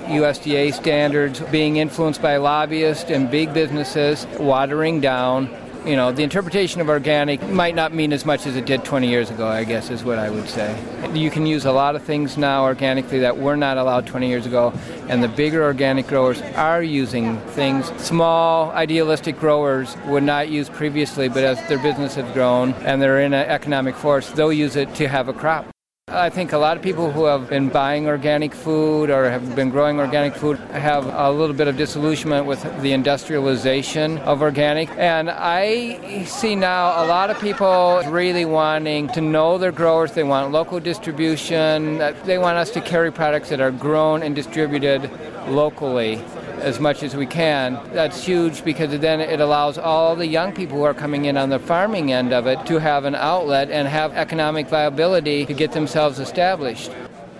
USDA 0.00 0.74
standards 0.74 1.40
being 1.50 1.78
influenced 1.78 2.20
by 2.20 2.36
lobbyists 2.36 3.10
and 3.10 3.30
big 3.30 3.54
businesses 3.54 4.26
watering 4.38 5.00
down 5.00 5.48
you 5.84 5.96
know, 5.96 6.12
the 6.12 6.22
interpretation 6.22 6.80
of 6.80 6.88
organic 6.88 7.42
might 7.48 7.74
not 7.74 7.92
mean 7.92 8.12
as 8.12 8.24
much 8.24 8.46
as 8.46 8.56
it 8.56 8.66
did 8.66 8.84
20 8.84 9.08
years 9.08 9.30
ago, 9.30 9.46
I 9.46 9.64
guess 9.64 9.90
is 9.90 10.04
what 10.04 10.18
I 10.18 10.30
would 10.30 10.48
say. 10.48 10.78
You 11.14 11.30
can 11.30 11.46
use 11.46 11.64
a 11.64 11.72
lot 11.72 11.96
of 11.96 12.02
things 12.02 12.36
now 12.36 12.64
organically 12.64 13.20
that 13.20 13.38
were 13.38 13.56
not 13.56 13.78
allowed 13.78 14.06
20 14.06 14.28
years 14.28 14.46
ago, 14.46 14.72
and 15.08 15.22
the 15.22 15.28
bigger 15.28 15.62
organic 15.62 16.06
growers 16.06 16.40
are 16.54 16.82
using 16.82 17.38
things 17.52 17.86
small, 18.00 18.70
idealistic 18.72 19.38
growers 19.38 19.96
would 20.06 20.22
not 20.22 20.48
use 20.48 20.68
previously, 20.68 21.28
but 21.28 21.44
as 21.44 21.58
their 21.68 21.78
business 21.78 22.14
has 22.14 22.30
grown 22.32 22.72
and 22.84 23.00
they're 23.00 23.20
in 23.20 23.32
an 23.32 23.48
economic 23.48 23.94
force, 23.94 24.30
they'll 24.30 24.52
use 24.52 24.76
it 24.76 24.94
to 24.94 25.08
have 25.08 25.28
a 25.28 25.32
crop. 25.32 25.66
I 26.12 26.28
think 26.28 26.52
a 26.52 26.58
lot 26.58 26.76
of 26.76 26.82
people 26.82 27.12
who 27.12 27.26
have 27.26 27.48
been 27.48 27.68
buying 27.68 28.08
organic 28.08 28.52
food 28.52 29.10
or 29.10 29.30
have 29.30 29.54
been 29.54 29.70
growing 29.70 30.00
organic 30.00 30.34
food 30.34 30.58
have 30.72 31.06
a 31.06 31.30
little 31.30 31.54
bit 31.54 31.68
of 31.68 31.76
disillusionment 31.76 32.46
with 32.46 32.60
the 32.82 32.92
industrialization 32.92 34.18
of 34.18 34.42
organic. 34.42 34.90
And 34.98 35.30
I 35.30 36.24
see 36.24 36.56
now 36.56 37.04
a 37.04 37.06
lot 37.06 37.30
of 37.30 37.40
people 37.40 38.02
really 38.08 38.44
wanting 38.44 39.06
to 39.10 39.20
know 39.20 39.56
their 39.56 39.70
growers. 39.70 40.10
They 40.10 40.24
want 40.24 40.50
local 40.50 40.80
distribution. 40.80 41.98
They 42.24 42.38
want 42.38 42.58
us 42.58 42.70
to 42.70 42.80
carry 42.80 43.12
products 43.12 43.50
that 43.50 43.60
are 43.60 43.70
grown 43.70 44.24
and 44.24 44.34
distributed 44.34 45.08
locally 45.46 46.20
as 46.60 46.78
much 46.78 47.02
as 47.02 47.16
we 47.16 47.26
can. 47.26 47.80
That's 47.92 48.24
huge 48.24 48.64
because 48.64 48.98
then 49.00 49.20
it 49.20 49.40
allows 49.40 49.78
all 49.78 50.14
the 50.14 50.26
young 50.26 50.52
people 50.52 50.78
who 50.78 50.84
are 50.84 50.94
coming 50.94 51.24
in 51.24 51.36
on 51.36 51.48
the 51.48 51.58
farming 51.58 52.12
end 52.12 52.32
of 52.32 52.46
it 52.46 52.64
to 52.66 52.78
have 52.78 53.04
an 53.04 53.14
outlet 53.14 53.70
and 53.70 53.88
have 53.88 54.12
economic 54.12 54.68
viability 54.68 55.46
to 55.46 55.54
get 55.54 55.72
themselves 55.72 56.18
established. 56.18 56.90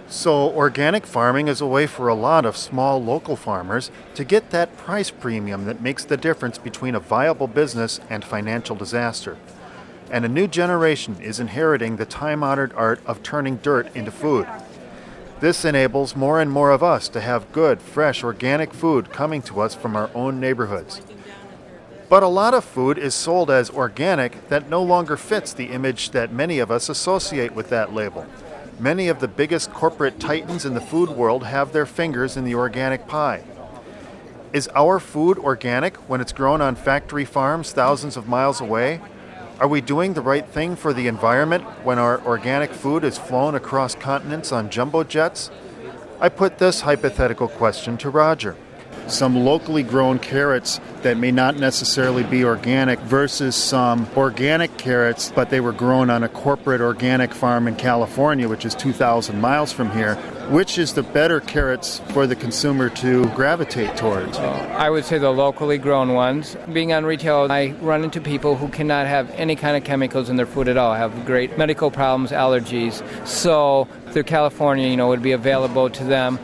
So, 0.09 0.51
organic 0.51 1.07
farming 1.07 1.47
is 1.47 1.61
a 1.61 1.67
way 1.67 1.87
for 1.87 2.09
a 2.09 2.15
lot 2.15 2.45
of 2.45 2.57
small 2.57 3.01
local 3.01 3.37
farmers 3.37 3.93
to 4.15 4.25
get 4.25 4.51
that 4.51 4.77
price 4.77 5.11
premium 5.11 5.67
that 5.67 5.81
makes 5.81 6.05
the 6.05 6.17
difference 6.17 6.59
between 6.59 6.97
a 6.97 7.01
viable 7.01 7.47
business 7.47 8.01
and 8.11 8.25
financial 8.25 8.75
disaster. 8.75 9.37
And 10.11 10.25
a 10.25 10.29
new 10.29 10.49
generation 10.49 11.17
is 11.21 11.39
inheriting 11.39 11.97
the 11.97 12.07
time 12.07 12.43
honored 12.43 12.73
art 12.73 13.01
of 13.07 13.23
turning 13.23 13.59
dirt 13.59 13.95
into 13.95 14.11
food. 14.11 14.49
This 15.41 15.65
enables 15.65 16.15
more 16.15 16.39
and 16.39 16.51
more 16.51 16.71
of 16.71 16.83
us 16.83 17.09
to 17.09 17.21
have 17.21 17.51
good, 17.51 17.81
fresh, 17.81 18.23
organic 18.23 18.75
food 18.75 19.11
coming 19.11 19.41
to 19.43 19.61
us 19.61 19.75
from 19.75 19.97
our 19.97 20.11
own 20.15 20.39
neighborhoods. 20.39 21.01
But 22.11 22.23
a 22.23 22.29
lot 22.29 22.53
of 22.53 22.63
food 22.63 22.99
is 22.99 23.15
sold 23.15 23.51
as 23.51 23.71
organic 23.71 24.49
that 24.49 24.69
no 24.69 24.83
longer 24.83 25.17
fits 25.17 25.55
the 25.55 25.67
image 25.67 26.11
that 26.11 26.31
many 26.31 26.59
of 26.59 26.71
us 26.71 26.91
associate 26.91 27.55
with 27.55 27.71
that 27.71 27.95
label. 27.95 28.27
Many 28.79 29.09
of 29.09 29.21
the 29.21 29.29
biggest 29.29 29.73
corporate 29.73 30.21
titans 30.21 30.67
in 30.67 30.75
the 30.75 30.81
food 30.81 31.09
world 31.09 31.45
have 31.45 31.73
their 31.73 31.87
fingers 31.87 32.37
in 32.37 32.45
the 32.45 32.55
organic 32.55 33.07
pie. 33.07 33.43
Is 34.53 34.69
our 34.75 35.01
food 35.01 35.39
organic 35.39 35.97
when 36.09 36.21
it's 36.21 36.33
grown 36.33 36.61
on 36.61 36.75
factory 36.75 37.25
farms 37.25 37.73
thousands 37.73 38.19
of 38.19 38.29
miles 38.29 38.61
away? 38.61 39.01
Are 39.61 39.69
we 39.69 39.83
doing 39.83 40.15
the 40.15 40.23
right 40.23 40.47
thing 40.47 40.75
for 40.75 40.95
the 40.95 41.07
environment 41.07 41.65
when 41.85 41.99
our 41.99 42.25
organic 42.25 42.73
food 42.73 43.05
is 43.05 43.19
flown 43.19 43.55
across 43.55 43.95
continents 43.95 44.53
on 44.53 44.71
jumbo 44.71 45.05
jets? 45.05 45.51
I 46.19 46.31
put 46.31 46.57
this 46.57 46.81
hypothetical 46.81 47.47
question 47.47 47.99
to 47.99 48.09
Roger 48.09 48.57
some 49.13 49.45
locally 49.45 49.83
grown 49.83 50.19
carrots 50.19 50.81
that 51.03 51.17
may 51.17 51.31
not 51.31 51.57
necessarily 51.57 52.23
be 52.23 52.45
organic 52.45 52.99
versus 53.01 53.57
some 53.57 54.09
organic 54.17 54.77
carrots, 54.77 55.33
but 55.35 55.51
they 55.51 55.61
were 55.61 55.73
grown 55.73 56.11
on 56.11 56.23
a 56.23 56.29
corporate 56.29 56.81
organic 56.81 57.33
farm 57.33 57.67
in 57.67 57.77
California, 57.77 58.49
which 58.49 58.65
is 58.65 58.75
2,000 58.75 59.41
miles 59.41 59.73
from 59.73 59.91
here. 59.91 60.17
Which 60.51 60.79
is 60.79 60.95
the 60.95 61.05
better 61.05 61.39
carrots 61.39 62.01
for 62.11 62.27
the 62.27 62.35
consumer 62.35 62.89
to 62.91 63.25
gravitate 63.37 63.97
towards? 63.97 64.37
I 64.37 64.91
would 64.91 65.05
say 65.05 65.19
the 65.19 65.31
locally 65.31 65.79
grown 65.79 66.13
ones. 66.15 66.57
Being 66.73 66.93
on 66.93 67.05
retail, 67.05 67.47
I 67.51 67.75
run 67.81 68.03
into 68.03 68.21
people 68.21 68.57
who 68.57 68.67
cannot 68.69 69.07
have 69.07 69.31
any 69.31 69.55
kind 69.55 69.77
of 69.77 69.85
chemicals 69.85 70.29
in 70.29 70.35
their 70.35 70.47
food 70.47 70.67
at 70.67 70.77
all, 70.77 70.95
have 70.95 71.25
great 71.25 71.57
medical 71.57 71.91
problems, 71.91 72.33
allergies. 72.33 73.01
So, 73.27 73.87
through 74.11 74.25
California, 74.25 74.89
you 74.89 74.97
know, 74.97 75.09
would 75.09 75.23
be 75.23 75.33
available 75.33 75.89
to 75.89 76.05
them 76.05 76.39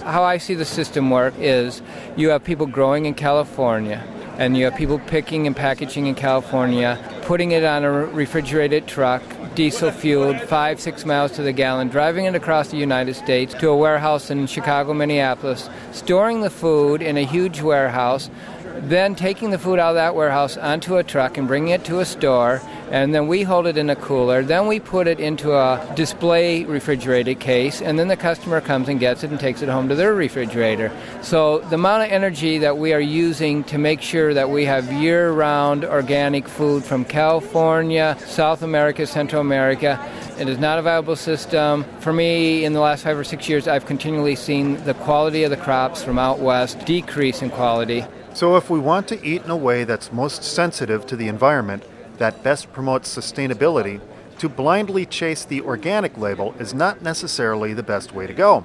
how 0.00 0.22
I 0.22 0.38
see 0.38 0.54
the 0.54 0.64
system 0.64 1.10
work 1.10 1.34
is 1.38 1.82
you 2.16 2.30
have 2.30 2.42
people 2.42 2.66
growing 2.66 3.06
in 3.06 3.14
California, 3.14 4.02
and 4.38 4.56
you 4.56 4.64
have 4.64 4.76
people 4.76 4.98
picking 4.98 5.46
and 5.46 5.54
packaging 5.54 6.06
in 6.06 6.14
California, 6.14 6.98
putting 7.22 7.52
it 7.52 7.64
on 7.64 7.84
a 7.84 7.90
refrigerated 7.90 8.86
truck, 8.86 9.22
diesel 9.54 9.90
fueled, 9.90 10.40
five, 10.42 10.80
six 10.80 11.04
miles 11.04 11.32
to 11.32 11.42
the 11.42 11.52
gallon, 11.52 11.88
driving 11.88 12.24
it 12.24 12.34
across 12.34 12.68
the 12.68 12.76
United 12.76 13.14
States 13.14 13.54
to 13.54 13.68
a 13.68 13.76
warehouse 13.76 14.30
in 14.30 14.46
Chicago, 14.46 14.94
Minneapolis, 14.94 15.68
storing 15.92 16.40
the 16.40 16.50
food 16.50 17.02
in 17.02 17.16
a 17.16 17.24
huge 17.24 17.60
warehouse, 17.60 18.30
then 18.80 19.14
taking 19.14 19.50
the 19.50 19.58
food 19.58 19.78
out 19.78 19.90
of 19.90 19.94
that 19.96 20.14
warehouse 20.14 20.56
onto 20.56 20.96
a 20.96 21.04
truck 21.04 21.38
and 21.38 21.46
bringing 21.46 21.70
it 21.70 21.84
to 21.84 22.00
a 22.00 22.04
store, 22.04 22.60
and 22.90 23.14
then 23.14 23.26
we 23.26 23.42
hold 23.42 23.66
it 23.66 23.76
in 23.76 23.88
a 23.90 23.96
cooler. 23.96 24.42
Then 24.42 24.66
we 24.66 24.80
put 24.80 25.06
it 25.06 25.20
into 25.20 25.52
a 25.52 25.92
display 25.94 26.64
refrigerated 26.64 27.40
case, 27.40 27.80
and 27.80 27.98
then 27.98 28.08
the 28.08 28.16
customer 28.16 28.60
comes 28.60 28.88
and 28.88 29.00
gets 29.00 29.24
it 29.24 29.30
and 29.30 29.40
takes 29.40 29.62
it 29.62 29.68
home 29.68 29.88
to 29.88 29.94
their 29.94 30.14
refrigerator. 30.14 30.90
So 31.22 31.60
the 31.60 31.76
amount 31.76 32.04
of 32.04 32.10
energy 32.10 32.58
that 32.58 32.76
we 32.76 32.92
are 32.92 33.00
using 33.00 33.64
to 33.64 33.78
make 33.78 34.02
sure 34.02 34.34
that 34.34 34.50
we 34.50 34.64
have 34.64 34.92
year-round 34.92 35.84
organic 35.84 36.48
food 36.48 36.84
from 36.84 37.04
California, 37.04 38.16
South 38.26 38.62
America, 38.62 39.06
Central 39.06 39.40
America, 39.40 39.98
it 40.38 40.48
is 40.48 40.58
not 40.58 40.78
a 40.78 40.82
viable 40.82 41.16
system. 41.16 41.84
For 42.00 42.12
me, 42.12 42.64
in 42.64 42.72
the 42.72 42.80
last 42.80 43.04
five 43.04 43.18
or 43.18 43.24
six 43.24 43.48
years, 43.48 43.68
I've 43.68 43.86
continually 43.86 44.34
seen 44.34 44.82
the 44.84 44.94
quality 44.94 45.44
of 45.44 45.50
the 45.50 45.56
crops 45.56 46.02
from 46.02 46.18
out 46.18 46.40
west 46.40 46.84
decrease 46.84 47.42
in 47.42 47.50
quality. 47.50 48.04
So, 48.34 48.56
if 48.56 48.70
we 48.70 48.78
want 48.78 49.08
to 49.08 49.24
eat 49.24 49.44
in 49.44 49.50
a 49.50 49.56
way 49.56 49.84
that's 49.84 50.12
most 50.12 50.42
sensitive 50.42 51.06
to 51.06 51.16
the 51.16 51.28
environment, 51.28 51.84
that 52.16 52.42
best 52.42 52.72
promotes 52.72 53.14
sustainability, 53.14 54.00
to 54.38 54.48
blindly 54.48 55.06
chase 55.06 55.44
the 55.44 55.60
organic 55.60 56.16
label 56.16 56.54
is 56.58 56.72
not 56.72 57.02
necessarily 57.02 57.74
the 57.74 57.82
best 57.82 58.14
way 58.14 58.26
to 58.26 58.32
go. 58.32 58.64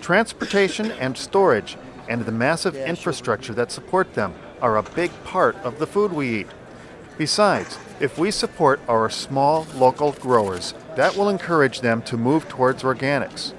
Transportation 0.00 0.90
and 0.90 1.16
storage 1.16 1.76
and 2.08 2.26
the 2.26 2.32
massive 2.32 2.76
infrastructure 2.76 3.54
that 3.54 3.72
support 3.72 4.14
them 4.14 4.34
are 4.60 4.76
a 4.76 4.82
big 4.82 5.10
part 5.24 5.56
of 5.56 5.78
the 5.78 5.86
food 5.86 6.12
we 6.12 6.40
eat. 6.40 6.48
Besides, 7.16 7.78
if 8.00 8.18
we 8.18 8.30
support 8.30 8.80
our 8.88 9.08
small 9.08 9.66
local 9.74 10.12
growers, 10.12 10.74
that 10.96 11.16
will 11.16 11.28
encourage 11.28 11.80
them 11.80 12.02
to 12.02 12.16
move 12.16 12.48
towards 12.48 12.82
organics. 12.82 13.54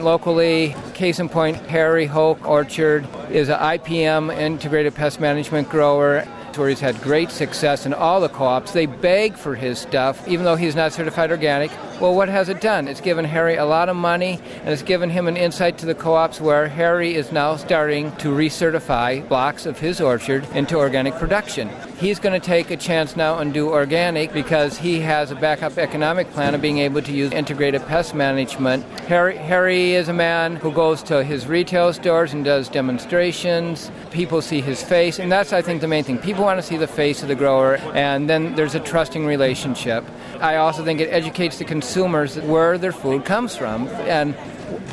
Locally, 0.00 0.74
case 0.94 1.18
in 1.18 1.28
point, 1.28 1.56
Harry 1.66 2.06
Hoch 2.06 2.46
Orchard 2.46 3.06
is 3.30 3.48
an 3.48 3.58
IPM 3.58 4.36
integrated 4.36 4.94
pest 4.94 5.20
management 5.20 5.68
grower 5.68 6.26
where 6.56 6.68
he's 6.68 6.80
had 6.80 7.00
great 7.00 7.30
success 7.30 7.86
in 7.86 7.92
all 7.92 8.20
the 8.20 8.28
co-ops. 8.28 8.72
They 8.72 8.86
beg 8.86 9.34
for 9.34 9.54
his 9.54 9.78
stuff, 9.78 10.26
even 10.28 10.44
though 10.44 10.56
he's 10.56 10.76
not 10.76 10.92
certified 10.92 11.30
organic. 11.30 11.70
Well, 12.00 12.16
what 12.16 12.28
has 12.28 12.48
it 12.48 12.60
done? 12.60 12.88
It's 12.88 13.00
given 13.00 13.24
Harry 13.24 13.54
a 13.54 13.64
lot 13.64 13.88
of 13.88 13.94
money, 13.94 14.40
and 14.62 14.70
it's 14.70 14.82
given 14.82 15.10
him 15.10 15.28
an 15.28 15.36
insight 15.36 15.78
to 15.78 15.86
the 15.86 15.94
co-ops 15.94 16.40
where 16.40 16.66
Harry 16.66 17.14
is 17.14 17.30
now 17.30 17.54
starting 17.54 18.10
to 18.16 18.28
recertify 18.34 19.26
blocks 19.28 19.64
of 19.64 19.78
his 19.78 20.00
orchard 20.00 20.44
into 20.54 20.76
organic 20.76 21.14
production. 21.14 21.70
He's 21.98 22.18
going 22.18 22.38
to 22.38 22.44
take 22.44 22.72
a 22.72 22.76
chance 22.76 23.16
now 23.16 23.38
and 23.38 23.54
do 23.54 23.70
organic 23.70 24.32
because 24.32 24.76
he 24.76 24.98
has 25.00 25.30
a 25.30 25.36
backup 25.36 25.78
economic 25.78 26.28
plan 26.32 26.54
of 26.54 26.60
being 26.60 26.78
able 26.78 27.00
to 27.00 27.12
use 27.12 27.30
integrated 27.30 27.86
pest 27.86 28.12
management. 28.12 28.82
Harry, 29.06 29.36
Harry 29.36 29.92
is 29.94 30.08
a 30.08 30.12
man 30.12 30.56
who 30.56 30.72
goes 30.72 31.00
to 31.04 31.22
his 31.22 31.46
retail 31.46 31.92
stores 31.92 32.32
and 32.32 32.44
does 32.44 32.68
demonstrations. 32.68 33.92
People 34.10 34.42
see 34.42 34.60
his 34.60 34.82
face, 34.82 35.20
and 35.20 35.30
that's, 35.30 35.52
I 35.52 35.62
think, 35.62 35.80
the 35.80 35.88
main 35.88 36.02
thing. 36.02 36.18
People 36.18 36.42
want 36.42 36.58
to 36.58 36.66
see 36.66 36.76
the 36.76 36.88
face 36.88 37.22
of 37.22 37.28
the 37.28 37.36
grower, 37.36 37.76
and 37.94 38.28
then 38.28 38.56
there's 38.56 38.74
a 38.74 38.80
trusting 38.80 39.24
relationship. 39.24 40.04
I 40.40 40.56
also 40.56 40.84
think 40.84 41.00
it 41.00 41.08
educates 41.10 41.58
the 41.58 41.64
consumers 41.84 42.38
where 42.40 42.78
their 42.78 42.92
food 42.92 43.26
comes 43.26 43.54
from. 43.54 43.86
And 44.08 44.34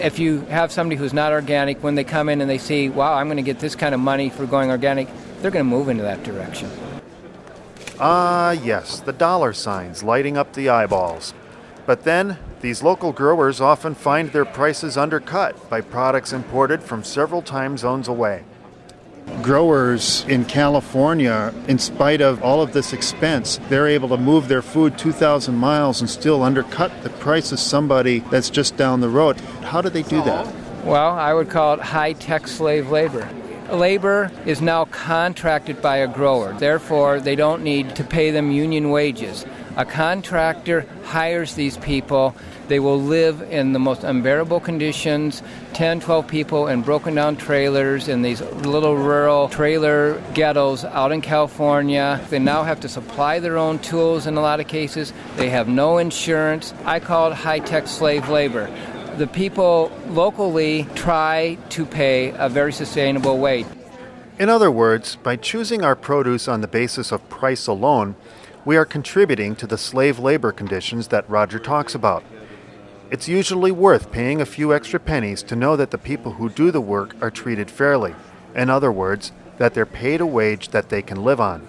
if 0.02 0.20
you 0.20 0.42
have 0.48 0.74
somebody 0.74 0.98
who's 0.98 1.14
not 1.14 1.32
organic, 1.32 1.82
when 1.82 1.96
they 1.96 2.04
come 2.04 2.28
in 2.28 2.42
and 2.42 2.50
they 2.50 2.58
see, 2.58 2.90
wow, 2.90 3.14
I'm 3.14 3.28
going 3.28 3.38
to 3.38 3.44
get 3.44 3.60
this 3.60 3.76
kind 3.76 3.96
of 3.96 4.02
money 4.02 4.30
for 4.30 4.46
going 4.46 4.70
organic, 4.70 5.08
they're 5.42 5.52
going 5.52 5.64
to 5.64 5.70
move 5.70 5.88
into 5.88 6.04
that 6.04 6.22
direction. 6.24 6.70
Ah, 7.98 8.52
yes, 8.52 9.00
the 9.00 9.14
dollar 9.14 9.54
signs 9.54 10.04
lighting 10.04 10.36
up 10.36 10.52
the 10.52 10.68
eyeballs. 10.68 11.34
But 11.86 12.04
then, 12.04 12.38
these 12.60 12.84
local 12.84 13.14
growers 13.14 13.62
often 13.62 13.96
find 13.96 14.30
their 14.30 14.46
prices 14.46 14.98
undercut 14.98 15.70
by 15.70 15.80
products 15.80 16.34
imported 16.34 16.84
from 16.84 17.06
several 17.06 17.42
time 17.42 17.78
zones 17.78 18.10
away 18.10 18.44
growers 19.42 20.24
in 20.28 20.46
California, 20.46 21.54
in 21.68 21.80
spite 21.80 22.22
of 22.22 22.44
all 22.44 22.62
of 22.62 22.74
this 22.74 22.94
expense, 22.94 23.60
they're 23.70 23.88
able 23.88 24.10
to 24.10 24.18
move 24.18 24.48
their 24.48 24.62
food 24.62 24.98
2,000 24.98 25.56
miles 25.56 26.00
and 26.00 26.10
still 26.10 26.44
undercut 26.44 26.92
the 27.04 27.10
price 27.10 27.52
of 27.52 27.60
somebody 27.60 28.20
that's 28.32 28.50
just 28.50 28.78
down 28.78 29.02
the 29.02 29.10
road. 29.10 29.40
How 29.62 29.82
do 29.82 29.90
they 29.90 30.04
do 30.04 30.22
that? 30.24 30.54
Well, 30.84 31.12
I 31.12 31.34
would 31.34 31.50
call 31.50 31.76
it 31.76 31.80
high 31.80 32.14
tech 32.14 32.48
slave 32.48 32.90
labor. 32.90 33.28
Labor 33.72 34.32
is 34.46 34.62
now 34.62 34.86
contracted 34.86 35.82
by 35.82 35.98
a 35.98 36.08
grower, 36.08 36.54
therefore, 36.54 37.22
they 37.22 37.36
don't 37.36 37.64
need 37.64 37.96
to 37.96 38.04
pay 38.04 38.30
them 38.32 38.52
union 38.52 38.90
wages. 38.90 39.46
A 39.78 39.86
contractor 39.86 40.86
hires 41.06 41.56
these 41.56 41.78
people 41.78 42.36
they 42.72 42.80
will 42.80 43.02
live 43.02 43.42
in 43.52 43.74
the 43.74 43.80
most 43.80 44.06
unbearable 44.06 44.62
conditions 44.62 45.44
10, 45.74 46.00
12 46.00 46.26
people 46.26 46.68
in 46.68 46.82
broken 46.82 47.14
down 47.14 47.36
trailers 47.36 48.08
in 48.08 48.22
these 48.22 48.40
little 48.40 48.96
rural 48.96 49.50
trailer 49.50 50.22
ghettos 50.34 50.86
out 50.86 51.12
in 51.12 51.20
California. 51.20 52.26
They 52.30 52.40
now 52.40 52.64
have 52.64 52.80
to 52.80 52.88
supply 52.88 53.40
their 53.40 53.58
own 53.58 53.80
tools 53.80 54.26
in 54.26 54.38
a 54.38 54.42
lot 54.42 54.62
of 54.62 54.70
cases. 54.70 55.12
They 55.36 55.50
have 55.50 55.68
no 55.68 55.98
insurance. 55.98 56.74
I 56.86 57.02
call 57.02 57.34
it 57.34 57.36
high 57.36 57.60
tech 57.60 57.88
slave 57.88 58.30
labor. 58.30 58.72
The 59.18 59.28
people 59.28 59.92
locally 60.08 60.88
try 60.96 61.58
to 61.72 61.86
pay 61.86 62.34
a 62.38 62.48
very 62.48 62.72
sustainable 62.72 63.38
wage. 63.38 63.66
In 64.40 64.48
other 64.48 64.72
words, 64.72 65.18
by 65.18 65.36
choosing 65.36 65.84
our 65.84 65.98
produce 65.98 66.48
on 66.48 66.62
the 66.62 66.70
basis 66.70 67.12
of 67.12 67.28
price 67.28 67.68
alone, 67.68 68.16
we 68.64 68.78
are 68.78 68.86
contributing 68.86 69.58
to 69.58 69.68
the 69.68 69.78
slave 69.78 70.20
labor 70.20 70.54
conditions 70.54 71.10
that 71.10 71.30
Roger 71.30 71.60
talks 71.60 71.94
about. 71.94 72.24
It's 73.12 73.28
usually 73.28 73.74
worth 73.74 74.10
paying 74.10 74.40
a 74.40 74.46
few 74.46 74.74
extra 74.74 74.98
pennies 74.98 75.44
to 75.44 75.56
know 75.58 75.76
that 75.76 75.92
the 75.92 75.98
people 75.98 76.32
who 76.32 76.50
do 76.50 76.72
the 76.72 76.80
work 76.80 77.14
are 77.22 77.30
treated 77.30 77.70
fairly. 77.70 78.16
In 78.56 78.70
other 78.70 78.90
words, 78.90 79.34
that 79.58 79.74
they're 79.74 79.86
paid 79.86 80.22
a 80.22 80.26
wage 80.26 80.70
that 80.70 80.88
they 80.88 81.02
can 81.02 81.22
live 81.22 81.42
on. 81.42 81.68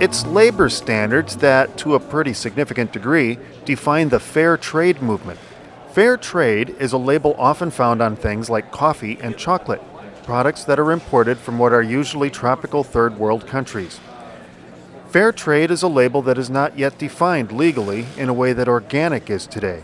It's 0.00 0.24
labor 0.24 0.70
standards 0.70 1.36
that, 1.36 1.76
to 1.76 1.94
a 1.94 2.00
pretty 2.00 2.32
significant 2.32 2.90
degree, 2.90 3.38
define 3.66 4.08
the 4.08 4.18
fair 4.18 4.56
trade 4.56 5.02
movement. 5.02 5.38
Fair 5.92 6.16
trade 6.16 6.74
is 6.78 6.94
a 6.94 6.98
label 6.98 7.34
often 7.36 7.70
found 7.70 8.00
on 8.00 8.16
things 8.16 8.48
like 8.48 8.72
coffee 8.72 9.18
and 9.20 9.36
chocolate, 9.36 9.82
products 10.22 10.64
that 10.64 10.80
are 10.80 10.90
imported 10.90 11.36
from 11.36 11.58
what 11.58 11.74
are 11.74 11.82
usually 11.82 12.30
tropical 12.30 12.82
third 12.82 13.18
world 13.18 13.46
countries. 13.46 14.00
Fair 15.10 15.32
trade 15.32 15.70
is 15.70 15.82
a 15.82 15.88
label 15.88 16.22
that 16.22 16.38
is 16.38 16.48
not 16.48 16.78
yet 16.78 16.96
defined 16.96 17.52
legally 17.52 18.06
in 18.16 18.30
a 18.30 18.34
way 18.34 18.54
that 18.54 18.68
organic 18.68 19.28
is 19.28 19.46
today. 19.46 19.82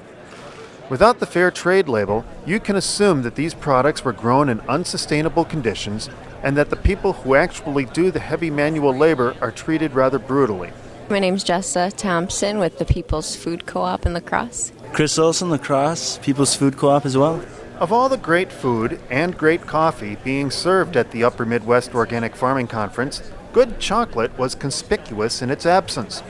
Without 0.89 1.19
the 1.19 1.27
fair 1.27 1.51
trade 1.51 1.89
label, 1.89 2.25
you 2.47 2.59
can 2.59 2.77
assume 2.77 3.21
that 3.21 3.35
these 3.35 3.53
products 3.53 4.03
were 4.03 4.15
grown 4.15 4.49
in 4.49 4.61
unsustainable 4.61 5.45
conditions 5.45 6.09
and 6.43 6.57
that 6.57 6.71
the 6.71 6.77
people 6.77 7.13
who 7.13 7.35
actually 7.35 7.85
do 7.87 8.11
the 8.11 8.21
heavy 8.21 8.51
manual 8.51 8.95
labor 8.95 9.37
are 9.41 9.51
treated 9.51 9.95
rather 9.95 10.19
brutally. 10.19 10.73
My 11.09 11.19
name's 11.19 11.45
Jessa 11.45 11.95
Thompson 11.97 12.59
with 12.59 12.79
the 12.79 12.85
People's 12.85 13.37
Food 13.37 13.67
Co 13.67 13.83
op 13.83 14.07
in 14.07 14.15
La 14.15 14.21
Crosse. 14.21 14.73
Chris 14.93 15.19
Olson, 15.19 15.51
La 15.51 15.59
Crosse, 15.59 16.19
People's 16.19 16.55
Food 16.57 16.77
Co 16.77 16.89
op 16.89 17.07
as 17.07 17.17
well. 17.17 17.45
Of 17.79 17.93
all 17.93 18.09
the 18.09 18.17
great 18.17 18.51
food 18.51 18.99
and 19.11 19.37
great 19.37 19.67
coffee 19.67 20.17
being 20.25 20.51
served 20.51 20.97
at 20.97 21.11
the 21.11 21.23
Upper 21.23 21.45
Midwest 21.45 21.95
Organic 21.95 22.35
Farming 22.35 22.67
Conference, 22.69 23.23
good 23.53 23.79
chocolate 23.79 24.37
was 24.39 24.55
conspicuous 24.55 25.43
in 25.43 25.51
its 25.51 25.67
absence. 25.67 26.23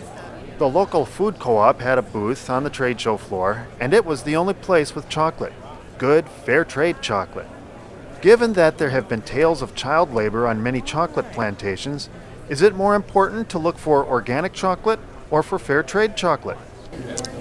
The 0.58 0.68
local 0.68 1.06
food 1.06 1.38
co 1.38 1.58
op 1.58 1.80
had 1.80 1.98
a 1.98 2.02
booth 2.02 2.50
on 2.50 2.64
the 2.64 2.70
trade 2.70 3.00
show 3.00 3.16
floor, 3.16 3.68
and 3.78 3.94
it 3.94 4.04
was 4.04 4.22
the 4.24 4.36
only 4.36 4.54
place 4.54 4.94
with 4.94 5.08
chocolate. 5.08 5.52
Good, 5.98 6.28
fair 6.28 6.64
trade 6.64 7.00
chocolate. 7.00 7.46
Given 8.22 8.54
that 8.54 8.78
there 8.78 8.90
have 8.90 9.08
been 9.08 9.22
tales 9.22 9.62
of 9.62 9.74
child 9.74 10.12
labor 10.12 10.46
on 10.46 10.62
many 10.62 10.80
chocolate 10.80 11.30
plantations, 11.32 12.08
is 12.48 12.62
it 12.62 12.74
more 12.74 12.94
important 12.94 13.50
to 13.50 13.58
look 13.58 13.78
for 13.78 14.04
organic 14.04 14.52
chocolate 14.52 15.00
or 15.30 15.42
for 15.42 15.58
fair 15.58 15.82
trade 15.82 16.16
chocolate? 16.16 16.58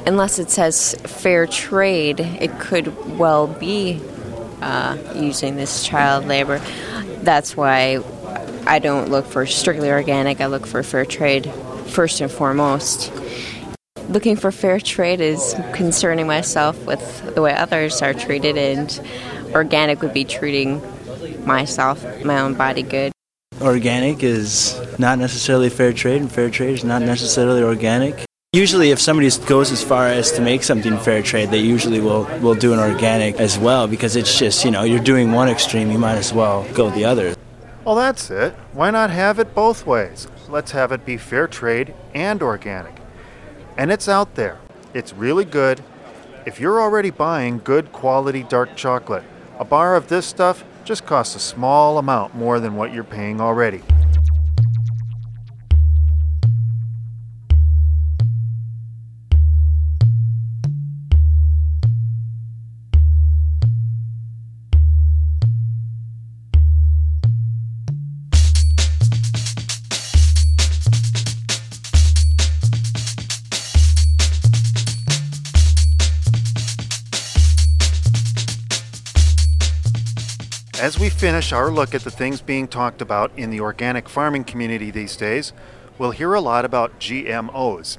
Unless 0.05 0.39
it 0.39 0.49
says 0.49 0.95
fair 1.03 1.47
trade, 1.47 2.19
it 2.19 2.59
could 2.59 3.17
well 3.17 3.47
be 3.47 4.01
uh, 4.61 4.97
using 5.15 5.55
this 5.55 5.85
child 5.85 6.25
labor. 6.25 6.59
That's 7.21 7.55
why 7.55 7.99
I 8.67 8.79
don't 8.79 9.09
look 9.09 9.25
for 9.25 9.45
strictly 9.45 9.89
organic, 9.89 10.41
I 10.41 10.47
look 10.47 10.65
for 10.65 10.83
fair 10.83 11.05
trade 11.05 11.51
first 11.87 12.21
and 12.21 12.31
foremost. 12.31 13.11
Looking 14.09 14.35
for 14.35 14.51
fair 14.51 14.79
trade 14.79 15.21
is 15.21 15.55
concerning 15.73 16.27
myself 16.27 16.83
with 16.85 17.33
the 17.33 17.41
way 17.41 17.55
others 17.55 18.01
are 18.01 18.13
treated, 18.13 18.57
and 18.57 18.91
organic 19.55 20.01
would 20.01 20.13
be 20.13 20.25
treating 20.25 20.81
myself, 21.45 22.03
my 22.25 22.39
own 22.39 22.53
body 22.53 22.83
good. 22.83 23.11
Organic 23.61 24.21
is 24.21 24.79
not 24.99 25.17
necessarily 25.17 25.69
fair 25.69 25.93
trade, 25.93 26.21
and 26.21 26.31
fair 26.31 26.49
trade 26.49 26.73
is 26.73 26.83
not 26.83 27.01
necessarily 27.01 27.63
organic. 27.63 28.25
Usually, 28.51 28.91
if 28.91 28.99
somebody 28.99 29.29
goes 29.45 29.71
as 29.71 29.83
far 29.83 30.07
as 30.07 30.31
to 30.33 30.41
make 30.41 30.63
something 30.63 30.97
fair 30.97 31.21
trade, 31.21 31.51
they 31.51 31.59
usually 31.59 31.99
will, 31.99 32.25
will 32.39 32.55
do 32.55 32.73
an 32.73 32.79
organic 32.79 33.39
as 33.39 33.57
well 33.57 33.87
because 33.87 34.15
it's 34.15 34.37
just, 34.37 34.63
you 34.65 34.71
know, 34.71 34.83
you're 34.83 35.03
doing 35.03 35.31
one 35.31 35.49
extreme, 35.49 35.91
you 35.91 35.97
might 35.97 36.15
as 36.15 36.33
well 36.33 36.65
go 36.73 36.89
the 36.89 37.05
other. 37.05 37.35
Well, 37.85 37.95
that's 37.95 38.29
it. 38.29 38.53
Why 38.73 38.91
not 38.91 39.09
have 39.09 39.39
it 39.39 39.53
both 39.53 39.85
ways? 39.85 40.27
Let's 40.49 40.71
have 40.71 40.91
it 40.91 41.05
be 41.05 41.17
fair 41.17 41.47
trade 41.47 41.93
and 42.13 42.41
organic. 42.41 42.95
And 43.77 43.91
it's 43.91 44.07
out 44.07 44.35
there. 44.35 44.59
It's 44.93 45.13
really 45.13 45.45
good. 45.45 45.83
If 46.45 46.59
you're 46.59 46.79
already 46.79 47.09
buying 47.09 47.59
good 47.59 47.91
quality 47.91 48.43
dark 48.43 48.75
chocolate, 48.75 49.23
a 49.57 49.65
bar 49.65 49.95
of 49.95 50.07
this 50.07 50.25
stuff 50.25 50.63
just 50.83 51.05
costs 51.05 51.35
a 51.35 51.39
small 51.39 51.97
amount 51.97 52.35
more 52.35 52.59
than 52.59 52.75
what 52.75 52.93
you're 52.93 53.03
paying 53.03 53.39
already. 53.41 53.81
Finish 81.15 81.53
our 81.53 81.71
look 81.71 81.95
at 81.95 82.01
the 82.01 82.11
things 82.11 82.41
being 82.41 82.67
talked 82.67 83.01
about 83.01 83.31
in 83.37 83.49
the 83.49 83.61
organic 83.61 84.09
farming 84.09 84.43
community 84.43 84.91
these 84.91 85.15
days, 85.15 85.53
we'll 85.97 86.11
hear 86.11 86.33
a 86.33 86.41
lot 86.41 86.65
about 86.65 86.99
GMOs. 86.99 87.97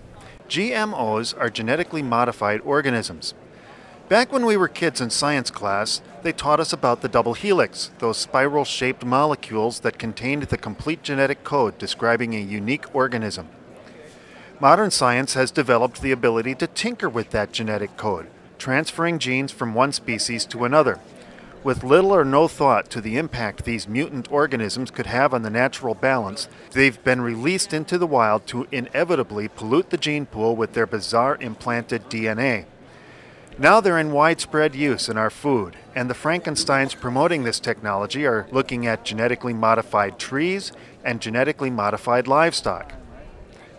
GMOs 0.51 1.35
are 1.41 1.49
genetically 1.49 2.03
modified 2.03 2.61
organisms. 2.61 3.33
Back 4.11 4.31
when 4.31 4.45
we 4.45 4.59
were 4.59 4.69
kids 4.69 5.01
in 5.01 5.09
science 5.09 5.51
class, 5.51 6.03
they 6.23 6.33
taught 6.33 6.61
us 6.61 6.75
about 6.75 7.01
the 7.01 7.09
double 7.09 7.33
helix, 7.33 7.91
those 8.01 8.19
spiral 8.19 8.67
shaped 8.67 9.03
molecules 9.03 9.81
that 9.81 9.99
contained 9.99 10.43
the 10.45 10.59
complete 10.59 11.03
genetic 11.03 11.43
code 11.43 11.79
describing 11.79 12.35
a 12.35 12.41
unique 12.41 12.95
organism. 12.95 13.49
Modern 14.61 14.91
science 14.91 15.33
has 15.33 15.51
developed 15.51 16.03
the 16.03 16.13
ability 16.13 16.55
to 16.57 16.67
tinker 16.67 17.09
with 17.09 17.31
that 17.31 17.53
genetic 17.53 17.97
code, 17.97 18.27
transferring 18.59 19.19
genes 19.19 19.53
from 19.53 19.73
one 19.73 19.93
species 19.93 20.45
to 20.45 20.67
another 20.67 21.01
with 21.67 21.83
little 21.83 22.15
or 22.15 22.25
no 22.25 22.47
thought 22.47 22.89
to 22.89 23.01
the 23.01 23.19
impact 23.19 23.65
these 23.65 23.89
mutant 23.89 24.31
organisms 24.31 24.89
could 24.89 25.07
have 25.07 25.35
on 25.35 25.43
the 25.43 25.51
natural 25.51 25.97
balance, 25.97 26.47
they've 26.71 27.03
been 27.03 27.21
released 27.21 27.73
into 27.73 27.99
the 27.99 28.07
wild 28.07 28.47
to 28.47 28.69
inevitably 28.71 29.49
pollute 29.49 29.91
the 29.91 29.97
gene 29.97 30.25
pool 30.27 30.55
with 30.55 30.75
their 30.75 30.87
bizarre 30.87 31.37
implanted 31.41 32.09
DNA. 32.09 32.67
Now 33.59 33.81
they're 33.81 33.99
in 33.99 34.13
widespread 34.13 34.77
use 34.77 35.09
in 35.09 35.19
our 35.19 35.29
food, 35.29 35.77
and 35.93 36.09
the 36.09 36.15
Frankensteins 36.15 36.95
promoting 36.95 37.43
this 37.43 37.59
technology 37.59 38.25
are 38.25 38.47
looking 38.53 38.87
at 38.87 39.05
genetically 39.05 39.53
modified 39.53 40.21
trees 40.21 40.71
and 41.03 41.21
genetically 41.21 41.71
modified 41.71 42.29
livestock. 42.29 42.93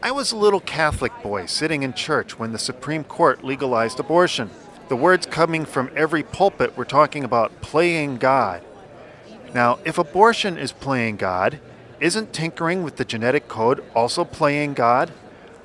I 0.03 0.11
was 0.11 0.33
a 0.33 0.37
little 0.37 0.59
Catholic 0.59 1.13
boy 1.23 1.45
sitting 1.45 1.83
in 1.83 1.93
church 1.93 2.37
when 2.37 2.51
the 2.51 2.59
Supreme 2.59 3.05
Court 3.05 3.45
legalized 3.45 3.97
abortion. 3.97 4.49
The 4.89 4.95
words 4.95 5.25
coming 5.25 5.65
from 5.65 5.91
every 5.95 6.23
pulpit 6.23 6.77
were 6.77 6.85
talking 6.85 7.25
about 7.25 7.61
playing 7.61 8.17
God. 8.17 8.63
Now, 9.53 9.79
if 9.83 9.97
abortion 9.97 10.57
is 10.57 10.71
playing 10.71 11.17
God, 11.17 11.59
isn't 11.99 12.31
tinkering 12.31 12.83
with 12.83 12.95
the 12.95 13.03
genetic 13.03 13.47
code 13.47 13.83
also 13.95 14.23
playing 14.23 14.75
God? 14.75 15.11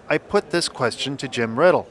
I 0.08 0.18
put 0.18 0.50
this 0.50 0.68
question 0.68 1.16
to 1.18 1.28
Jim 1.28 1.58
Riddle. 1.58 1.86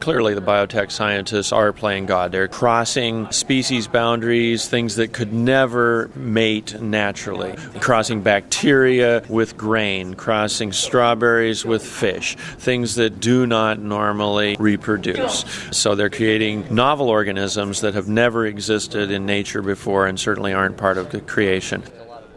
Clearly, 0.00 0.34
the 0.34 0.42
biotech 0.42 0.90
scientists 0.90 1.52
are 1.52 1.72
playing 1.72 2.06
God. 2.06 2.30
They're 2.30 2.48
crossing 2.48 3.30
species 3.32 3.88
boundaries, 3.88 4.68
things 4.68 4.96
that 4.96 5.12
could 5.12 5.32
never 5.32 6.10
mate 6.14 6.80
naturally. 6.80 7.56
Crossing 7.80 8.22
bacteria 8.22 9.22
with 9.28 9.56
grain, 9.56 10.14
crossing 10.14 10.72
strawberries 10.72 11.64
with 11.64 11.84
fish, 11.84 12.36
things 12.36 12.94
that 12.96 13.20
do 13.20 13.46
not 13.46 13.80
normally 13.80 14.56
reproduce. 14.58 15.44
So 15.72 15.94
they're 15.94 16.10
creating 16.10 16.72
novel 16.72 17.08
organisms 17.08 17.80
that 17.80 17.94
have 17.94 18.08
never 18.08 18.46
existed 18.46 19.10
in 19.10 19.26
nature 19.26 19.62
before 19.62 20.06
and 20.06 20.20
certainly 20.20 20.52
aren't 20.52 20.76
part 20.76 20.98
of 20.98 21.10
the 21.10 21.20
creation. 21.20 21.82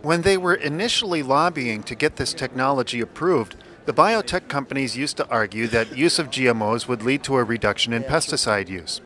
When 0.02 0.22
they 0.22 0.38
were 0.38 0.56
initially 0.56 1.24
lobbying 1.24 1.84
to 1.84 1.94
get 1.94 2.16
this 2.16 2.34
technology 2.34 3.02
approved, 3.02 3.58
the 3.86 3.94
biotech 3.94 4.48
companies 4.48 4.98
used 4.98 5.18
to 5.18 5.28
argue 5.30 5.68
that 5.68 5.98
use 5.98 6.20
of 6.20 6.30
GMOs 6.30 6.88
would 6.88 7.04
lead 7.04 7.24
to 7.24 7.38
a 7.38 7.44
reduction 7.44 7.94
in 7.94 8.04
pesticide 8.04 8.70
use. 8.70 9.02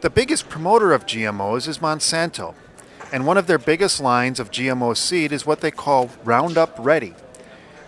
The 0.00 0.10
biggest 0.10 0.48
promoter 0.48 0.92
of 0.92 1.06
GMOs 1.06 1.68
is 1.68 1.78
Monsanto, 1.78 2.54
and 3.12 3.26
one 3.26 3.38
of 3.38 3.46
their 3.46 3.58
biggest 3.58 4.00
lines 4.00 4.40
of 4.40 4.50
GMO 4.50 4.96
seed 4.96 5.32
is 5.32 5.46
what 5.46 5.60
they 5.60 5.70
call 5.70 6.10
Roundup 6.24 6.74
Ready. 6.78 7.14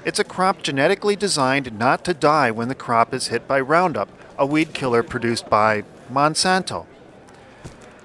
It's 0.04 0.18
a 0.18 0.24
crop 0.24 0.62
genetically 0.62 1.16
designed 1.16 1.78
not 1.78 2.04
to 2.04 2.14
die 2.14 2.50
when 2.50 2.68
the 2.68 2.74
crop 2.74 3.14
is 3.14 3.28
hit 3.28 3.48
by 3.48 3.60
Roundup, 3.60 4.08
a 4.38 4.44
weed 4.44 4.74
killer 4.74 5.02
produced 5.02 5.48
by 5.48 5.84
Monsanto. 6.12 6.86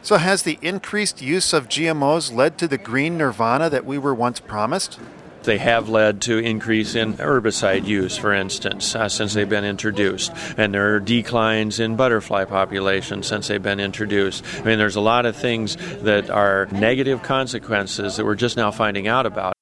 So, 0.01 0.16
has 0.16 0.43
the 0.43 0.57
increased 0.62 1.22
use 1.22 1.51
of 1.51 1.68
GMOs 1.68 2.34
led 2.34 2.57
to 2.57 2.70
the 2.70 2.78
green 2.78 3.18
nirvana 3.18 3.70
that 3.70 3.86
we 3.86 3.97
were 3.97 4.16
once 4.16 4.39
promised? 4.39 4.97
They 5.44 5.58
have 5.58 5.90
led 5.90 6.22
to 6.24 6.38
increase 6.38 6.96
in 6.96 7.14
herbicide 7.14 7.88
use, 7.88 8.18
for 8.18 8.34
instance, 8.34 8.94
uh, 8.96 9.08
since 9.08 9.34
they've 9.34 9.48
been 9.48 9.66
introduced, 9.66 10.34
and 10.58 10.74
there 10.74 10.96
are 10.96 11.00
declines 11.00 11.80
in 11.80 11.96
butterfly 11.96 12.46
populations 12.46 13.28
since 13.28 13.48
they've 13.48 13.64
been 13.64 13.80
introduced. 13.80 14.44
I 14.60 14.64
mean, 14.64 14.78
there's 14.78 14.98
a 14.98 15.02
lot 15.02 15.26
of 15.26 15.36
things 15.36 15.78
that 16.02 16.30
are 16.30 16.68
negative 16.72 17.24
consequences 17.24 18.18
that 18.18 18.26
we're 18.26 18.36
just 18.36 18.58
now 18.58 18.72
finding 18.72 19.08
out 19.08 19.26
about. 19.26 19.54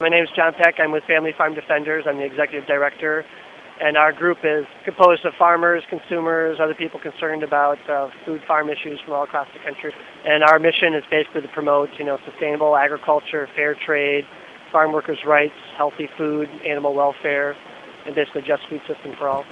My 0.00 0.08
name 0.08 0.24
is 0.24 0.30
John 0.34 0.54
Peck. 0.54 0.76
I'm 0.78 0.92
with 0.92 1.04
Family 1.04 1.32
Farm 1.36 1.54
Defenders. 1.54 2.04
I'm 2.08 2.18
the 2.18 2.24
executive 2.24 2.66
director, 2.66 3.24
and 3.80 3.96
our 3.96 4.12
group 4.12 4.38
is 4.44 4.64
composed 4.84 5.26
of 5.26 5.34
farmers, 5.38 5.82
consumers, 5.90 6.58
other 6.60 6.74
people 6.74 7.00
concerned 7.00 7.42
about 7.42 7.78
uh, 7.90 8.08
food 8.24 8.40
farm 8.46 8.70
issues 8.70 8.98
from 9.04 9.14
all 9.14 9.24
across 9.24 9.48
the 9.52 9.58
country. 9.60 9.92
And 10.24 10.42
our 10.42 10.58
mission 10.58 10.94
is 10.94 11.04
basically 11.10 11.42
to 11.42 11.48
promote, 11.48 11.90
you 11.98 12.04
know, 12.04 12.18
sustainable 12.24 12.76
agriculture, 12.76 13.48
fair 13.54 13.74
trade, 13.74 14.24
farm 14.70 14.92
workers' 14.92 15.24
rights, 15.26 15.54
healthy 15.76 16.08
food, 16.16 16.48
animal 16.66 16.94
welfare, 16.94 17.56
and 18.06 18.14
basically 18.14 18.42
just 18.42 18.62
food 18.68 18.80
system 18.86 19.14
for 19.16 19.28
all. 19.28 19.44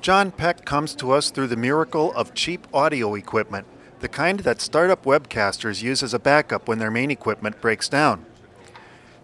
John 0.00 0.32
Peck 0.32 0.64
comes 0.64 0.94
to 0.96 1.12
us 1.12 1.30
through 1.30 1.46
the 1.46 1.56
miracle 1.56 2.12
of 2.14 2.34
cheap 2.34 2.66
audio 2.74 3.14
equipment, 3.14 3.66
the 4.00 4.08
kind 4.08 4.40
that 4.40 4.60
startup 4.60 5.04
webcasters 5.04 5.82
use 5.82 6.02
as 6.02 6.12
a 6.12 6.18
backup 6.18 6.66
when 6.66 6.78
their 6.78 6.90
main 6.90 7.10
equipment 7.10 7.60
breaks 7.60 7.88
down. 7.88 8.26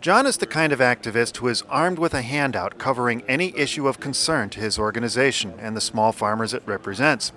John 0.01 0.27
is 0.27 0.37
the 0.37 0.47
kind 0.47 0.73
of 0.73 0.79
activist 0.79 1.39
who 1.39 1.49
is 1.49 1.63
armed 1.63 1.99
with 1.99 2.15
a 2.15 2.23
handout 2.23 2.79
covering 2.79 3.23
any 3.27 3.57
issue 3.59 3.89
of 3.89 3.99
concern 3.99 4.49
to 4.51 4.61
his 4.61 4.79
organization 4.79 5.55
and 5.59 5.77
the 5.77 5.81
small 5.81 6.13
farmers 6.13 6.55
it 6.55 6.63
represents. 6.65 7.33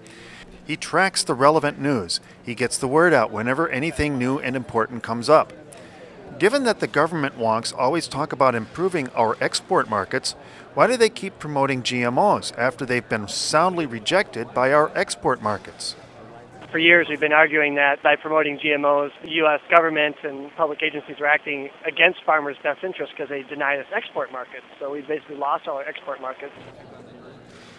He 0.64 0.78
tracks 0.78 1.24
the 1.24 1.34
relevant 1.34 1.82
news. 1.82 2.20
He 2.44 2.54
gets 2.54 2.78
the 2.78 2.88
word 2.88 3.14
out 3.14 3.32
whenever 3.32 3.68
anything 3.70 4.20
new 4.20 4.38
and 4.38 4.56
important 4.56 5.02
comes 5.02 5.28
up. 5.28 5.52
Given 6.42 6.64
that 6.64 6.80
the 6.80 6.88
government 6.88 7.38
wonks 7.38 7.72
always 7.72 8.08
talk 8.08 8.34
about 8.34 8.56
improving 8.56 9.10
our 9.10 9.38
export 9.40 9.88
markets, 9.88 10.32
why 10.74 10.88
do 10.88 10.98
they 10.98 11.08
keep 11.08 11.38
promoting 11.38 11.84
GMOs 11.84 12.52
after 12.58 12.84
they've 12.84 13.08
been 13.08 13.28
soundly 13.28 13.86
rejected 13.86 14.52
by 14.52 14.74
our 14.74 14.92
export 14.98 15.44
markets? 15.44 15.96
For 16.72 16.80
years, 16.80 17.06
we've 17.08 17.20
been 17.20 17.32
arguing 17.32 17.76
that 17.76 18.02
by 18.02 18.16
promoting 18.16 18.58
GMOs, 18.58 19.12
the 19.22 19.30
U.S. 19.44 19.60
government 19.70 20.16
and 20.24 20.50
public 20.56 20.82
agencies 20.82 21.18
are 21.20 21.28
acting 21.28 21.70
against 21.86 22.24
farmers' 22.24 22.58
best 22.64 22.84
interests 22.84 23.14
because 23.16 23.30
they 23.30 23.44
deny 23.44 23.78
us 23.78 23.86
export 23.96 24.32
markets. 24.32 24.66
So 24.80 24.92
we've 24.92 25.08
basically 25.08 25.36
lost 25.36 25.68
all 25.68 25.78
our 25.78 25.88
export 25.88 26.22
markets. 26.22 26.54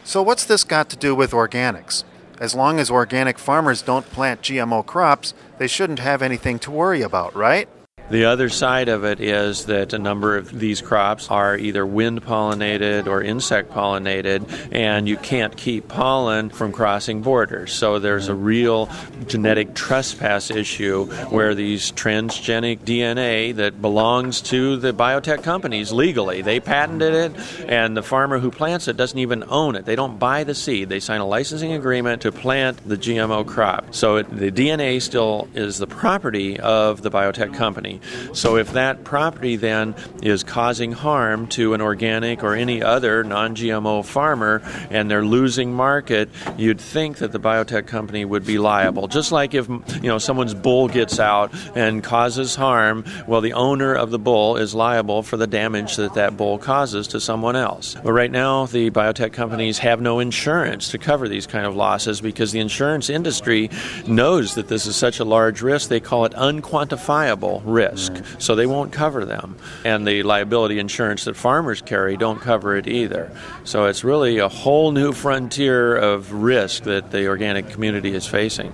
So, 0.04 0.22
what's 0.22 0.44
this 0.44 0.62
got 0.62 0.88
to 0.90 0.96
do 0.96 1.16
with 1.16 1.32
organics? 1.32 2.04
As 2.38 2.54
long 2.54 2.78
as 2.78 2.92
organic 2.92 3.40
farmers 3.40 3.82
don't 3.82 4.06
plant 4.12 4.42
GMO 4.42 4.86
crops, 4.86 5.34
they 5.58 5.66
shouldn't 5.66 5.98
have 5.98 6.22
anything 6.22 6.60
to 6.60 6.70
worry 6.70 7.02
about, 7.02 7.34
right? 7.34 7.68
The 8.12 8.26
other 8.26 8.50
side 8.50 8.90
of 8.90 9.04
it 9.04 9.20
is 9.20 9.64
that 9.64 9.94
a 9.94 9.98
number 9.98 10.36
of 10.36 10.58
these 10.58 10.82
crops 10.82 11.30
are 11.30 11.56
either 11.56 11.86
wind 11.86 12.22
pollinated 12.22 13.06
or 13.06 13.22
insect 13.22 13.72
pollinated, 13.72 14.68
and 14.70 15.08
you 15.08 15.16
can't 15.16 15.56
keep 15.56 15.88
pollen 15.88 16.50
from 16.50 16.72
crossing 16.72 17.22
borders. 17.22 17.72
So 17.72 17.98
there's 17.98 18.28
a 18.28 18.34
real 18.34 18.90
genetic 19.28 19.72
trespass 19.72 20.50
issue 20.50 21.06
where 21.30 21.54
these 21.54 21.90
transgenic 21.90 22.80
DNA 22.80 23.56
that 23.56 23.80
belongs 23.80 24.42
to 24.42 24.76
the 24.76 24.92
biotech 24.92 25.42
companies 25.42 25.90
legally, 25.90 26.42
they 26.42 26.60
patented 26.60 27.14
it, 27.14 27.66
and 27.66 27.96
the 27.96 28.02
farmer 28.02 28.38
who 28.38 28.50
plants 28.50 28.88
it 28.88 28.98
doesn't 28.98 29.18
even 29.18 29.42
own 29.48 29.74
it. 29.74 29.86
They 29.86 29.96
don't 29.96 30.18
buy 30.18 30.44
the 30.44 30.54
seed, 30.54 30.90
they 30.90 31.00
sign 31.00 31.22
a 31.22 31.26
licensing 31.26 31.72
agreement 31.72 32.20
to 32.22 32.30
plant 32.30 32.86
the 32.86 32.98
GMO 32.98 33.46
crop. 33.46 33.94
So 33.94 34.16
it, 34.16 34.36
the 34.36 34.52
DNA 34.52 35.00
still 35.00 35.48
is 35.54 35.78
the 35.78 35.86
property 35.86 36.60
of 36.60 37.00
the 37.00 37.10
biotech 37.10 37.54
company. 37.54 38.00
So 38.32 38.56
if 38.56 38.72
that 38.72 39.04
property 39.04 39.56
then 39.56 39.94
is 40.22 40.44
causing 40.44 40.92
harm 40.92 41.46
to 41.48 41.74
an 41.74 41.80
organic 41.80 42.42
or 42.42 42.54
any 42.54 42.82
other 42.82 43.24
non 43.24 43.54
GMO 43.54 44.04
farmer 44.04 44.62
and 44.90 45.10
they're 45.10 45.24
losing 45.24 45.72
market, 45.72 46.28
you'd 46.56 46.80
think 46.80 47.18
that 47.18 47.32
the 47.32 47.40
biotech 47.40 47.86
company 47.86 48.24
would 48.24 48.46
be 48.46 48.58
liable. 48.58 49.08
Just 49.08 49.32
like 49.32 49.54
if 49.54 49.68
you 49.68 50.02
know 50.02 50.18
someone's 50.18 50.54
bull 50.54 50.88
gets 50.88 51.18
out 51.18 51.52
and 51.76 52.02
causes 52.02 52.54
harm, 52.54 53.04
well 53.26 53.40
the 53.40 53.52
owner 53.52 53.94
of 53.94 54.10
the 54.10 54.18
bull 54.18 54.56
is 54.56 54.74
liable 54.74 55.22
for 55.22 55.36
the 55.36 55.46
damage 55.46 55.96
that 55.96 56.14
that 56.14 56.36
bull 56.36 56.58
causes 56.58 57.08
to 57.08 57.20
someone 57.20 57.56
else. 57.56 57.96
But 58.02 58.12
right 58.12 58.30
now 58.30 58.66
the 58.66 58.90
biotech 58.90 59.32
companies 59.32 59.78
have 59.78 60.00
no 60.00 60.18
insurance 60.18 60.90
to 60.90 60.98
cover 60.98 61.28
these 61.28 61.46
kind 61.46 61.66
of 61.66 61.76
losses 61.76 62.20
because 62.20 62.52
the 62.52 62.60
insurance 62.60 63.10
industry 63.10 63.70
knows 64.06 64.54
that 64.54 64.68
this 64.68 64.86
is 64.86 64.96
such 64.96 65.18
a 65.20 65.24
large 65.24 65.62
risk 65.62 65.88
they 65.88 66.00
call 66.00 66.24
it 66.24 66.32
unquantifiable 66.32 67.62
risk 67.64 67.81
risk, 67.82 68.12
so 68.38 68.54
they 68.54 68.66
won't 68.66 68.92
cover 68.92 69.24
them. 69.24 69.56
And 69.84 70.06
the 70.06 70.22
liability 70.22 70.78
insurance 70.78 71.24
that 71.24 71.36
farmers 71.36 71.82
carry 71.82 72.16
don't 72.16 72.40
cover 72.40 72.76
it 72.76 72.86
either. 72.86 73.30
So 73.64 73.86
it's 73.86 74.04
really 74.04 74.38
a 74.38 74.48
whole 74.48 74.92
new 74.92 75.12
frontier 75.12 75.96
of 75.96 76.32
risk 76.32 76.84
that 76.84 77.10
the 77.10 77.26
organic 77.26 77.68
community 77.68 78.14
is 78.14 78.26
facing. 78.26 78.72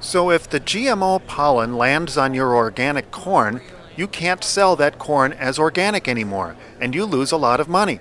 So 0.00 0.30
if 0.30 0.48
the 0.48 0.60
GMO 0.60 1.26
pollen 1.26 1.76
lands 1.76 2.16
on 2.16 2.34
your 2.34 2.54
organic 2.54 3.10
corn, 3.10 3.60
you 3.96 4.06
can't 4.06 4.44
sell 4.44 4.76
that 4.76 4.98
corn 4.98 5.32
as 5.32 5.58
organic 5.58 6.06
anymore, 6.06 6.56
and 6.80 6.94
you 6.94 7.04
lose 7.04 7.32
a 7.32 7.36
lot 7.36 7.60
of 7.60 7.68
money. 7.68 7.98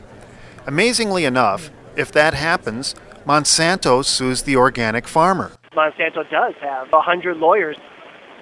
Amazingly 0.67 1.25
enough, 1.25 1.71
if 1.95 2.11
that 2.11 2.33
happens, 2.35 2.93
Monsanto 3.25 4.05
sues 4.05 4.43
the 4.43 4.55
organic 4.55 5.07
farmer. 5.07 5.51
Monsanto 5.73 6.23
does 6.29 6.53
have 6.61 6.91
100 6.91 7.37
lawyers. 7.37 7.77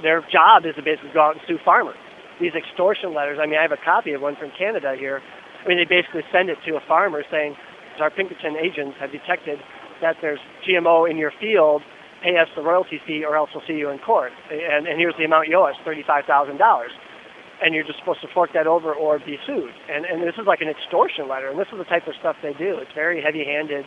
Their 0.06 0.22
job 0.30 0.70
is 0.70 0.78
to 0.78 0.84
basically 0.86 1.10
go 1.18 1.22
out 1.22 1.34
and 1.34 1.42
sue 1.50 1.58
farmers 1.66 1.98
these 2.40 2.54
extortion 2.56 3.14
letters. 3.14 3.40
I 3.42 3.46
mean, 3.46 3.60
I 3.60 3.62
have 3.62 3.72
a 3.72 3.84
copy 3.84 4.14
of 4.14 4.22
one 4.22 4.36
from 4.36 4.52
Canada 4.58 4.96
here. 4.98 5.22
I 5.64 5.68
mean, 5.68 5.78
they 5.78 5.86
basically 5.88 6.24
send 6.32 6.50
it 6.50 6.58
to 6.68 6.76
a 6.76 6.84
farmer 6.88 7.24
saying, 7.32 7.56
our 8.00 8.12
Pinkerton 8.12 8.58
agents 8.60 8.98
have 9.00 9.12
detected 9.12 9.60
that 10.02 10.18
there's 10.22 10.40
GMO 10.68 11.10
in 11.10 11.16
your 11.18 11.32
field. 11.40 11.82
Pay 12.22 12.38
us 12.38 12.48
the 12.56 12.62
royalty 12.62 13.00
fee, 13.08 13.24
or 13.24 13.38
else 13.38 13.50
we'll 13.56 13.64
see 13.66 13.80
you 13.80 13.90
in 13.90 14.00
court. 14.00 14.34
And, 14.52 14.88
and 14.88 15.00
here's 15.00 15.16
the 15.18 15.24
amount 15.24 15.48
you 15.48 15.58
owe 15.58 15.64
us: 15.64 15.76
thirty-five 15.86 16.26
thousand 16.26 16.58
dollars. 16.58 16.92
And 17.64 17.74
you're 17.74 17.86
just 17.86 18.00
supposed 18.00 18.20
to 18.20 18.28
fork 18.34 18.50
that 18.54 18.68
over 18.68 18.94
or 18.94 19.20
be 19.20 19.38
sued. 19.48 19.72
And 19.88 20.04
and 20.04 20.22
this 20.22 20.36
is 20.36 20.46
like 20.46 20.60
an 20.60 20.68
extortion 20.68 21.30
letter. 21.30 21.50
And 21.50 21.60
this 21.60 21.68
is 21.72 21.78
the 21.78 21.86
type 21.86 22.08
of 22.08 22.16
stuff 22.20 22.36
they 22.44 22.52
do. 22.54 22.76
It's 22.82 22.92
very 22.94 23.22
heavy-handed. 23.22 23.86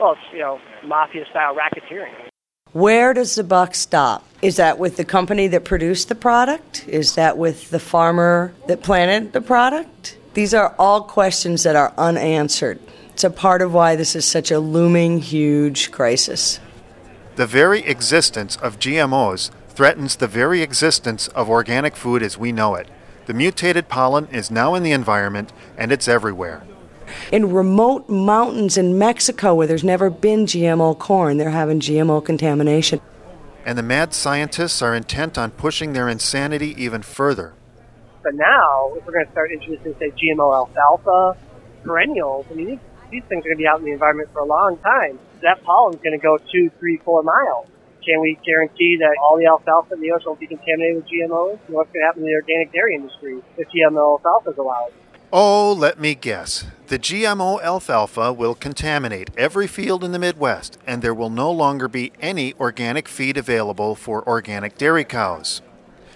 Well, 0.00 0.12
it's 0.12 0.22
you 0.32 0.40
know 0.40 0.58
mafia-style 0.86 1.56
racketeering. 1.56 2.25
Where 2.76 3.14
does 3.14 3.36
the 3.36 3.42
buck 3.42 3.74
stop? 3.74 4.22
Is 4.42 4.56
that 4.56 4.78
with 4.78 4.98
the 4.98 5.04
company 5.06 5.46
that 5.46 5.64
produced 5.64 6.10
the 6.10 6.14
product? 6.14 6.86
Is 6.86 7.14
that 7.14 7.38
with 7.38 7.70
the 7.70 7.78
farmer 7.78 8.52
that 8.66 8.82
planted 8.82 9.32
the 9.32 9.40
product? 9.40 10.18
These 10.34 10.52
are 10.52 10.74
all 10.78 11.00
questions 11.00 11.62
that 11.62 11.74
are 11.74 11.94
unanswered. 11.96 12.78
It's 13.08 13.24
a 13.24 13.30
part 13.30 13.62
of 13.62 13.72
why 13.72 13.96
this 13.96 14.14
is 14.14 14.26
such 14.26 14.50
a 14.50 14.58
looming, 14.58 15.20
huge 15.20 15.90
crisis. 15.90 16.60
The 17.36 17.46
very 17.46 17.80
existence 17.80 18.56
of 18.56 18.78
GMOs 18.78 19.50
threatens 19.70 20.16
the 20.16 20.28
very 20.28 20.60
existence 20.60 21.28
of 21.28 21.48
organic 21.48 21.96
food 21.96 22.22
as 22.22 22.36
we 22.36 22.52
know 22.52 22.74
it. 22.74 22.88
The 23.24 23.32
mutated 23.32 23.88
pollen 23.88 24.28
is 24.30 24.50
now 24.50 24.74
in 24.74 24.82
the 24.82 24.92
environment 24.92 25.50
and 25.78 25.90
it's 25.90 26.08
everywhere. 26.08 26.62
In 27.32 27.52
remote 27.52 28.08
mountains 28.08 28.76
in 28.76 28.98
Mexico 28.98 29.54
where 29.54 29.66
there's 29.66 29.84
never 29.84 30.10
been 30.10 30.46
GMO 30.46 30.98
corn, 30.98 31.36
they're 31.36 31.50
having 31.50 31.80
GMO 31.80 32.24
contamination. 32.24 33.00
And 33.64 33.76
the 33.76 33.82
mad 33.82 34.14
scientists 34.14 34.80
are 34.80 34.94
intent 34.94 35.36
on 35.36 35.50
pushing 35.50 35.92
their 35.92 36.08
insanity 36.08 36.74
even 36.82 37.02
further. 37.02 37.54
But 38.22 38.34
now, 38.34 38.92
if 38.96 39.06
we're 39.06 39.12
going 39.12 39.26
to 39.26 39.32
start 39.32 39.50
introducing, 39.52 39.94
say, 39.98 40.10
GMO 40.10 40.54
alfalfa, 40.54 41.36
perennials, 41.84 42.46
I 42.50 42.54
mean, 42.54 42.66
these, 42.66 42.78
these 43.10 43.22
things 43.28 43.46
are 43.46 43.50
going 43.50 43.58
to 43.58 43.62
be 43.62 43.66
out 43.66 43.78
in 43.78 43.84
the 43.84 43.92
environment 43.92 44.30
for 44.32 44.40
a 44.40 44.44
long 44.44 44.78
time. 44.78 45.18
That 45.42 45.62
pollen's 45.64 46.02
going 46.02 46.18
to 46.18 46.22
go 46.22 46.38
two, 46.38 46.70
three, 46.78 46.98
four 47.04 47.22
miles. 47.22 47.66
Can 48.04 48.20
we 48.20 48.38
guarantee 48.46 48.98
that 48.98 49.16
all 49.22 49.36
the 49.36 49.46
alfalfa 49.46 49.94
in 49.94 50.00
the 50.00 50.06
U.S. 50.14 50.22
won't 50.24 50.38
be 50.38 50.46
contaminated 50.46 50.96
with 50.96 51.06
GMOs? 51.06 51.10
You 51.12 51.28
know, 51.28 51.58
what's 51.68 51.90
going 51.90 52.02
to 52.02 52.06
happen 52.06 52.22
to 52.22 52.26
the 52.26 52.34
organic 52.34 52.72
dairy 52.72 52.94
industry 52.94 53.42
if 53.58 53.68
GMO 53.68 54.18
alfalfa 54.18 54.50
is 54.50 54.58
allowed? 54.58 54.92
Oh, 55.32 55.72
let 55.76 55.98
me 55.98 56.14
guess. 56.14 56.66
The 56.86 57.00
GMO 57.00 57.60
alfalfa 57.60 58.32
will 58.32 58.54
contaminate 58.54 59.30
every 59.36 59.66
field 59.66 60.04
in 60.04 60.12
the 60.12 60.20
Midwest, 60.20 60.78
and 60.86 61.02
there 61.02 61.14
will 61.14 61.30
no 61.30 61.50
longer 61.50 61.88
be 61.88 62.12
any 62.20 62.54
organic 62.60 63.08
feed 63.08 63.36
available 63.36 63.96
for 63.96 64.26
organic 64.28 64.78
dairy 64.78 65.02
cows. 65.02 65.62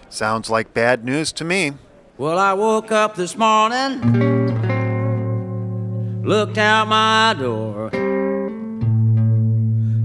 Sounds 0.08 0.48
like 0.48 0.72
bad 0.72 1.04
news 1.04 1.32
to 1.32 1.44
me. 1.44 1.72
Well, 2.18 2.38
I 2.38 2.52
woke 2.52 2.92
up 2.92 3.16
this 3.16 3.36
morning, 3.36 4.00
looked 6.22 6.58
out 6.58 6.86
my 6.86 7.34
door. 7.36 7.90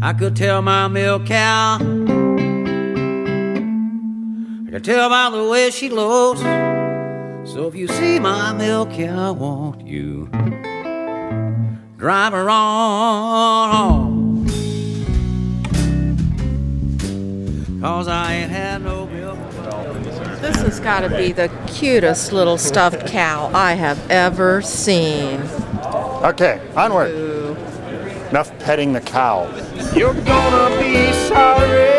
I 0.02 0.14
could 0.14 0.36
tell 0.36 0.64
my 0.64 0.88
milk 0.88 1.28
cow, 1.28 1.76
I 1.76 1.78
could 4.72 4.84
tell 4.84 5.10
by 5.10 5.30
the 5.30 5.48
way 5.48 5.70
she 5.70 5.90
looks. 5.90 6.42
So 7.46 7.68
if 7.68 7.76
you 7.76 7.88
see 7.88 8.20
my 8.20 8.54
milk 8.54 8.92
cow, 8.92 9.32
won't 9.32 9.86
you 9.86 10.28
drive 11.96 12.34
her 12.34 12.50
on 12.50 13.72
home? 13.72 14.48
Cause 17.80 18.08
I 18.08 18.34
ain't 18.34 18.52
had 18.52 18.82
no 18.82 19.06
milk. 19.06 19.38
This 20.42 20.56
has 20.58 20.80
got 20.80 21.02
to 21.02 21.10
be 21.10 21.32
the 21.32 21.52
cutest 21.68 22.34
little 22.34 22.58
stuffed 22.58 23.06
cow 23.06 23.52
I 23.54 23.74
have 23.74 24.00
ever 24.10 24.64
seen. 24.64 25.40
Okay, 26.24 26.60
onward. 26.76 27.12
Enough 28.32 28.58
petting 28.60 28.94
the 28.94 29.02
cow. 29.02 29.46
You're 29.96 30.16
gonna 30.16 30.82
be 30.82 31.14
sorry. 31.30 31.95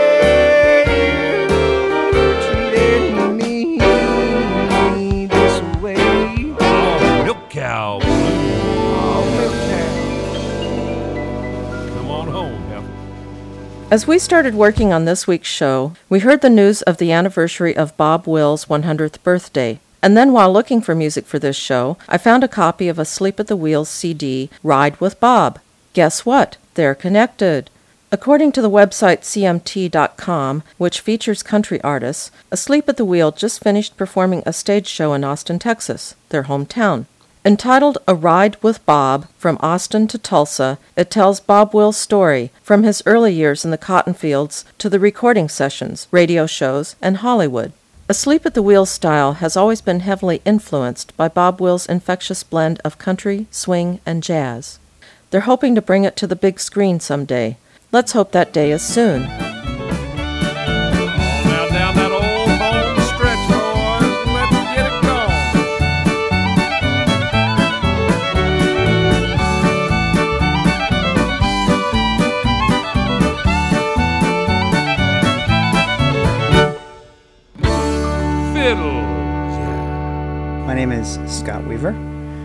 As 13.97 14.07
we 14.07 14.19
started 14.19 14.55
working 14.55 14.93
on 14.93 15.07
this 15.07 15.27
week's 15.27 15.49
show, 15.49 15.95
we 16.11 16.19
heard 16.19 16.43
the 16.43 16.51
news 16.51 16.83
of 16.83 16.99
the 16.99 17.13
anniversary 17.13 17.75
of 17.75 17.97
Bob 17.97 18.27
Wills' 18.29 18.67
100th 18.67 19.23
birthday. 19.23 19.81
And 20.03 20.15
then 20.15 20.35
while 20.35 20.53
looking 20.53 20.83
for 20.83 20.95
music 20.95 21.25
for 21.25 21.39
this 21.39 21.57
show, 21.57 21.97
I 22.07 22.19
found 22.19 22.45
a 22.45 22.59
copy 22.63 22.89
of 22.89 22.99
Asleep 22.99 23.41
at 23.41 23.47
the 23.47 23.57
Wheels 23.57 23.89
CD, 23.89 24.51
Ride 24.63 25.01
with 25.01 25.19
Bob. 25.19 25.61
Guess 25.95 26.27
what? 26.27 26.59
They're 26.75 26.95
connected. 26.95 27.71
According 28.13 28.53
to 28.53 28.61
the 28.61 28.69
website 28.69 29.23
CMT.com, 29.23 30.63
which 30.77 31.01
features 31.01 31.43
country 31.43 31.81
artists, 31.81 32.31
Asleep 32.51 32.91
at 32.91 32.99
the 32.99 33.05
Wheel 33.07 33.33
just 33.33 33.63
finished 33.63 33.97
performing 33.97 34.43
a 34.45 34.53
stage 34.53 34.89
show 34.89 35.15
in 35.15 35.25
Austin, 35.25 35.59
Texas, 35.59 36.17
their 36.29 36.43
hometown. 36.43 37.07
Entitled 37.47 37.99
A 38.09 38.15
Ride 38.17 38.61
with 38.61 38.85
Bob 38.87 39.29
From 39.39 39.57
Austin 39.61 40.09
to 40.09 40.19
Tulsa, 40.19 40.81
it 40.97 41.13
tells 41.13 41.39
Bob 41.39 41.73
Wills' 41.73 41.97
story 41.97 42.51
from 42.61 42.83
his 42.83 43.05
early 43.07 43.33
years 43.33 43.65
in 43.65 43.71
the 43.71 43.79
cotton 43.79 44.15
fields 44.15 44.65
to 44.79 44.91
the 44.91 44.99
recording 44.99 45.49
sessions, 45.49 46.09
radio 46.11 46.49
shows, 46.49 46.97
and 47.01 47.19
Hollywood. 47.19 47.73
Asleep 48.09 48.45
at 48.47 48.55
the 48.55 48.63
Wheel 48.63 48.85
style 48.85 49.35
has 49.35 49.57
always 49.57 49.81
been 49.81 50.01
heavily 50.01 50.43
influenced 50.45 51.17
by 51.17 51.29
Bob 51.29 51.61
Wills' 51.61 51.87
infectious 51.87 52.43
blend 52.43 52.81
of 52.85 52.99
country, 52.99 53.47
swing, 53.53 54.01
and 54.05 54.25
jazz. 54.25 54.81
They're 55.31 55.43
hoping 55.43 55.77
to 55.77 55.81
bring 55.81 56.03
it 56.03 56.17
to 56.17 56.27
the 56.27 56.35
big 56.35 56.59
screen 56.59 56.99
someday. 56.99 57.59
Let's 57.93 58.11
hope 58.11 58.33
that 58.33 58.53
day 58.53 58.73
is 58.73 58.83
soon. 58.83 59.56
Name 80.77 80.93
is 80.93 81.19
Scott 81.27 81.67
Weaver. 81.67 81.95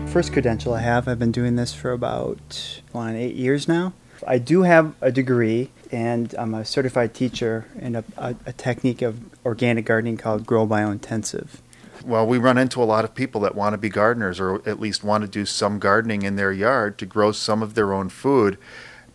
First 0.08 0.32
credential 0.32 0.72
I 0.72 0.80
have, 0.80 1.06
I've 1.06 1.18
been 1.18 1.32
doing 1.32 1.56
this 1.56 1.74
for 1.74 1.92
about 1.92 2.80
on 2.94 3.14
eight 3.14 3.34
years 3.34 3.68
now. 3.68 3.92
I 4.26 4.38
do 4.38 4.62
have 4.62 4.94
a 5.02 5.12
degree, 5.12 5.70
and 5.90 6.34
I'm 6.38 6.54
a 6.54 6.64
certified 6.64 7.12
teacher 7.12 7.66
in 7.78 7.94
a, 7.94 8.04
a, 8.16 8.34
a 8.46 8.52
technique 8.54 9.02
of 9.02 9.20
organic 9.44 9.84
gardening 9.84 10.16
called 10.16 10.46
Grow 10.46 10.66
Biointensive. 10.66 11.60
Well, 12.06 12.26
we 12.26 12.38
run 12.38 12.56
into 12.56 12.82
a 12.82 12.84
lot 12.84 13.04
of 13.04 13.14
people 13.14 13.42
that 13.42 13.54
want 13.54 13.74
to 13.74 13.78
be 13.78 13.90
gardeners 13.90 14.40
or 14.40 14.66
at 14.66 14.80
least 14.80 15.04
want 15.04 15.24
to 15.24 15.28
do 15.28 15.44
some 15.44 15.78
gardening 15.78 16.22
in 16.22 16.36
their 16.36 16.52
yard 16.52 16.96
to 17.00 17.06
grow 17.06 17.32
some 17.32 17.62
of 17.62 17.74
their 17.74 17.92
own 17.92 18.08
food, 18.08 18.56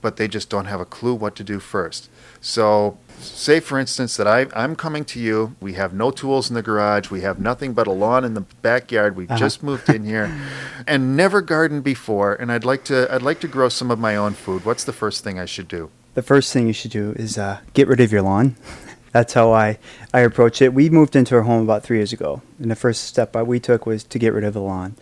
but 0.01 0.17
they 0.17 0.27
just 0.27 0.49
don't 0.49 0.65
have 0.65 0.79
a 0.79 0.85
clue 0.85 1.13
what 1.13 1.35
to 1.35 1.43
do 1.43 1.59
first. 1.59 2.09
So, 2.41 2.97
say 3.19 3.59
for 3.59 3.79
instance 3.79 4.15
that 4.17 4.27
I, 4.27 4.45
I'm 4.55 4.75
coming 4.75 5.03
to 5.05 5.19
you, 5.19 5.55
we 5.59 5.73
have 5.73 5.93
no 5.93 6.11
tools 6.11 6.49
in 6.49 6.53
the 6.55 6.61
garage, 6.61 7.09
we 7.09 7.21
have 7.21 7.39
nothing 7.39 7.73
but 7.73 7.87
a 7.87 7.91
lawn 7.91 8.23
in 8.23 8.35
the 8.35 8.45
backyard, 8.61 9.15
we've 9.15 9.29
Uh-huh. 9.29 9.39
just 9.39 9.63
moved 9.63 9.89
in 9.89 10.05
here 10.05 10.31
and 10.87 11.17
never 11.17 11.41
gardened 11.41 11.83
before 11.83 12.35
and 12.35 12.51
I'd 12.51 12.63
like 12.65 12.83
to 12.85 13.11
I'd 13.13 13.23
like 13.23 13.39
to 13.41 13.47
grow 13.47 13.69
some 13.69 13.89
of 13.91 13.97
my 13.99 14.15
own 14.15 14.33
food. 14.33 14.65
What's 14.65 14.83
the 14.83 14.93
first 14.93 15.23
thing 15.23 15.39
I 15.39 15.45
should 15.45 15.67
do? 15.67 15.89
The 16.13 16.21
first 16.21 16.53
thing 16.53 16.67
you 16.67 16.73
should 16.73 16.91
do 16.91 17.11
is 17.15 17.37
uh, 17.37 17.59
get 17.73 17.87
rid 17.87 17.99
of 17.99 18.11
your 18.11 18.21
lawn. 18.21 18.55
That's 19.13 19.33
how 19.33 19.51
I, 19.51 19.79
I 20.13 20.19
approach 20.19 20.61
it. 20.61 20.73
We 20.73 20.89
moved 20.91 21.15
into 21.15 21.33
our 21.35 21.41
home 21.41 21.63
about 21.63 21.81
three 21.81 21.97
years 21.97 22.13
ago, 22.13 22.41
and 22.59 22.69
the 22.69 22.75
first 22.75 23.03
step 23.05 23.35
we 23.35 23.59
took 23.59 23.85
was 23.85 24.03
to 24.03 24.19
get 24.19 24.33
rid 24.33 24.43
of 24.43 24.53
the 24.53 24.61
lawn. 24.61 24.95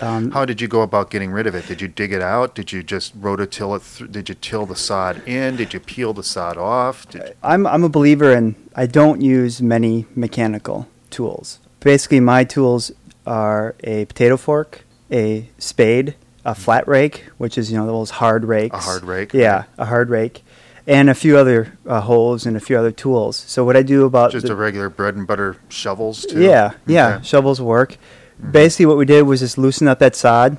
Um, 0.00 0.30
How 0.32 0.44
did 0.44 0.60
you 0.60 0.68
go 0.68 0.82
about 0.82 1.10
getting 1.10 1.30
rid 1.30 1.46
of 1.46 1.54
it? 1.54 1.66
Did 1.66 1.80
you 1.80 1.88
dig 1.88 2.12
it 2.12 2.20
out? 2.20 2.54
Did 2.54 2.70
you 2.72 2.82
just 2.82 3.18
rototill 3.20 3.76
it? 3.76 3.82
Th- 3.98 4.10
did 4.10 4.28
you 4.28 4.34
till 4.34 4.66
the 4.66 4.76
sod 4.76 5.26
in? 5.26 5.56
Did 5.56 5.72
you 5.72 5.80
peel 5.80 6.12
the 6.12 6.22
sod 6.22 6.58
off? 6.58 7.08
Did 7.08 7.34
I'm 7.42 7.66
I'm 7.66 7.82
a 7.84 7.88
believer 7.88 8.32
in 8.32 8.56
I 8.74 8.86
don't 8.86 9.22
use 9.22 9.62
many 9.62 10.04
mechanical 10.14 10.86
tools. 11.10 11.60
Basically, 11.80 12.20
my 12.20 12.44
tools 12.44 12.92
are 13.26 13.74
a 13.84 14.04
potato 14.04 14.36
fork, 14.36 14.84
a 15.10 15.48
spade, 15.58 16.14
a 16.44 16.54
flat 16.54 16.86
rake, 16.86 17.24
which 17.38 17.56
is 17.56 17.72
you 17.72 17.78
know 17.78 17.86
those 17.86 18.10
hard 18.10 18.44
rakes. 18.44 18.74
A 18.76 18.80
hard 18.80 19.04
rake, 19.04 19.32
Yeah, 19.32 19.64
a 19.78 19.86
hard 19.86 20.10
rake, 20.10 20.44
and 20.86 21.08
a 21.08 21.14
few 21.14 21.38
other 21.38 21.72
uh, 21.86 22.02
holes 22.02 22.44
and 22.44 22.54
a 22.54 22.60
few 22.60 22.76
other 22.78 22.92
tools. 22.92 23.36
So 23.36 23.64
what 23.64 23.76
I 23.76 23.82
do 23.82 24.04
about 24.04 24.32
just 24.32 24.46
the- 24.46 24.52
a 24.52 24.56
regular 24.56 24.90
bread 24.90 25.14
and 25.16 25.26
butter 25.26 25.56
shovels 25.70 26.26
too? 26.26 26.42
yeah, 26.42 26.72
yeah, 26.86 27.14
Okay. 27.16 27.24
shovels 27.24 27.62
work. 27.62 27.96
Basically, 28.50 28.86
what 28.86 28.96
we 28.96 29.04
did 29.06 29.22
was 29.22 29.40
just 29.40 29.56
loosen 29.58 29.88
up 29.88 29.98
that 29.98 30.14
sod, 30.14 30.58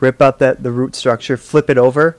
rip 0.00 0.20
out 0.20 0.38
that 0.40 0.62
the 0.62 0.70
root 0.72 0.94
structure, 0.94 1.36
flip 1.36 1.70
it 1.70 1.78
over, 1.78 2.16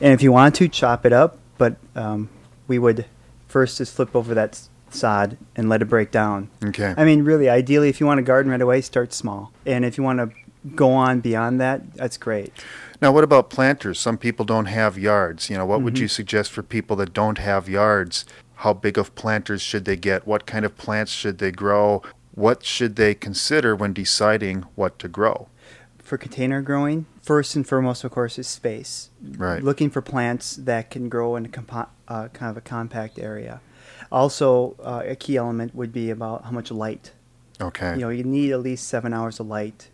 and 0.00 0.12
if 0.12 0.22
you 0.22 0.32
want 0.32 0.54
to, 0.56 0.68
chop 0.68 1.06
it 1.06 1.12
up. 1.12 1.38
But 1.56 1.76
um, 1.94 2.28
we 2.68 2.78
would 2.78 3.06
first 3.48 3.78
just 3.78 3.94
flip 3.94 4.14
over 4.14 4.34
that 4.34 4.60
sod 4.90 5.36
and 5.56 5.68
let 5.68 5.82
it 5.82 5.86
break 5.86 6.10
down. 6.10 6.50
Okay. 6.64 6.94
I 6.96 7.04
mean, 7.04 7.24
really, 7.24 7.48
ideally, 7.48 7.88
if 7.88 8.00
you 8.00 8.06
want 8.06 8.18
to 8.18 8.22
garden 8.22 8.50
right 8.50 8.60
away, 8.60 8.80
start 8.80 9.12
small, 9.12 9.52
and 9.64 9.84
if 9.84 9.96
you 9.96 10.04
want 10.04 10.18
to 10.18 10.30
go 10.74 10.92
on 10.92 11.20
beyond 11.20 11.60
that, 11.60 11.94
that's 11.94 12.16
great. 12.16 12.52
Now, 13.02 13.12
what 13.12 13.24
about 13.24 13.50
planters? 13.50 13.98
Some 13.98 14.16
people 14.18 14.44
don't 14.44 14.66
have 14.66 14.98
yards. 14.98 15.50
You 15.50 15.56
know, 15.58 15.66
what 15.66 15.82
would 15.82 15.94
Mhm. 15.94 16.00
you 16.00 16.08
suggest 16.08 16.52
for 16.52 16.62
people 16.62 16.96
that 16.96 17.12
don't 17.12 17.38
have 17.38 17.68
yards? 17.68 18.24
How 18.56 18.72
big 18.72 18.96
of 18.96 19.14
planters 19.14 19.60
should 19.60 19.84
they 19.84 19.96
get? 19.96 20.26
What 20.26 20.46
kind 20.46 20.64
of 20.64 20.76
plants 20.78 21.12
should 21.12 21.38
they 21.38 21.50
grow? 21.50 22.02
What 22.34 22.64
should 22.64 22.96
they 22.96 23.14
consider 23.14 23.76
when 23.76 23.92
deciding 23.92 24.62
what 24.74 24.98
to 24.98 25.08
grow? 25.08 25.48
For 25.98 26.18
container 26.18 26.60
growing, 26.62 27.06
first 27.22 27.54
and 27.56 27.66
foremost, 27.66 28.04
of 28.04 28.10
course, 28.10 28.38
is 28.38 28.46
space. 28.48 29.10
Right. 29.22 29.62
Looking 29.62 29.88
for 29.88 30.02
plants 30.02 30.56
that 30.56 30.90
can 30.90 31.08
grow 31.08 31.36
in 31.36 31.46
a 31.46 31.48
compa- 31.48 31.88
uh, 32.08 32.28
kind 32.28 32.50
of 32.50 32.56
a 32.56 32.60
compact 32.60 33.18
area. 33.18 33.60
Also, 34.12 34.76
uh, 34.82 35.02
a 35.06 35.16
key 35.16 35.36
element 35.36 35.74
would 35.74 35.92
be 35.92 36.10
about 36.10 36.44
how 36.44 36.50
much 36.50 36.70
light. 36.70 37.12
Okay. 37.60 37.94
You 37.94 38.00
know, 38.00 38.08
you 38.10 38.24
need 38.24 38.52
at 38.52 38.60
least 38.60 38.86
seven 38.88 39.14
hours 39.14 39.40
of 39.40 39.46
light 39.46 39.88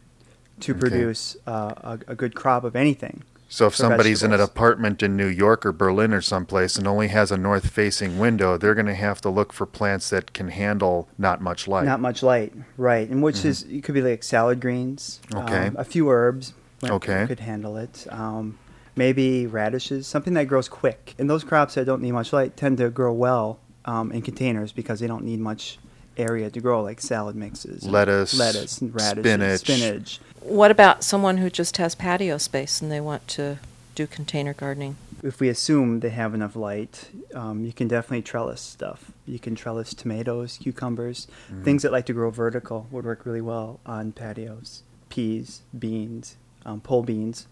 to 0.60 0.72
Okay. 0.72 0.80
produce 0.80 1.36
uh, 1.46 1.74
a, 1.76 1.98
a 2.08 2.14
good 2.14 2.34
crop 2.34 2.64
of 2.64 2.74
anything. 2.74 3.22
So 3.52 3.66
if 3.66 3.74
somebody's 3.74 4.22
in 4.22 4.32
an 4.32 4.40
apartment 4.40 5.02
in 5.02 5.16
New 5.16 5.26
York 5.26 5.66
or 5.66 5.72
Berlin 5.72 6.14
or 6.14 6.20
someplace 6.20 6.76
and 6.76 6.86
only 6.86 7.08
has 7.08 7.32
a 7.32 7.36
north-facing 7.36 8.16
window, 8.16 8.56
they're 8.56 8.76
going 8.76 8.86
to 8.86 8.94
have 8.94 9.20
to 9.22 9.28
look 9.28 9.52
for 9.52 9.66
plants 9.66 10.08
that 10.10 10.32
can 10.32 10.48
handle 10.48 11.08
not 11.18 11.40
much 11.42 11.66
light. 11.66 11.84
Not 11.84 11.98
much 12.00 12.22
light, 12.22 12.52
right? 12.76 13.08
And 13.10 13.24
which 13.24 13.38
Mhm. 13.38 13.44
is 13.46 13.62
it 13.64 13.82
could 13.82 13.96
be 13.96 14.02
like 14.02 14.22
salad 14.22 14.60
greens. 14.60 15.18
Okay. 15.34 15.66
um, 15.66 15.76
a 15.76 15.84
few 15.84 16.08
herbs. 16.08 16.54
Okay. 16.84 17.26
Could 17.26 17.40
handle 17.40 17.76
it. 17.76 18.06
Um, 18.10 18.56
maybe 18.94 19.48
radishes, 19.48 20.06
something 20.06 20.34
that 20.34 20.44
grows 20.44 20.68
quick. 20.68 21.14
And 21.18 21.28
those 21.28 21.42
crops 21.42 21.74
that 21.74 21.86
don't 21.86 22.02
need 22.02 22.12
much 22.12 22.32
light 22.32 22.56
tend 22.56 22.78
to 22.78 22.88
grow 22.88 23.12
well 23.12 23.58
um, 23.84 24.12
in 24.12 24.22
containers 24.22 24.70
because 24.70 25.00
they 25.00 25.08
don't 25.08 25.24
need 25.24 25.40
much 25.40 25.78
area 26.16 26.50
to 26.50 26.60
grow, 26.60 26.82
like 26.82 27.00
salad 27.00 27.36
mixes, 27.36 27.84
Lettuce, 27.86 28.38
lettuce, 28.38 28.80
and 28.80 28.94
radishes, 28.94 29.60
spinach. 29.60 29.60
spinach. 29.60 30.20
What 30.40 30.70
about 30.70 31.04
someone 31.04 31.38
who 31.38 31.50
just 31.50 31.76
has 31.78 31.94
patio 31.94 32.38
space 32.38 32.80
and 32.82 32.90
they 32.90 33.00
want 33.00 33.26
to 33.28 33.58
do 33.94 34.06
container 34.06 34.52
gardening? 34.54 34.96
If 35.22 35.38
we 35.38 35.48
assume 35.50 36.00
they 36.00 36.08
have 36.10 36.32
enough 36.34 36.56
light, 36.56 37.10
um, 37.34 37.64
you 37.64 37.72
can 37.74 37.88
definitely 37.88 38.22
trellis 38.22 38.60
stuff. 38.60 39.12
You 39.26 39.38
can 39.38 39.54
trellis 39.54 39.92
tomatoes, 39.94 40.58
cucumbers, 40.62 41.26
Mhm. 41.52 41.62
things 41.64 41.82
that 41.82 41.92
like 41.92 42.06
to 42.06 42.14
grow 42.14 42.30
vertical 42.30 42.86
would 42.90 43.04
work 43.04 43.26
really 43.26 43.42
well 43.42 43.80
on 43.84 44.12
patios. 44.12 44.82
Peas, 45.10 45.60
beans, 45.78 46.36
um, 46.64 46.80
pole 46.80 47.02
beans. 47.02 47.46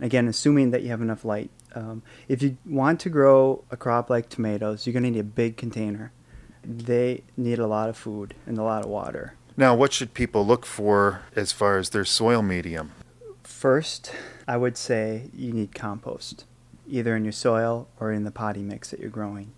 Again, 0.00 0.26
assuming 0.26 0.70
that 0.72 0.82
you 0.82 0.88
have 0.90 1.00
enough 1.02 1.24
light. 1.24 1.50
Um, 1.76 2.02
if 2.28 2.42
you 2.42 2.56
want 2.66 2.98
to 3.00 3.10
grow 3.10 3.62
a 3.70 3.76
crop 3.76 4.08
like 4.10 4.28
tomatoes, 4.28 4.84
you're 4.86 4.92
going 4.92 5.04
to 5.04 5.10
need 5.10 5.18
a 5.20 5.22
big 5.24 5.56
container. 5.56 6.10
They 6.64 7.22
need 7.36 7.58
a 7.58 7.66
lot 7.66 7.88
of 7.88 7.96
food 7.96 8.34
and 8.46 8.58
a 8.58 8.62
lot 8.62 8.84
of 8.84 8.90
water. 8.90 9.34
Now, 9.56 9.74
what 9.74 9.92
should 9.92 10.14
people 10.14 10.44
look 10.44 10.66
for 10.66 11.22
as 11.36 11.52
far 11.52 11.78
as 11.78 11.90
their 11.90 12.04
soil 12.04 12.42
medium? 12.42 12.90
First, 13.44 14.12
I 14.48 14.56
would 14.56 14.76
say 14.76 15.30
you 15.32 15.52
need 15.52 15.74
compost, 15.74 16.44
either 16.88 17.16
in 17.16 17.24
your 17.24 17.32
soil 17.32 17.88
or 18.00 18.12
in 18.12 18.24
the 18.24 18.30
potty 18.30 18.62
mix 18.62 18.90
that 18.90 19.00
you're 19.00 19.10
growing. 19.10 19.52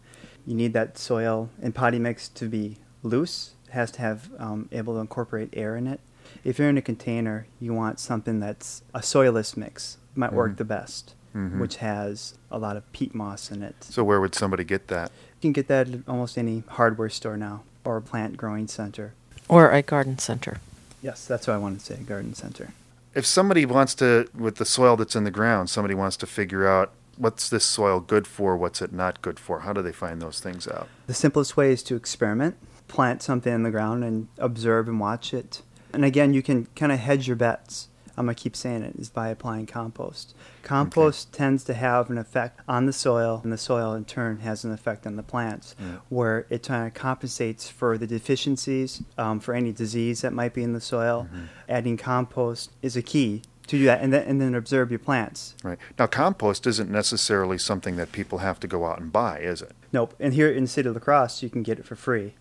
You 0.47 0.55
need 0.55 0.75
that 0.75 0.97
soil 0.99 1.51
and 1.61 1.75
potty 1.75 1.99
mix 1.99 2.29
to 2.29 2.47
be 2.49 2.77
loose. 3.03 3.55
It 3.67 3.73
has 3.73 3.91
to 3.93 4.01
have 4.03 4.31
um, 4.39 4.69
able 4.71 4.95
to 4.95 5.01
incorporate 5.01 5.49
air 5.55 5.77
in 5.77 5.87
it. 5.89 5.99
If 6.45 6.59
you're 6.59 6.69
in 6.69 6.79
a 6.79 6.83
container, 6.83 7.47
you 7.59 7.73
want 7.73 7.99
something 7.99 8.39
that's 8.39 8.83
a 8.95 9.01
soilless 9.01 9.57
mix. 9.57 9.97
Might 10.15 10.33
work 10.33 10.53
Mhm. 10.53 10.57
the 10.59 10.65
best, 10.65 11.15
Mhm. 11.37 11.59
which 11.59 11.77
has 11.77 12.35
a 12.51 12.59
lot 12.59 12.77
of 12.77 12.91
peat 12.93 13.15
moss 13.15 13.51
in 13.51 13.63
it. 13.63 13.77
So 13.85 14.03
where 14.03 14.21
would 14.21 14.35
somebody 14.35 14.65
get 14.65 14.89
that? 14.89 15.11
You 15.37 15.43
can 15.43 15.53
get 15.53 15.69
that 15.69 15.89
at 15.89 16.01
almost 16.09 16.39
any 16.39 16.63
hardware 16.67 17.11
store 17.11 17.37
now 17.37 17.63
or 17.85 17.97
a 17.99 18.03
plant 18.03 18.37
growing 18.37 18.67
center. 18.69 19.13
Or 19.49 19.71
a 19.71 19.83
garden 19.83 20.19
center. 20.19 20.59
Yes, 21.03 21.27
that's 21.27 21.47
what 21.47 21.55
I 21.55 21.59
wanted 21.59 21.81
to 21.81 21.85
say, 21.87 21.97
garden 22.03 22.35
center. 22.35 22.71
If 23.15 23.27
somebody 23.27 23.65
wants 23.67 23.95
to, 23.97 24.29
with 24.35 24.57
the 24.57 24.65
soil 24.65 24.97
that's 24.97 25.15
in 25.15 25.25
the 25.25 25.31
ground, 25.31 25.71
somebody 25.71 25.95
wants 25.95 26.17
to 26.19 26.27
figure 26.27 26.67
out 26.67 26.93
what's 27.17 27.49
this 27.49 27.65
soil 27.65 28.01
good 28.01 28.27
for, 28.27 28.57
what's 28.57 28.83
it 28.83 28.93
not 28.93 29.23
good 29.23 29.39
for, 29.39 29.61
how 29.61 29.73
do 29.73 29.83
they 29.83 29.93
find 29.93 30.21
those 30.21 30.41
things 30.41 30.67
out? 30.67 30.89
The 31.07 31.15
simplest 31.15 31.57
way 31.57 31.71
is 31.73 31.83
to 31.85 31.97
experiment, 31.97 32.57
plant 32.89 33.23
something 33.23 33.53
in 33.53 33.63
the 33.63 33.71
ground 33.71 34.05
and 34.05 34.29
observe 34.39 34.89
and 34.89 34.99
watch 35.01 35.33
it. 35.33 35.63
And 35.93 36.05
again, 36.05 36.35
you 36.35 36.43
can 36.43 36.67
kind 36.77 36.93
of 36.93 36.99
hedge 36.99 37.27
your 37.27 37.37
bets. 37.37 37.89
I'm 38.17 38.27
gonna 38.27 38.35
keep 38.35 38.57
saying 38.57 38.83
it, 38.83 38.97
is 38.97 39.09
by 39.11 39.29
applying 39.29 39.67
compost. 39.67 40.35
Compost 40.63 41.33
tends 41.33 41.65
to 41.65 41.75
have 41.75 42.09
an 42.11 42.19
effect 42.19 42.61
on 42.69 42.87
the 42.87 42.93
soil, 42.93 43.41
and 43.45 43.53
the 43.53 43.59
soil 43.59 43.93
in 43.95 44.05
turn 44.05 44.39
has 44.39 44.65
an 44.65 44.73
effect 44.73 45.07
on 45.07 45.17
the 45.17 45.23
plants, 45.23 45.75
Yeah. 45.79 45.97
where 46.09 46.47
it 46.49 46.63
kind 46.67 46.87
of 46.87 46.95
compensates 46.95 47.69
for 47.69 47.99
the 47.99 48.07
deficiencies, 48.07 49.03
um, 49.19 49.41
for 49.41 49.55
any 49.55 49.73
disease 49.73 50.23
that 50.23 50.33
might 50.33 50.55
be 50.55 50.63
in 50.63 50.73
the 50.73 50.81
soil. 50.81 51.29
Adding 51.69 51.97
compost 51.99 52.71
is 52.83 52.97
a 52.97 53.03
key 53.03 53.43
to 53.67 53.79
do 53.79 53.85
that, 53.85 54.01
and 54.01 54.13
then 54.13 54.23
and 54.29 54.41
then 54.41 54.55
observe 54.55 54.91
your 54.91 54.99
plants. 55.01 55.55
Right. 55.65 55.79
Now, 55.99 56.07
compost 56.07 56.67
isn't 56.67 56.91
necessarily 56.91 57.59
something 57.59 57.97
that 57.97 58.13
people 58.13 58.39
have 58.39 58.61
to 58.61 58.69
go 58.69 58.87
out 58.87 59.01
and 59.01 59.13
buy, 59.13 59.41
is 59.41 59.61
it? 59.61 59.73
Nope. 59.93 60.15
And 60.21 60.33
here 60.35 60.49
in 60.51 60.65
the 60.65 60.69
city 60.69 60.89
of 60.89 60.95
La 60.95 61.01
Crosse, 61.01 61.43
you 61.43 61.51
can 61.51 61.63
get 61.65 61.79
it 61.79 61.85
for 61.85 61.97
free 61.97 62.35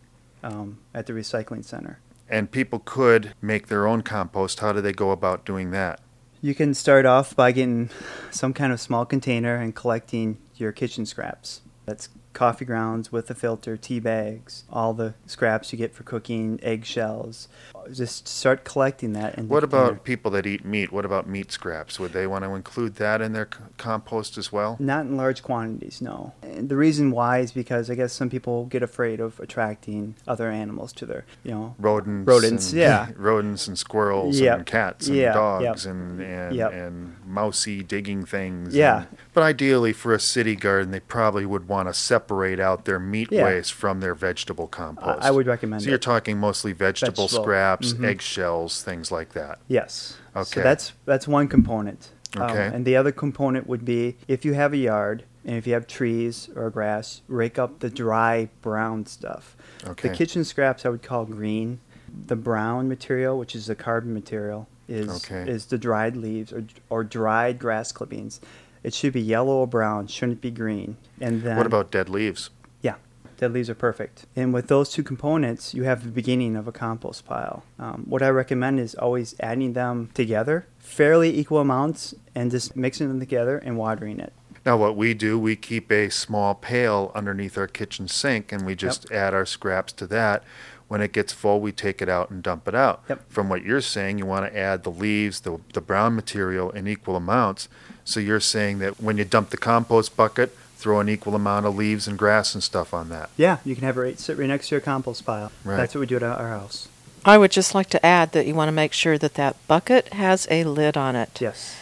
um, 0.44 0.78
at 0.94 1.08
the 1.08 1.14
recycling 1.14 1.66
center. 1.66 2.00
And 2.30 2.52
people 2.52 2.80
could 2.80 3.34
make 3.42 3.68
their 3.68 3.88
own 3.88 4.02
compost. 4.02 4.60
How 4.60 4.74
do 4.74 4.82
they 4.82 4.94
go 4.94 5.12
about 5.12 5.46
doing 5.46 5.72
that? 5.72 6.00
You 6.42 6.56
can 6.56 6.74
start 6.74 7.06
off 7.06 7.36
by 7.36 7.52
getting 7.52 7.90
some 8.32 8.54
kind 8.54 8.72
of 8.72 8.80
small 8.80 9.06
container 9.06 9.56
and 9.56 9.76
collecting 9.76 10.38
your 10.56 10.72
kitchen 10.72 11.06
scraps. 11.06 11.62
That's 11.86 12.10
coffee 12.36 12.66
grounds 12.66 13.12
with 13.12 13.32
a 13.32 13.34
filter, 13.34 13.76
tea 13.78 14.00
bags, 14.00 14.66
all 14.70 14.94
the 14.94 15.16
scraps 15.26 15.72
you 15.74 15.78
get 15.80 15.96
for 15.96 16.04
cooking, 16.04 16.60
eggshells. 16.62 17.48
Just 17.92 18.28
start 18.28 18.64
collecting 18.64 19.14
that. 19.14 19.38
What 19.40 19.64
about 19.64 20.04
people 20.04 20.30
that 20.32 20.46
eat 20.46 20.66
meat? 20.66 20.92
What 20.92 21.06
about 21.06 21.28
meat 21.28 21.52
scraps? 21.52 22.00
Would 22.00 22.14
they 22.14 22.28
want 22.28 22.44
to 22.44 22.54
include 22.54 22.96
that 22.96 23.22
in 23.22 23.34
their 23.34 23.48
c- 23.52 23.60
compost 23.78 24.38
as 24.38 24.52
well? 24.52 24.76
Not 24.80 25.06
in 25.06 25.18
large 25.18 25.42
quantities, 25.44 26.02
no. 26.02 26.34
And 26.44 26.68
the 26.68 26.76
reason 26.76 27.12
why 27.12 27.40
is 27.40 27.52
because 27.52 27.90
I 27.90 27.96
guess 27.96 28.12
some 28.12 28.30
people 28.30 28.66
get 28.66 28.82
afraid 28.84 29.20
of 29.20 29.40
attracting 29.40 30.16
other 30.28 30.50
animals 30.50 30.94
to 30.94 31.06
their, 31.06 31.26
you 31.44 31.52
know, 31.52 31.76
Rodents. 31.80 32.28
Rodents, 32.28 32.72
and- 32.72 32.80
yeah. 32.82 33.08
rodents 33.16 33.68
and 33.68 33.78
squirrels 33.78 34.40
Yep. 34.40 34.58
and 34.58 34.66
cats 34.66 35.08
and 35.08 35.16
Yeah, 35.16 35.34
dogs 35.34 35.86
yep. 35.86 35.94
and 35.94 36.22
and, 36.22 36.56
Yep. 36.56 36.74
and 36.74 37.16
mousy 37.26 37.84
digging 37.84 38.26
things. 38.26 38.76
Yeah. 38.76 38.98
and- 39.10 39.18
but 39.34 39.44
ideally, 39.44 39.94
for 39.94 40.14
a 40.14 40.20
city 40.20 40.56
garden, 40.56 40.92
they 40.92 41.00
probably 41.00 41.46
would 41.46 41.68
want 41.68 41.88
to 41.88 41.94
separate 41.94 42.25
out 42.30 42.86
their 42.86 43.00
meat 43.00 43.30
Yeah. 43.32 43.46
waste 43.46 43.74
from 43.74 44.00
their 44.00 44.16
vegetable 44.16 44.68
compost. 44.68 45.24
I 45.24 45.32
would 45.32 45.48
recommend 45.48 45.84
So 45.84 45.90
you're 45.90 45.98
talking 45.98 46.38
mostly 46.40 46.74
vegetable, 46.74 47.24
Vegetable, 47.26 47.44
scraps, 47.44 47.94
mhm. 47.94 48.06
eggshells, 48.06 48.82
things 48.84 49.12
like 49.12 49.34
that. 49.34 49.60
Yes. 49.68 50.18
Okay. 50.36 50.44
So 50.46 50.62
that's 50.62 50.94
that's 51.06 51.28
one 51.28 51.48
component. 51.48 52.10
Um, 52.38 52.44
Okay. 52.44 52.70
and 52.74 52.86
the 52.86 52.96
other 52.98 53.12
component 53.12 53.68
would 53.68 53.86
be 53.86 54.18
if 54.28 54.44
you 54.44 54.54
have 54.54 54.74
a 54.74 54.78
yard 54.78 55.24
and 55.46 55.56
if 55.56 55.68
you 55.68 55.74
have 55.74 55.88
trees 55.88 56.50
or 56.56 56.70
grass, 56.70 57.22
rake 57.28 57.58
up 57.60 57.80
the 57.80 57.90
dry 57.90 58.50
brown 58.62 59.06
stuff. 59.06 59.56
Okay. 59.88 60.10
The 60.10 60.16
kitchen 60.16 60.44
scraps 60.44 60.86
I 60.86 60.90
would 60.90 61.04
call 61.04 61.26
green. 61.26 61.80
The 62.28 62.36
brown 62.36 62.88
material, 62.88 63.38
which 63.38 63.56
is 63.56 63.68
the 63.68 63.76
carbon 63.76 64.14
material, 64.14 64.68
is 64.88 65.10
Okay. 65.26 65.50
is 65.50 65.66
the 65.68 65.78
dried 65.78 66.16
leaves 66.16 66.52
or 66.54 66.64
or 66.90 67.04
dried 67.04 67.60
grass 67.60 67.92
clippings. 67.92 68.40
It 68.86 68.94
should 68.94 69.14
be 69.14 69.22
yellow 69.22 69.56
or 69.56 69.68
brown, 69.68 70.06
shouldn't 70.06 70.38
it 70.38 70.42
be 70.42 70.52
green. 70.52 70.98
And 71.20 71.42
then 71.42 71.58
what 71.58 71.66
about 71.66 71.90
dead 71.90 72.08
leaves? 72.08 72.52
yeah, 72.84 72.98
dead 73.38 73.52
leaves 73.52 73.68
are 73.68 73.74
perfect. 73.74 74.28
And 74.36 74.54
with 74.54 74.68
those 74.68 74.92
two 74.92 75.02
components, 75.02 75.74
you 75.74 75.86
have 75.86 76.04
the 76.04 76.12
beginning 76.12 76.56
of 76.56 76.68
a 76.68 76.72
compost 76.72 77.26
pile. 77.26 77.64
Um, 77.80 78.06
what 78.08 78.22
I 78.22 78.30
recommend 78.30 78.80
is 78.80 78.94
always 78.94 79.34
adding 79.40 79.74
them 79.74 80.12
together, 80.14 80.68
fairly 80.78 81.36
equal 81.36 81.58
amounts, 81.58 82.14
and 82.36 82.52
just 82.52 82.76
mixing 82.76 83.08
them 83.08 83.20
together 83.20 83.58
and 83.58 83.76
watering 83.76 84.20
it. 84.20 84.34
Now, 84.64 84.78
what 84.78 84.96
we 84.96 85.16
do, 85.16 85.40
we 85.40 85.56
keep 85.56 85.92
a 85.92 86.10
small 86.10 86.54
pail 86.54 87.12
underneath 87.16 87.58
our 87.58 87.68
kitchen 87.68 88.08
sink 88.08 88.52
and 88.52 88.68
we 88.68 88.76
just 88.76 89.12
add 89.12 89.34
our 89.34 89.48
scraps 89.48 89.94
to 89.94 90.06
that. 90.08 90.44
When 90.88 91.02
it 91.02 91.12
gets 91.12 91.34
full, 91.34 91.60
we 91.60 91.72
take 91.72 92.04
it 92.04 92.10
out 92.10 92.30
and 92.30 92.44
dump 92.44 92.68
it 92.68 92.76
out. 92.76 93.04
Yep. 93.10 93.32
From 93.32 93.50
what 93.50 93.64
you're 93.64 93.82
saying, 93.82 94.20
you 94.20 94.28
want 94.28 94.46
to 94.46 94.56
add 94.56 94.84
the 94.84 94.92
leaves, 94.92 95.40
the, 95.40 95.60
the 95.74 95.82
brown 95.82 96.16
material 96.16 96.70
in 96.70 96.88
equal 96.88 97.16
amounts. 97.16 97.68
So 98.06 98.20
you're 98.20 98.40
saying 98.40 98.80
that 98.80 99.02
when 99.02 99.18
you 99.18 99.26
dump 99.26 99.50
the 99.50 99.58
compost 99.58 100.16
bucket, 100.16 100.56
throw 100.78 101.00
an 101.00 101.10
equal 101.10 101.34
amount 101.36 101.66
of 101.66 101.76
leaves 101.76 102.08
and 102.08 102.18
grass 102.18 102.54
and 102.54 102.64
stuff 102.64 102.94
on 102.94 103.10
that. 103.10 103.30
Yeah, 103.36 103.58
you 103.66 103.74
can 103.76 103.84
have 103.84 103.98
it 103.98 104.02
right, 104.02 104.20
sit 104.20 104.38
right 104.38 104.48
next 104.48 104.70
to 104.70 104.76
your 104.76 104.82
compost 104.82 105.26
pile. 105.26 105.52
Right. 105.64 105.78
That's 105.78 105.96
what 105.96 106.02
we 106.02 106.06
do 106.06 106.18
at 106.18 106.24
our 106.24 106.50
house. 106.50 106.88
I 107.26 107.40
would 107.40 107.50
just 107.50 107.74
like 107.74 107.90
to 107.90 108.06
add 108.06 108.34
that 108.34 108.46
you 108.46 108.54
want 108.54 108.68
to 108.68 108.74
make 108.74 108.94
sure 108.94 109.18
that 109.18 109.34
that 109.34 109.56
bucket 109.68 110.14
has 110.14 110.48
a 110.52 110.64
lid 110.64 110.96
on 110.96 111.16
it. 111.16 111.42
Yes. 111.42 111.76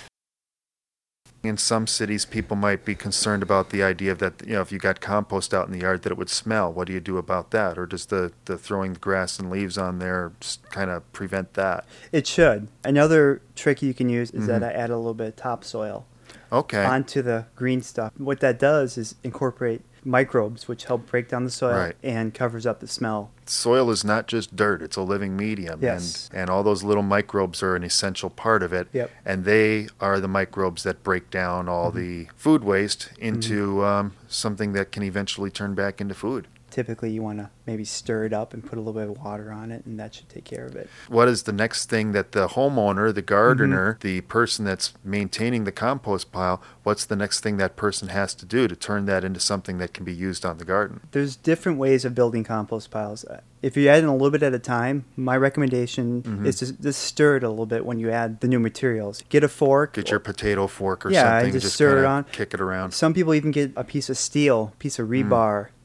In 1.43 1.57
some 1.57 1.87
cities, 1.87 2.23
people 2.23 2.55
might 2.55 2.85
be 2.85 2.95
concerned 2.95 3.43
about 3.43 3.71
the 3.71 3.83
idea 3.83 4.13
of 4.13 4.19
that, 4.19 4.47
you 4.47 4.53
know, 4.53 4.61
if 4.61 4.71
you 4.71 4.79
got 4.79 5.01
compost 5.01 5.53
out 5.53 5.65
in 5.67 5.73
the 5.73 5.79
yard, 5.79 6.03
that 6.03 6.11
it 6.13 6.17
would 6.17 6.29
smell. 6.29 6.71
What 6.71 6.87
do 6.87 6.93
you 6.93 7.01
do 7.01 7.17
about 7.17 7.51
that? 7.51 7.77
Or 7.77 7.85
does 7.85 8.05
the, 8.05 8.31
the 8.45 8.57
throwing 8.57 8.93
the 8.93 8.99
grass 8.99 9.37
and 9.39 9.51
leaves 9.51 9.77
on 9.77 9.99
there 9.99 10.31
kind 10.71 10.89
of 10.89 11.11
prevent 11.11 11.55
that? 11.55 11.83
It 12.13 12.25
should. 12.25 12.69
Another 12.85 13.41
trick 13.57 13.81
you 13.81 13.93
can 13.93 14.07
use 14.07 14.31
is 14.31 14.47
that 14.47 14.61
Mhm. 14.61 14.69
I 14.69 14.71
add 14.71 14.89
a 14.89 14.95
little 14.95 15.13
bit 15.13 15.27
of 15.27 15.35
topsoil 15.35 16.05
Okay. 16.53 16.85
onto 16.85 17.21
the 17.21 17.45
green 17.55 17.81
stuff. 17.81 18.13
What 18.17 18.39
that 18.41 18.59
does 18.59 18.97
is 18.97 19.15
incorporate 19.23 19.81
microbes, 20.05 20.67
which 20.67 20.83
help 20.85 21.09
break 21.09 21.29
down 21.29 21.45
the 21.45 21.49
soil 21.49 21.75
Right. 21.77 21.95
and 22.03 22.33
covers 22.33 22.65
up 22.65 22.79
the 22.81 22.87
smell. 22.87 23.31
soil 23.45 23.89
is 23.89 24.05
not 24.05 24.25
just 24.27 24.55
dirt 24.55 24.81
it's 24.81 24.95
a 24.95 25.01
living 25.01 25.35
medium 25.35 25.79
Yes. 25.81 26.29
and 26.31 26.39
and 26.41 26.49
all 26.49 26.63
those 26.63 26.81
little 26.81 27.03
microbes 27.03 27.61
are 27.61 27.75
an 27.75 27.83
essential 27.83 28.29
part 28.29 28.63
of 28.63 28.71
it 28.71 28.87
Yep. 28.93 29.11
and 29.25 29.43
they 29.43 29.87
are 29.99 30.19
the 30.21 30.29
microbes 30.29 30.83
that 30.83 31.03
break 31.03 31.29
down 31.29 31.67
all 31.67 31.91
Mhm. 31.91 31.95
the 31.95 32.27
food 32.37 32.63
waste 32.63 33.09
into 33.17 33.75
Mm-hmm. 33.75 33.83
um, 33.83 34.11
something 34.29 34.71
that 34.73 34.91
can 34.93 35.03
eventually 35.03 35.49
turn 35.49 35.73
back 35.73 35.99
into 35.99 36.13
food 36.13 36.47
Typically, 36.73 37.11
you 37.11 37.21
want 37.21 37.37
to 37.37 37.51
maybe 37.67 37.83
stir 37.85 38.25
it 38.25 38.33
up 38.33 38.51
and 38.51 38.65
put 38.65 38.79
a 38.79 38.81
little 38.81 38.99
bit 38.99 39.07
of 39.07 39.23
water 39.23 39.51
on 39.51 39.71
it, 39.71 39.85
and 39.85 39.99
that 39.99 40.15
should 40.15 40.27
take 40.27 40.43
care 40.43 40.65
of 40.65 40.75
it. 40.75 40.89
what 41.07 41.27
is 41.27 41.43
the 41.43 41.51
next 41.51 41.87
thing 41.87 42.13
that 42.13 42.31
the 42.31 42.47
homeowner 42.47 43.13
the 43.13 43.21
gardener 43.21 43.93
Mm-hmm. 43.93 44.07
the 44.07 44.21
person 44.21 44.65
that's 44.65 44.93
maintaining 45.03 45.65
the 45.65 45.71
compost 45.71 46.31
pile 46.31 46.63
what's 46.81 47.05
the 47.05 47.15
next 47.15 47.41
thing 47.41 47.57
that 47.57 47.75
person 47.75 48.07
has 48.07 48.33
to 48.33 48.45
do 48.47 48.67
to 48.67 48.75
turn 48.75 49.05
that 49.05 49.23
into 49.23 49.39
something 49.39 49.77
that 49.77 49.93
can 49.93 50.03
be 50.03 50.13
used 50.13 50.43
on 50.45 50.57
the 50.57 50.65
garden 50.65 51.01
There's 51.11 51.35
different 51.35 51.77
ways 51.77 52.05
of 52.05 52.15
building 52.15 52.43
compost 52.43 52.89
piles. 52.89 53.23
Uh, 53.25 53.41
If 53.61 53.77
you're 53.77 53.93
adding 53.93 54.09
a 54.09 54.13
little 54.13 54.31
bit 54.31 54.41
at 54.43 54.53
a 54.55 54.59
time, 54.59 55.05
my 55.15 55.37
recommendation 55.37 56.23
Mhm. 56.23 56.45
is 56.47 56.55
to 56.57 56.73
just 56.73 57.01
stir 57.03 57.37
it 57.37 57.43
a 57.43 57.49
little 57.49 57.67
bit 57.67 57.85
when 57.85 57.99
you 57.99 58.09
add 58.09 58.39
the 58.41 58.47
new 58.47 58.59
materials. 58.59 59.23
Get 59.29 59.43
a 59.43 59.47
fork. 59.47 59.93
get 59.93 60.09
your 60.09 60.19
potato 60.19 60.65
fork 60.67 61.05
or 61.05 61.11
yeah, 61.11 61.21
something 61.23 61.43
and 61.45 61.53
just, 61.53 61.63
just 61.65 61.75
stir 61.75 61.99
it 61.99 62.05
on. 62.05 62.23
kick 62.31 62.53
it 62.55 62.59
around 62.59 62.93
Some 62.93 63.13
people 63.13 63.33
even 63.35 63.51
get 63.51 63.71
a 63.75 63.83
piece 63.83 64.09
of 64.09 64.17
steel, 64.17 64.73
piece 64.79 64.97
of 64.99 65.05
Mm. 65.07 65.11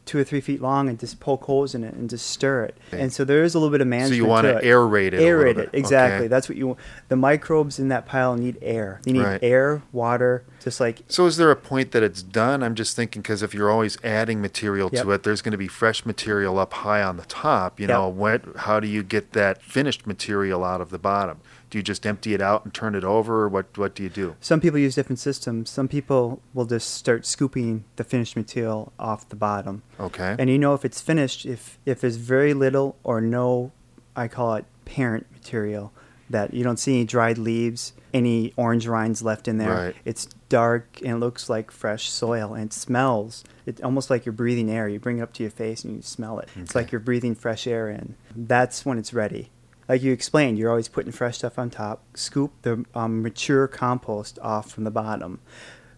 Two 0.09 0.19
or 0.19 0.25
three 0.25 0.41
feet 0.41 0.61
long, 0.63 0.89
and 0.89 0.99
just 0.99 1.21
poke 1.21 1.45
holes 1.45 1.75
in 1.75 1.85
it 1.85 1.93
and 1.95 2.09
just 2.11 2.27
stir 2.27 2.65
it. 2.65 2.77
And 2.91 3.13
so 3.13 3.25
there 3.25 3.45
is 3.45 3.55
a 3.55 3.59
little 3.59 3.71
bit 3.71 3.81
of 3.83 3.87
management. 3.87 4.13
So 4.19 4.25
you 4.25 4.27
wanna 4.27 4.61
to 4.61 4.67
aerate 4.67 5.13
it 5.13 5.21
Aerate 5.21 5.59
it 5.59 5.71
exactly. 5.73 6.17
okay. 6.25 6.27
That's 6.29 6.49
what 6.49 6.57
you. 6.57 6.69
want. 6.69 6.79
The 7.09 7.17
microbes 7.17 7.79
in 7.79 7.89
that 7.89 8.07
pile 8.07 8.35
need 8.35 8.57
air. 8.63 9.01
They 9.05 9.13
need 9.13 9.23
Right. 9.25 9.39
air, 9.43 9.83
water, 9.93 10.45
just 10.65 10.81
like 10.81 11.03
So 11.09 11.27
is 11.27 11.37
there 11.37 11.51
a 11.51 11.57
point 11.57 11.93
that 11.93 12.03
it's 12.03 12.23
done? 12.23 12.63
I'm 12.63 12.75
just 12.75 12.97
thinking 12.97 13.21
because 13.23 13.43
if 13.43 13.53
you're 13.55 13.71
always 13.71 13.99
adding 14.03 14.41
material 14.41 14.89
Yep. 14.93 15.03
to 15.05 15.11
it, 15.13 15.23
there's 15.23 15.43
going 15.43 15.53
to 15.53 15.59
be 15.59 15.69
fresh 15.69 16.05
material 16.07 16.59
up 16.59 16.73
high 16.73 17.03
on 17.03 17.19
the 17.19 17.25
top. 17.27 17.79
You 17.79 17.87
Yep. 17.87 17.97
know, 17.97 18.09
what? 18.09 18.43
How 18.57 18.81
do 18.81 18.89
you 18.89 19.03
get 19.03 19.33
that 19.35 19.63
finished 19.63 20.07
material 20.07 20.65
out 20.65 20.81
of 20.81 20.91
the 20.91 20.99
bottom? 20.99 21.39
Do 21.71 21.79
you 21.79 21.83
just 21.83 22.07
empty 22.07 22.35
it 22.35 22.41
out 22.41 22.65
and 22.65 22.73
turn 22.73 22.95
it 22.95 23.05
over, 23.05 23.43
or 23.43 23.49
what? 23.49 23.77
What 23.77 23.95
do 23.95 24.03
you 24.03 24.09
do? 24.09 24.37
Some 24.41 24.61
people 24.61 24.79
use 24.79 24.95
different 24.95 25.19
systems. 25.19 25.69
Some 25.71 25.89
people 25.89 26.41
will 26.55 26.65
just 26.65 26.95
start 26.95 27.27
scooping 27.27 27.85
the 27.97 28.05
finished 28.05 28.37
material 28.37 28.93
off 28.99 29.29
the 29.29 29.37
bottom. 29.37 29.83
Okay. 30.01 30.37
And 30.39 30.49
you 30.49 30.59
know 30.59 30.75
if 30.75 30.85
it's 30.85 31.01
finished 31.01 31.45
if 31.45 31.79
if 31.85 32.01
there's 32.01 32.17
very 32.17 32.55
little 32.55 32.97
or 33.05 33.21
no, 33.21 33.73
I 34.17 34.29
call 34.29 34.55
it 34.55 34.65
parent 34.85 35.27
material, 35.33 35.93
that 36.31 36.55
you 36.55 36.65
don't 36.65 36.79
see 36.79 36.95
any 36.95 37.05
dried 37.05 37.39
leaves, 37.39 37.93
any 38.15 38.53
orange 38.57 38.87
rinds 38.87 39.23
left 39.23 39.49
in 39.49 39.59
there. 39.59 39.75
Right. 39.75 39.97
It's 40.05 40.27
dark 40.49 41.01
and 41.03 41.13
it 41.13 41.17
looks 41.17 41.51
like 41.51 41.71
fresh 41.71 42.09
soil 42.09 42.55
and 42.55 42.67
it 42.67 42.73
smells. 42.73 43.45
It's 43.67 43.83
almost 43.83 44.09
like 44.09 44.25
you're 44.25 44.33
breathing 44.33 44.71
air. 44.71 44.89
You 44.89 44.99
bring 44.99 45.19
it 45.19 45.23
up 45.23 45.33
to 45.35 45.43
your 45.43 45.51
face 45.51 45.85
and 45.85 45.97
you 45.97 46.03
smell 46.03 46.39
it. 46.39 46.49
It's 46.57 46.75
like 46.75 46.91
you're 46.91 47.01
breathing 47.01 47.35
fresh 47.35 47.67
air 47.67 47.91
in. 47.91 48.15
That's 48.35 48.87
when 48.87 48.99
it's 48.99 49.13
ready. 49.13 49.51
Like 49.89 50.03
you 50.03 50.13
explained, 50.13 50.59
you're 50.59 50.71
always 50.71 50.89
putting 50.89 51.13
fresh 51.13 51.39
stuff 51.39 51.59
on 51.59 51.71
top. 51.71 52.03
Scoop 52.15 52.53
the 52.63 52.85
um, 52.95 53.23
mature 53.23 53.67
compost 53.67 54.39
off 54.43 54.71
from 54.71 54.85
the 54.85 54.91
bottom. 54.91 55.41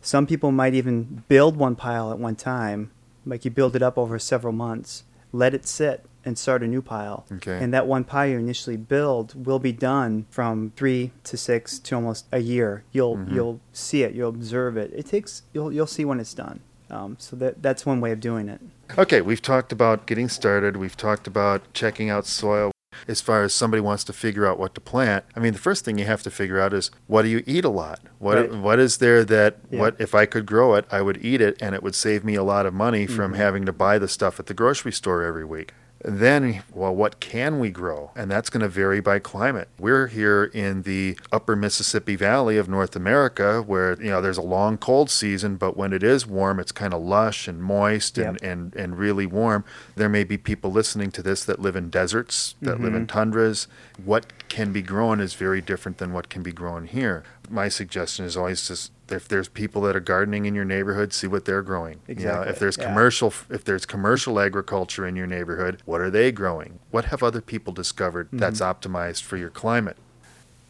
Some 0.01 0.26
people 0.26 0.53
might 0.53 0.74
even 0.74 1.24
build 1.28 1.57
one 1.57 1.76
pile 1.76 2.11
at 2.12 2.18
one 2.18 2.36
time, 2.36 2.91
like 3.26 3.45
you 3.45 3.51
build 3.51 3.74
it 3.76 3.82
up 3.82 3.99
over 3.99 4.18
several 4.18 4.53
months, 4.53 5.05
let 5.32 5.53
it 5.55 5.66
sit, 5.66 6.07
and 6.24 6.38
start 6.38 6.62
a 6.62 6.66
new 6.66 6.82
pile. 6.82 7.26
Okay. 7.32 7.59
And 7.62 7.72
that 7.74 7.86
one 7.86 8.05
pile 8.05 8.28
you 8.28 8.38
initially 8.38 8.76
build 8.76 9.47
will 9.47 9.59
be 9.59 9.72
done 9.72 10.26
from 10.30 10.72
three 10.76 11.12
to 11.24 11.36
six 11.36 11.78
to 11.80 11.95
almost 11.97 12.26
a 12.30 12.38
year. 12.41 12.84
You'll 12.93 13.16
Mhm. 13.16 13.32
you'll 13.34 13.61
see 13.72 14.03
it, 14.03 14.14
you'll 14.14 14.28
observe 14.28 14.76
it. 14.76 14.93
It 14.95 15.07
takes 15.07 15.43
you'll 15.53 15.72
you'll 15.72 15.86
see 15.86 16.05
when 16.05 16.20
it's 16.20 16.34
done. 16.34 16.61
Um, 16.91 17.16
so 17.18 17.36
that 17.36 17.62
that's 17.62 17.86
one 17.86 18.01
way 18.01 18.12
of 18.12 18.20
doing 18.20 18.49
it. 18.49 18.61
Okay, 18.99 19.20
we've 19.20 19.41
talked 19.43 19.72
about 19.72 20.07
getting 20.07 20.28
started. 20.28 20.76
We've 20.76 20.97
talked 20.97 21.26
about 21.26 21.62
checking 21.72 22.11
out 22.11 22.26
soil. 22.26 22.70
As 23.09 23.20
far 23.20 23.42
as 23.42 23.53
somebody 23.55 23.80
wants 23.80 24.05
to 24.05 24.12
figure 24.12 24.46
out 24.46 24.59
what 24.59 24.74
to 24.74 24.80
plant, 24.80 25.24
I 25.36 25.40
mean, 25.40 25.53
the 25.53 25.59
first 25.59 25.84
thing 25.84 25.98
you 25.98 26.05
have 26.05 26.22
to 26.24 26.30
figure 26.30 26.61
out 26.61 26.72
is 26.72 26.90
what 27.07 27.22
do 27.22 27.28
you 27.28 27.42
eat 27.46 27.64
a 27.64 27.68
lot? 27.70 28.01
What 28.18 28.36
Right. 28.38 28.53
what 28.53 28.78
is 28.78 28.98
there 28.98 29.24
that 29.24 29.59
Yeah. 29.70 29.80
what 29.80 29.96
if 29.98 30.14
I 30.14 30.26
could 30.26 30.46
grow 30.46 30.74
it, 30.74 30.84
I 30.90 31.03
would 31.03 31.18
eat 31.24 31.40
it, 31.40 31.57
and 31.61 31.74
it 31.74 31.82
would 31.82 31.94
save 31.94 32.24
me 32.24 32.34
a 32.34 32.42
lot 32.42 32.66
of 32.66 32.74
money 32.74 33.07
from 33.07 33.32
Mhm. 33.32 33.36
having 33.36 33.64
to 33.66 33.72
buy 33.72 33.98
the 33.98 34.09
stuff 34.09 34.38
at 34.40 34.46
the 34.46 34.55
grocery 34.55 34.92
store 34.92 35.22
every 35.22 35.44
week. 35.44 35.72
Then, 36.03 36.62
well, 36.72 36.94
what 36.94 37.20
can 37.20 37.59
we 37.59 37.70
grow? 37.70 38.11
And 38.16 38.30
that's 38.30 38.48
going 38.48 38.62
to 38.62 38.68
vary 38.68 39.01
by 39.01 39.18
climate. 39.18 39.68
We're 39.78 40.07
here 40.07 40.44
in 40.44 40.82
the 40.82 41.18
upper 41.30 41.55
Mississippi 41.57 42.16
Valley 42.16 42.57
of 42.57 42.68
North 42.70 42.96
America 42.96 43.61
where, 43.61 44.01
you 44.03 44.09
know, 44.11 44.22
there's 44.22 44.38
a 44.38 44.42
long 44.42 44.78
cold 44.78 45.11
season, 45.11 45.57
but 45.57 45.76
when 45.76 45.92
it 45.92 46.03
is 46.03 46.26
warm, 46.26 46.59
it's 46.59 46.72
kind 46.72 46.94
of 46.94 47.03
lush 47.03 47.46
and 47.46 47.62
moist 47.62 48.16
and, 48.16 48.38
Yep. 48.40 48.51
and, 48.51 48.74
and 48.76 48.98
really 48.98 49.26
warm. 49.26 49.62
There 49.94 50.09
may 50.09 50.24
be 50.24 50.38
people 50.38 50.72
listening 50.72 51.11
to 51.12 51.22
this 51.22 51.44
that 51.44 51.59
live 51.61 51.76
in 51.76 51.90
deserts, 51.90 52.55
that 52.62 52.80
live 52.80 52.94
in 52.94 53.05
Mhm. 53.07 53.09
tundras. 53.11 53.68
What 54.03 54.48
can 54.48 54.72
be 54.72 54.80
grown 54.82 55.20
is 55.20 55.34
very 55.34 55.61
different 55.61 55.98
than 55.98 56.12
what 56.12 56.30
can 56.30 56.42
be 56.42 56.53
grown 56.53 56.86
here. 56.86 57.24
My 57.51 57.68
suggestion 57.68 58.24
is 58.24 58.36
always 58.36 58.66
just 58.68 58.92
if 59.11 59.26
there's 59.26 59.48
people 59.48 59.82
that 59.82 59.96
are 59.96 60.01
gardening 60.01 60.46
in 60.46 60.55
your 60.55 60.64
neighborhood, 60.64 61.12
see 61.12 61.26
what 61.26 61.44
they're 61.44 61.62
growing. 61.62 61.98
You 62.07 62.14
know, 62.14 62.20
Exactly, 62.22 62.51
if 62.53 62.59
there's 62.61 62.76
yeah. 62.78 62.84
commercial 62.86 63.34
if 63.51 63.64
there's 63.64 63.84
commercial 63.84 64.38
agriculture 64.38 65.05
in 65.07 65.16
your 65.16 65.26
neighborhood, 65.26 65.82
what 65.84 66.01
are 66.01 66.11
they 66.11 66.30
growing? 66.30 66.78
What 66.92 67.07
have 67.07 67.22
other 67.24 67.40
people 67.40 67.72
discovered 67.72 68.28
that's 68.32 68.61
Mhm. 68.61 68.72
optimized 68.74 69.22
for 69.22 69.36
your 69.36 69.51
climate? 69.51 69.96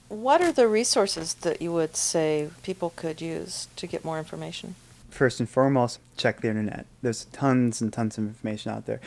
What 0.09 0.41
are 0.41 0.53
the 0.53 0.67
resources 0.67 1.35
that 1.43 1.61
you 1.63 1.71
would 1.73 1.97
say 1.97 2.49
people 2.63 2.93
could 2.97 3.21
use 3.21 3.69
to 3.77 3.87
get 3.87 4.05
more 4.05 4.19
information? 4.19 4.75
First 5.11 5.39
and 5.39 5.49
foremost, 5.49 5.99
check 6.17 6.41
the 6.41 6.49
internet. 6.49 6.87
There's 7.03 7.27
tons 7.27 7.81
and 7.83 7.93
tons 7.93 8.17
of 8.17 8.25
information 8.25 8.73
out 8.73 8.87
there. 8.87 9.01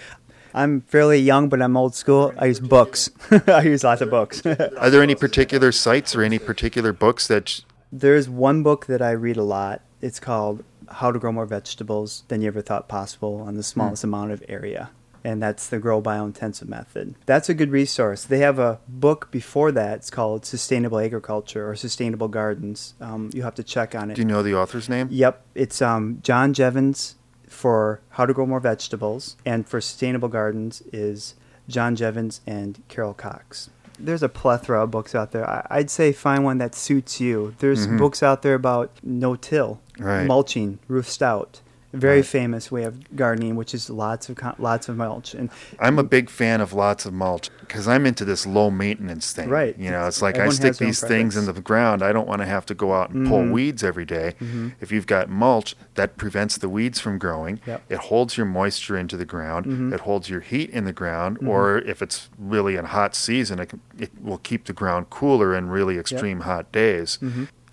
I'm 0.53 0.81
fairly 0.81 1.19
young, 1.19 1.49
but 1.49 1.61
I'm 1.61 1.75
old 1.75 1.95
school. 1.95 2.33
I 2.37 2.45
use 2.45 2.59
books. 2.59 3.09
I 3.47 3.63
use 3.63 3.83
lots 3.83 4.01
of 4.01 4.09
books. 4.09 4.45
Are 4.45 4.89
there 4.89 5.01
any 5.01 5.15
particular 5.15 5.71
sites 5.71 6.15
or 6.15 6.21
any 6.21 6.39
particular 6.39 6.93
books 6.93 7.27
that 7.27 7.61
There's 7.91 8.29
one 8.29 8.63
book 8.63 8.85
that 8.85 9.01
I 9.01 9.11
read 9.11 9.37
a 9.37 9.43
lot. 9.43 9.81
It's 10.01 10.19
called 10.19 10.63
How 10.89 11.11
to 11.11 11.19
Grow 11.19 11.31
More 11.31 11.45
Vegetables 11.45 12.23
Than 12.27 12.41
You 12.41 12.47
Ever 12.47 12.61
Thought 12.61 12.87
Possible 12.87 13.41
on 13.41 13.55
the 13.55 13.63
Smallest 13.63 14.03
Amount 14.03 14.31
of 14.31 14.43
Area. 14.47 14.91
And 15.25 15.41
that's 15.41 15.67
the 15.67 15.79
Grow 15.79 16.01
Biointensive 16.01 16.67
Method. 16.67 17.15
That's 17.25 17.47
a 17.47 17.53
good 17.53 17.71
resource. 17.71 18.25
They 18.25 18.39
have 18.39 18.59
a 18.59 18.81
book 18.89 19.31
before 19.31 19.71
that. 19.71 19.99
It's 19.99 20.09
called 20.09 20.45
Sustainable 20.45 20.99
Agriculture 20.99 21.69
or 21.69 21.75
Sustainable 21.77 22.27
Gardens. 22.27 22.93
Um, 22.99 23.29
you 23.33 23.41
have 23.43 23.55
to 23.55 23.63
check 23.63 23.95
on 23.95 24.11
it. 24.11 24.15
do 24.15 24.21
you 24.21 24.27
know 24.27 24.43
the 24.43 24.53
author's 24.53 24.89
name? 24.89 25.07
Yep, 25.09 25.41
it's 25.55 25.81
um, 25.81 26.19
John 26.21 26.53
Jeavons 26.53 27.15
for 27.53 28.01
How 28.11 28.25
to 28.25 28.33
Grow 28.33 28.45
More 28.45 28.59
Vegetables, 28.59 29.37
and 29.45 29.67
for 29.67 29.79
Sustainable 29.79 30.27
Gardens 30.29 30.81
is 30.91 31.35
John 31.67 31.95
Jeavons 31.95 32.41
and 32.45 32.81
Carol 32.89 33.13
Cox. 33.13 33.69
There's 33.99 34.23
a 34.23 34.29
plethora 34.29 34.83
of 34.83 34.91
books 34.91 35.13
out 35.15 35.31
there. 35.31 35.47
I- 35.49 35.67
I'd 35.69 35.89
say 35.89 36.11
find 36.11 36.43
one 36.43 36.57
that 36.57 36.73
suits 36.75 37.21
you. 37.21 37.53
There's 37.59 37.87
Mhm. 37.87 37.99
books 37.99 38.23
out 38.23 38.41
there 38.41 38.55
about 38.55 38.91
no-till, 39.03 39.79
Right. 39.99 40.25
mulching, 40.25 40.79
Ruth 40.87 41.07
Stout. 41.09 41.61
Very 41.93 42.17
Right. 42.17 42.25
famous 42.25 42.71
way 42.71 42.83
of 42.85 43.15
gardening, 43.15 43.55
which 43.55 43.75
is 43.75 43.87
lots 43.87 44.27
of 44.27 44.39
lots 44.57 44.89
of 44.89 44.97
mulch. 44.97 45.35
And 45.35 45.51
I'm 45.79 45.99
a 45.99 46.03
big 46.03 46.27
fan 46.31 46.59
of 46.59 46.73
lots 46.73 47.05
of 47.05 47.13
mulch 47.13 47.51
because 47.73 47.87
I'm 47.87 48.05
into 48.05 48.23
this 48.23 48.45
low 48.45 48.69
maintenance 48.69 49.31
thing. 49.31 49.49
Right. 49.49 49.75
You 49.79 49.89
know, 49.89 50.05
it's 50.05 50.21
like 50.21 50.37
I 50.37 50.49
stick 50.49 50.77
these 50.77 51.01
things 51.01 51.35
in 51.35 51.47
the 51.47 51.53
ground. 51.59 52.03
I 52.03 52.11
don't 52.13 52.27
want 52.27 52.41
to 52.41 52.45
have 52.45 52.67
to 52.67 52.75
go 52.75 52.93
out 52.93 53.09
and 53.09 53.27
pull 53.27 53.39
Mhm. 53.39 53.51
weeds 53.51 53.83
every 53.83 54.05
day. 54.05 54.35
Mhm. 54.39 54.73
If 54.79 54.91
you've 54.91 55.07
got 55.07 55.27
mulch, 55.27 55.75
that 55.95 56.15
prevents 56.15 56.55
the 56.55 56.69
weeds 56.69 56.99
from 56.99 57.17
growing. 57.17 57.59
Yep. 57.65 57.81
It 57.89 57.97
holds 57.97 58.37
your 58.37 58.45
moisture 58.45 58.95
into 58.95 59.17
the 59.17 59.25
ground. 59.25 59.65
Mhm. 59.65 59.91
It 59.91 60.01
holds 60.01 60.29
your 60.29 60.41
heat 60.41 60.69
in 60.69 60.85
the 60.85 60.93
ground. 60.93 61.39
Mhm. 61.39 61.47
Or 61.47 61.79
if 61.79 62.03
it's 62.03 62.29
really 62.37 62.75
a 62.75 62.83
hot 62.85 63.15
season, 63.15 63.57
it, 63.57 63.69
can, 63.69 63.79
it 63.97 64.11
will 64.21 64.37
keep 64.37 64.65
the 64.65 64.73
ground 64.73 65.09
cooler 65.09 65.55
in 65.55 65.69
really 65.69 65.97
extreme 65.97 66.41
hot 66.41 66.71
days. 66.71 67.17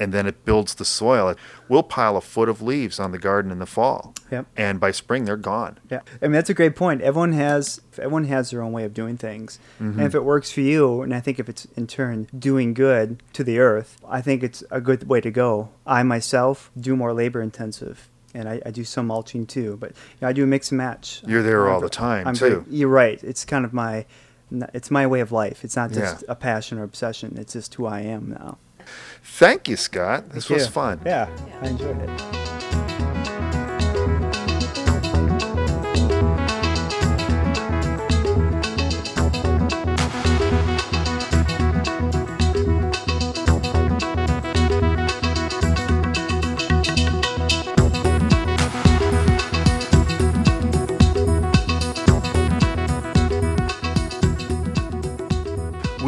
And 0.01 0.13
then 0.15 0.27
it 0.27 0.45
builds 0.47 0.75
the 0.75 0.85
soil. 0.87 1.35
We'll 1.69 1.83
pile 1.83 2.17
a 2.17 2.21
foot 2.23 2.49
of 2.49 2.63
leaves 2.63 2.99
on 2.99 3.13
the 3.13 3.19
garden 3.19 3.53
in 3.53 3.59
the 3.59 3.67
fall. 3.67 4.15
Yep. 4.31 4.47
And 4.57 4.81
by 4.81 4.93
spring, 4.93 5.27
they're 5.27 5.37
gone. 5.37 5.79
Yeah, 5.91 6.01
I 6.23 6.25
mean 6.27 6.33
that's 6.33 6.49
a 6.51 6.55
great 6.55 6.75
point. 6.75 7.03
Everyone 7.03 7.33
has 7.35 7.81
everyone 7.99 8.25
has 8.25 8.51
their 8.51 8.63
own 8.63 8.73
way 8.73 8.85
of 8.85 8.95
doing 8.95 9.19
things, 9.19 9.59
Mhm. 9.79 9.99
and 9.99 10.01
if 10.03 10.15
it 10.15 10.25
works 10.25 10.51
for 10.51 10.63
you, 10.63 11.03
and 11.03 11.15
I 11.15 11.21
think 11.21 11.39
if 11.39 11.49
it's 11.51 11.67
in 11.77 11.87
turn 11.87 12.29
doing 12.37 12.73
good 12.73 13.23
to 13.35 13.45
the 13.45 13.59
earth, 13.59 13.99
I 14.09 14.23
think 14.23 14.43
it's 14.43 14.65
a 14.71 14.81
good 14.81 15.07
way 15.09 15.21
to 15.21 15.31
go. 15.31 15.69
I 15.87 16.03
myself 16.03 16.71
do 16.81 16.97
more 16.97 17.13
labor 17.13 17.43
intensive, 17.43 18.09
and 18.33 18.49
I, 18.49 18.63
I 18.65 18.71
do 18.71 18.85
some 18.85 19.07
mulching 19.09 19.45
too, 19.47 19.77
but 19.79 19.91
you 19.91 19.97
know, 20.23 20.29
I 20.29 20.33
do 20.33 20.45
a 20.45 20.47
mix 20.47 20.71
and 20.71 20.79
match. 20.79 21.23
You're 21.27 21.43
there 21.43 21.69
all 21.69 21.81
the 21.81 21.91
time, 21.91 22.27
I'm 22.27 22.35
too. 22.35 22.65
you're 22.71 22.89
right. 22.89 23.23
It's 23.23 23.45
kind 23.45 23.65
of 23.67 23.75
my 23.75 24.07
it's 24.73 24.91
my 24.91 25.07
way 25.07 25.21
of 25.21 25.31
life. 25.31 25.63
It's 25.65 25.77
not 25.77 25.93
just 25.93 26.23
Yeah. 26.23 26.33
a 26.33 26.35
passion 26.35 26.79
or 26.79 26.85
obsession. 26.85 27.37
It's 27.39 27.53
just 27.53 27.75
who 27.75 27.85
I 27.87 28.01
am 28.01 28.31
now. 28.31 28.57
Thank 29.23 29.69
you, 29.69 29.77
Scott. 29.77 30.31
This 30.31 30.49
Thank 30.49 30.59
was 30.59 30.67
you. 30.67 30.73
fun. 30.73 31.01
Yeah, 31.05 31.29
I 31.63 31.69
enjoyed 31.69 31.99
it. 32.01 32.90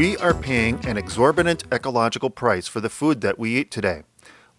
We 0.03 0.17
are 0.17 0.35
paying 0.35 0.85
an 0.85 0.97
exorbitant 0.97 1.63
ecological 1.73 2.29
price 2.29 2.67
for 2.67 2.81
the 2.81 2.89
food 2.89 3.21
that 3.21 3.39
we 3.39 3.55
eat 3.55 3.71
today. 3.71 4.03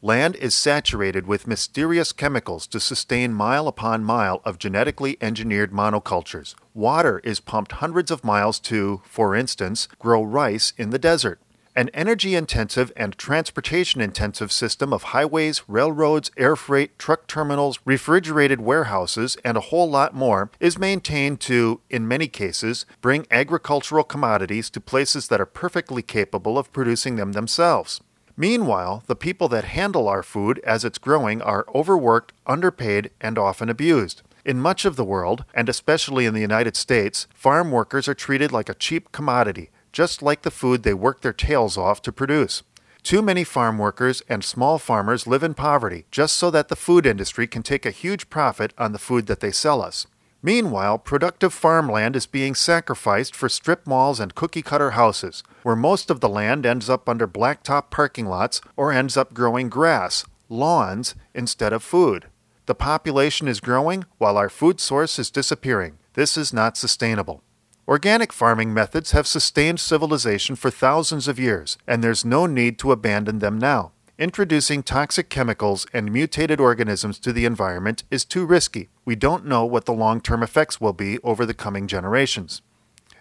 Land 0.02 0.38
is 0.38 0.56
saturated 0.56 1.28
with 1.28 1.48
mysterious 1.48 2.14
chemicals 2.14 2.66
to 2.68 2.80
sustain 2.80 3.34
mile 3.34 3.68
upon 3.68 4.06
mile 4.06 4.42
of 4.46 4.58
genetically 4.58 5.18
engineered 5.20 5.74
monocultures. 5.74 6.56
Water 6.74 7.20
is 7.26 7.42
pumped 7.42 7.74
hundreds 7.74 8.10
of 8.10 8.24
miles 8.24 8.58
to, 8.62 9.02
for 9.04 9.36
instance, 9.36 9.90
grow 10.00 10.24
rice 10.24 10.72
in 10.78 10.92
the 10.92 10.98
desert. 10.98 11.42
An 11.76 11.90
energy 11.90 12.36
intensive 12.36 12.92
and 12.96 13.18
transportation 13.18 14.00
intensive 14.00 14.52
system 14.52 14.94
of 14.94 15.04
highways, 15.06 15.64
railroads, 15.68 16.30
air 16.38 16.56
freight, 16.56 17.00
truck 17.00 17.26
terminals, 17.26 17.80
refrigerated 17.84 18.62
warehouses, 18.62 19.38
and 19.44 19.58
a 19.58 19.62
whole 19.62 19.90
lot 19.90 20.14
more 20.14 20.52
is 20.60 20.78
maintained 20.78 21.40
to, 21.40 21.82
in 21.90 22.08
many 22.08 22.28
cases, 22.28 22.86
bring 23.02 23.26
agricultural 23.32 24.04
commodities 24.04 24.70
to 24.70 24.80
places 24.80 25.30
that 25.30 25.42
are 25.42 25.48
perfectly 25.48 26.04
capable 26.04 26.60
of 26.60 26.72
producing 26.72 27.16
them 27.16 27.32
themselves. 27.32 28.02
Meanwhile, 28.38 29.04
the 29.08 29.16
people 29.16 29.48
that 29.48 29.64
handle 29.64 30.08
our 30.08 30.22
food 30.22 30.60
as 30.60 30.86
it's 30.86 31.00
growing 31.00 31.42
are 31.42 31.66
overworked, 31.74 32.34
underpaid, 32.46 33.10
and 33.20 33.40
often 33.40 33.68
abused. 33.68 34.22
In 34.46 34.60
much 34.60 34.86
of 34.86 34.96
the 34.96 35.06
world, 35.06 35.44
and 35.56 35.68
especially 35.68 36.28
in 36.28 36.36
the 36.36 36.42
United 36.42 36.76
States, 36.76 37.26
farm 37.34 37.72
workers 37.72 38.08
are 38.08 38.14
treated 38.14 38.52
like 38.52 38.70
a 38.70 38.76
cheap 38.76 39.12
commodity, 39.12 39.72
just 39.94 40.22
like 40.22 40.42
the 40.42 40.52
food 40.52 40.84
they 40.84 40.94
work 40.94 41.22
their 41.22 41.32
tails 41.32 41.78
off 41.78 42.02
to 42.02 42.12
produce. 42.12 42.64
Too 43.04 43.22
many 43.22 43.44
farm 43.44 43.78
workers 43.78 44.22
and 44.28 44.44
small 44.44 44.80
farmers 44.80 45.28
live 45.28 45.44
in 45.44 45.54
poverty 45.54 46.06
just 46.10 46.36
so 46.36 46.50
that 46.52 46.68
the 46.68 46.76
food 46.76 47.06
industry 47.06 47.48
can 47.48 47.64
take 47.64 47.86
a 47.86 47.92
huge 47.92 48.30
profit 48.30 48.74
on 48.78 48.92
the 48.92 49.00
food 49.00 49.28
that 49.28 49.40
they 49.40 49.52
sell 49.52 49.82
us. 49.82 50.08
Meanwhile, 50.42 50.98
productive 51.00 51.54
farmland 51.54 52.18
is 52.18 52.26
being 52.26 52.56
sacrificed 52.56 53.34
for 53.34 53.48
strip 53.48 53.88
malls 53.88 54.20
and 54.20 54.36
cookie 54.36 54.62
cutter 54.62 54.92
houses, 54.92 55.42
where 55.64 55.76
most 55.76 56.10
of 56.10 56.20
the 56.20 56.28
land 56.28 56.66
ends 56.66 56.90
up 56.90 57.08
under 57.08 57.28
blacktop 57.28 57.90
parking 57.90 58.26
lots 58.26 58.60
or 58.76 58.92
ends 58.92 59.16
up 59.16 59.34
growing 59.34 59.70
grass, 59.70 60.26
lawns, 60.50 61.16
instead 61.34 61.72
of 61.72 61.82
food. 61.82 62.28
The 62.66 62.76
population 62.76 63.48
is 63.48 63.62
growing 63.62 64.06
while 64.18 64.38
our 64.38 64.50
food 64.50 64.80
source 64.80 65.18
is 65.20 65.32
disappearing. 65.32 65.98
This 66.14 66.38
is 66.38 66.54
not 66.54 66.78
sustainable. 66.78 67.42
Organic 67.86 68.32
farming 68.32 68.74
methods 68.74 69.12
have 69.12 69.28
sustained 69.28 69.78
civilization 69.78 70.56
for 70.56 70.72
thousands 70.72 71.28
of 71.28 71.38
years, 71.38 71.78
and 71.86 72.02
there's 72.02 72.24
no 72.24 72.46
need 72.46 72.80
to 72.80 72.94
abandon 72.94 73.40
them 73.40 73.60
now. 73.60 73.92
Introducing 74.18 74.84
toxic 74.84 75.30
chemicals 75.30 75.86
and 75.92 76.10
mutated 76.10 76.62
organisms 76.62 77.20
to 77.20 77.34
the 77.34 77.44
environment 77.44 78.06
is 78.10 78.24
too 78.24 78.46
risky. 78.46 78.88
We 79.04 79.18
don't 79.18 79.46
know 79.46 79.66
what 79.66 79.84
the 79.84 79.92
long 79.92 80.22
term 80.22 80.44
effects 80.44 80.80
will 80.80 80.94
be 80.94 81.20
over 81.24 81.46
the 81.46 81.54
coming 81.54 81.88
generations. 81.88 82.62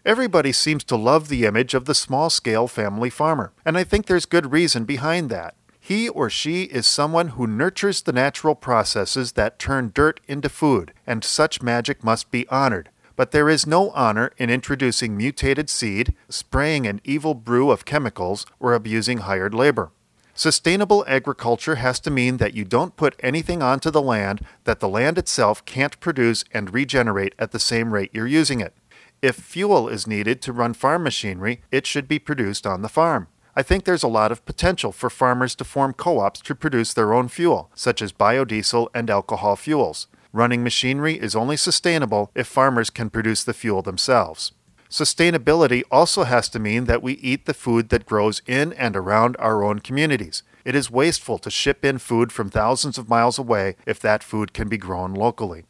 Everybody 0.05 0.53
seems 0.53 0.85
to 0.85 0.97
love 0.97 1.29
the 1.29 1.45
image 1.45 1.75
of 1.75 1.87
the 1.87 1.95
small 1.95 2.31
scale 2.31 2.69
family 2.69 3.11
farmer, 3.11 3.53
and 3.65 3.77
I 3.77 3.83
think 3.83 4.07
there's 4.07 4.27
good 4.27 4.53
reason 4.53 4.85
behind 4.85 5.29
that. 5.31 5.57
He 5.81 6.09
or 6.09 6.31
she 6.31 6.65
is 6.65 6.87
someone 6.87 7.29
who 7.29 7.49
nurtures 7.49 8.03
the 8.03 8.13
natural 8.13 8.55
processes 8.55 9.33
that 9.33 9.59
turn 9.59 9.91
dirt 9.93 10.21
into 10.29 10.49
food, 10.49 10.93
and 11.05 11.25
such 11.25 11.63
magic 11.63 12.05
must 12.05 12.31
be 12.31 12.47
honored. 12.49 12.91
But 13.17 13.31
there 13.31 13.49
is 13.49 13.67
no 13.67 13.91
honor 13.91 14.33
in 14.39 14.51
introducing 14.51 15.17
mutated 15.17 15.69
seed, 15.69 16.15
spraying 16.29 16.87
an 16.87 17.01
evil 17.05 17.35
brew 17.35 17.71
of 17.71 17.85
chemicals, 17.85 18.47
or 18.59 18.75
abusing 18.75 19.19
hired 19.19 19.55
labor. 19.55 19.91
Sustainable 20.35 21.05
agriculture 21.07 21.75
has 21.75 22.01
to 22.01 22.11
mean 22.11 22.39
that 22.39 22.55
you 22.55 22.65
don't 22.65 22.97
put 22.97 23.17
anything 23.21 23.63
onto 23.63 23.91
the 23.91 24.01
land 24.01 24.45
that 24.65 24.81
the 24.81 24.89
land 24.89 25.19
itself 25.19 25.63
can't 25.67 26.01
produce 26.01 26.43
and 26.53 26.73
regenerate 26.73 27.35
at 27.39 27.53
the 27.53 27.59
same 27.59 27.93
rate 27.93 28.11
you're 28.15 28.27
using 28.27 28.61
it. 28.61 28.75
If 29.21 29.37
fuel 29.37 29.89
is 29.89 30.07
needed 30.07 30.41
to 30.43 30.53
run 30.53 30.73
farm 30.73 31.05
machinery, 31.05 31.61
it 31.71 31.87
should 31.87 32.09
be 32.09 32.19
produced 32.19 32.67
on 32.67 32.81
the 32.81 32.89
farm. 32.89 33.29
I 33.55 33.63
think 33.63 33.85
there's 33.85 34.03
a 34.03 34.09
lot 34.09 34.33
of 34.33 34.45
potential 34.47 34.91
for 34.91 35.11
farmers 35.11 35.55
to 35.57 35.65
form 35.65 35.93
co 35.93 36.19
ops 36.19 36.41
to 36.41 36.55
produce 36.55 36.95
their 36.95 37.13
own 37.13 37.29
fuel, 37.29 37.71
such 37.75 38.01
as 38.01 38.13
biodiesel 38.13 38.89
and 38.95 39.11
alcohol 39.11 39.57
fuels. 39.57 40.07
Running 40.33 40.65
machinery 40.65 41.21
is 41.21 41.37
only 41.37 41.59
sustainable 41.59 42.31
if 42.35 42.47
farmers 42.47 42.89
can 42.89 43.11
produce 43.11 43.45
the 43.45 43.53
fuel 43.53 43.83
themselves. 43.83 44.53
Sustainability 44.89 45.83
also 45.91 46.25
has 46.25 46.49
to 46.51 46.59
mean 46.59 46.85
that 46.85 47.03
we 47.03 47.15
eat 47.15 47.45
the 47.45 47.55
food 47.55 47.91
that 47.91 48.07
grows 48.07 48.41
in 48.47 48.73
and 48.75 48.97
around 48.97 49.37
our 49.39 49.63
own 49.63 49.81
communities. 49.81 50.43
It 50.65 50.75
is 50.75 50.91
wasteful 50.91 51.39
to 51.39 51.51
ship 51.51 51.85
in 51.85 51.99
food 51.99 52.33
from 52.33 52.49
thousands 52.49 52.97
of 52.97 53.09
miles 53.09 53.39
away 53.39 53.77
if 53.87 54.01
that 54.01 54.23
food 54.23 54.53
can 54.55 54.69
be 54.69 54.79
grown 54.79 55.13
locally. 55.13 55.65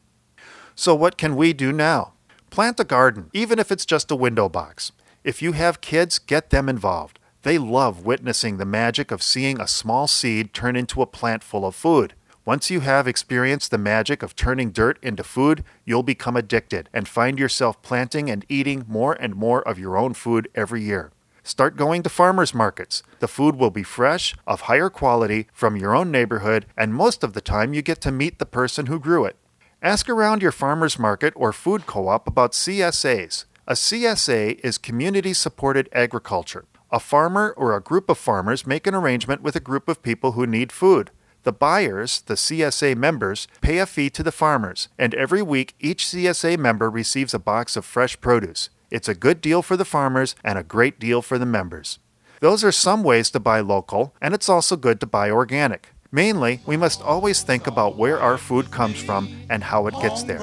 So, 0.74 0.94
what 0.94 1.16
can 1.16 1.36
we 1.36 1.52
do 1.52 1.72
now? 1.72 2.14
Plant 2.50 2.78
a 2.80 2.84
garden, 2.84 3.30
even 3.32 3.58
if 3.58 3.72
it's 3.72 3.86
just 3.86 4.10
a 4.10 4.16
window 4.16 4.48
box. 4.48 4.92
If 5.24 5.40
you 5.40 5.52
have 5.52 5.80
kids, 5.80 6.18
get 6.18 6.50
them 6.50 6.68
involved. 6.68 7.18
They 7.42 7.58
love 7.58 8.04
witnessing 8.04 8.56
the 8.56 8.64
magic 8.64 9.10
of 9.10 9.22
seeing 9.22 9.60
a 9.60 9.66
small 9.66 10.06
seed 10.06 10.54
turn 10.54 10.76
into 10.76 11.02
a 11.02 11.06
plant 11.06 11.42
full 11.42 11.66
of 11.66 11.74
food. 11.74 12.14
Once 12.44 12.70
you 12.70 12.80
have 12.80 13.06
experienced 13.06 13.70
the 13.70 13.78
magic 13.78 14.20
of 14.20 14.34
turning 14.34 14.72
dirt 14.72 14.98
into 15.00 15.22
food, 15.22 15.62
you'll 15.84 16.02
become 16.02 16.36
addicted 16.36 16.88
and 16.92 17.06
find 17.06 17.38
yourself 17.38 17.80
planting 17.82 18.28
and 18.28 18.44
eating 18.48 18.84
more 18.88 19.12
and 19.12 19.36
more 19.36 19.62
of 19.62 19.78
your 19.78 19.96
own 19.96 20.12
food 20.12 20.48
every 20.52 20.82
year. 20.82 21.12
Start 21.44 21.76
going 21.76 22.02
to 22.02 22.08
farmers 22.08 22.52
markets. 22.52 23.04
The 23.20 23.28
food 23.28 23.54
will 23.54 23.70
be 23.70 23.84
fresh, 23.84 24.34
of 24.44 24.62
higher 24.62 24.90
quality, 24.90 25.46
from 25.52 25.76
your 25.76 25.94
own 25.94 26.10
neighborhood, 26.10 26.66
and 26.76 26.92
most 26.92 27.22
of 27.22 27.32
the 27.32 27.40
time 27.40 27.74
you 27.74 27.80
get 27.80 28.00
to 28.00 28.10
meet 28.10 28.40
the 28.40 28.46
person 28.46 28.86
who 28.86 28.98
grew 28.98 29.24
it. 29.24 29.36
Ask 29.80 30.08
around 30.08 30.42
your 30.42 30.52
farmers 30.52 30.98
market 30.98 31.32
or 31.36 31.52
food 31.52 31.86
co 31.86 32.08
op 32.08 32.26
about 32.26 32.52
CSAs. 32.52 33.44
A 33.68 33.74
CSA 33.74 34.58
is 34.64 34.78
community 34.78 35.32
supported 35.32 35.88
agriculture. 35.92 36.64
A 36.90 36.98
farmer 36.98 37.54
or 37.56 37.76
a 37.76 37.80
group 37.80 38.10
of 38.10 38.18
farmers 38.18 38.66
make 38.66 38.88
an 38.88 38.94
arrangement 38.96 39.42
with 39.42 39.54
a 39.54 39.60
group 39.60 39.88
of 39.88 40.02
people 40.02 40.32
who 40.32 40.44
need 40.44 40.72
food. 40.72 41.12
The 41.44 41.52
buyers, 41.52 42.22
the 42.26 42.34
CSA 42.34 42.96
members, 42.96 43.48
pay 43.60 43.78
a 43.78 43.86
fee 43.86 44.10
to 44.10 44.22
the 44.22 44.30
farmers, 44.30 44.88
and 44.96 45.12
every 45.14 45.42
week 45.42 45.74
each 45.80 46.04
CSA 46.04 46.56
member 46.56 46.88
receives 46.88 47.34
a 47.34 47.40
box 47.40 47.76
of 47.76 47.84
fresh 47.84 48.20
produce. 48.20 48.70
It's 48.92 49.08
a 49.08 49.14
good 49.14 49.40
deal 49.40 49.60
for 49.60 49.76
the 49.76 49.84
farmers 49.84 50.36
and 50.44 50.56
a 50.56 50.62
great 50.62 51.00
deal 51.00 51.20
for 51.20 51.38
the 51.38 51.46
members. 51.46 51.98
Those 52.38 52.62
are 52.62 52.70
some 52.70 53.02
ways 53.02 53.28
to 53.30 53.40
buy 53.40 53.58
local, 53.58 54.14
and 54.20 54.34
it's 54.34 54.48
also 54.48 54.76
good 54.76 55.00
to 55.00 55.06
buy 55.06 55.30
organic. 55.30 55.88
Mainly, 56.12 56.60
we 56.64 56.76
must 56.76 57.02
always 57.02 57.42
think 57.42 57.66
about 57.66 57.96
where 57.96 58.20
our 58.20 58.38
food 58.38 58.70
comes 58.70 59.02
from 59.02 59.28
and 59.50 59.64
how 59.64 59.88
it 59.88 59.94
gets 60.00 60.22
there. 60.22 60.42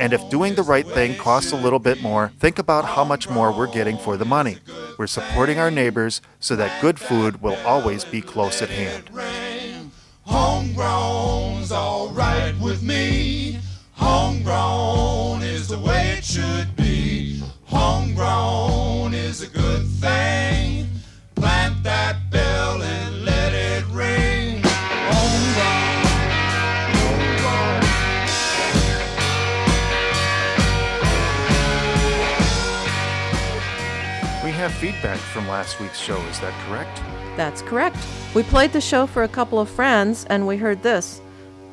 And 0.00 0.12
if 0.12 0.30
doing 0.30 0.54
the 0.54 0.62
right 0.62 0.86
thing 0.86 1.14
costs 1.14 1.52
a 1.52 1.56
little 1.56 1.78
bit 1.78 2.02
more, 2.02 2.32
think 2.40 2.58
about 2.58 2.86
how 2.86 3.04
much 3.04 3.28
more 3.28 3.52
we're 3.52 3.70
getting 3.70 3.98
for 3.98 4.16
the 4.16 4.24
money. 4.24 4.58
We're 4.98 5.06
supporting 5.06 5.58
our 5.58 5.70
neighbors 5.70 6.22
so 6.40 6.56
that 6.56 6.80
good 6.80 6.98
food 6.98 7.42
will 7.42 7.56
always 7.66 8.04
be 8.04 8.22
close 8.22 8.62
at 8.62 8.70
hand. 8.70 9.10
Homegrown's 10.30 11.72
alright 11.72 12.56
with 12.60 12.84
me. 12.84 13.58
Homegrown 13.94 15.42
is 15.42 15.66
the 15.66 15.78
way 15.78 16.14
it 16.16 16.24
should 16.24 16.76
be. 16.76 17.42
Homegrown 17.64 19.12
is 19.12 19.42
a 19.42 19.48
good 19.48 19.84
thing. 19.86 20.86
Plant 21.34 21.82
that 21.82 22.30
bell 22.30 22.80
and 22.80 23.24
let 23.24 23.52
it 23.52 23.84
ring. 23.86 24.62
Homegrown. 25.10 26.04
We 34.44 34.52
have 34.52 34.72
feedback 34.74 35.18
from 35.18 35.48
last 35.48 35.80
week's 35.80 35.98
show, 35.98 36.20
is 36.28 36.38
that 36.38 36.54
correct? 36.68 37.02
That's 37.36 37.62
correct. 37.62 37.96
We 38.34 38.42
played 38.42 38.72
the 38.72 38.80
show 38.80 39.06
for 39.06 39.22
a 39.22 39.28
couple 39.28 39.58
of 39.58 39.68
friends 39.68 40.24
and 40.26 40.46
we 40.46 40.56
heard 40.56 40.82
this. 40.82 41.20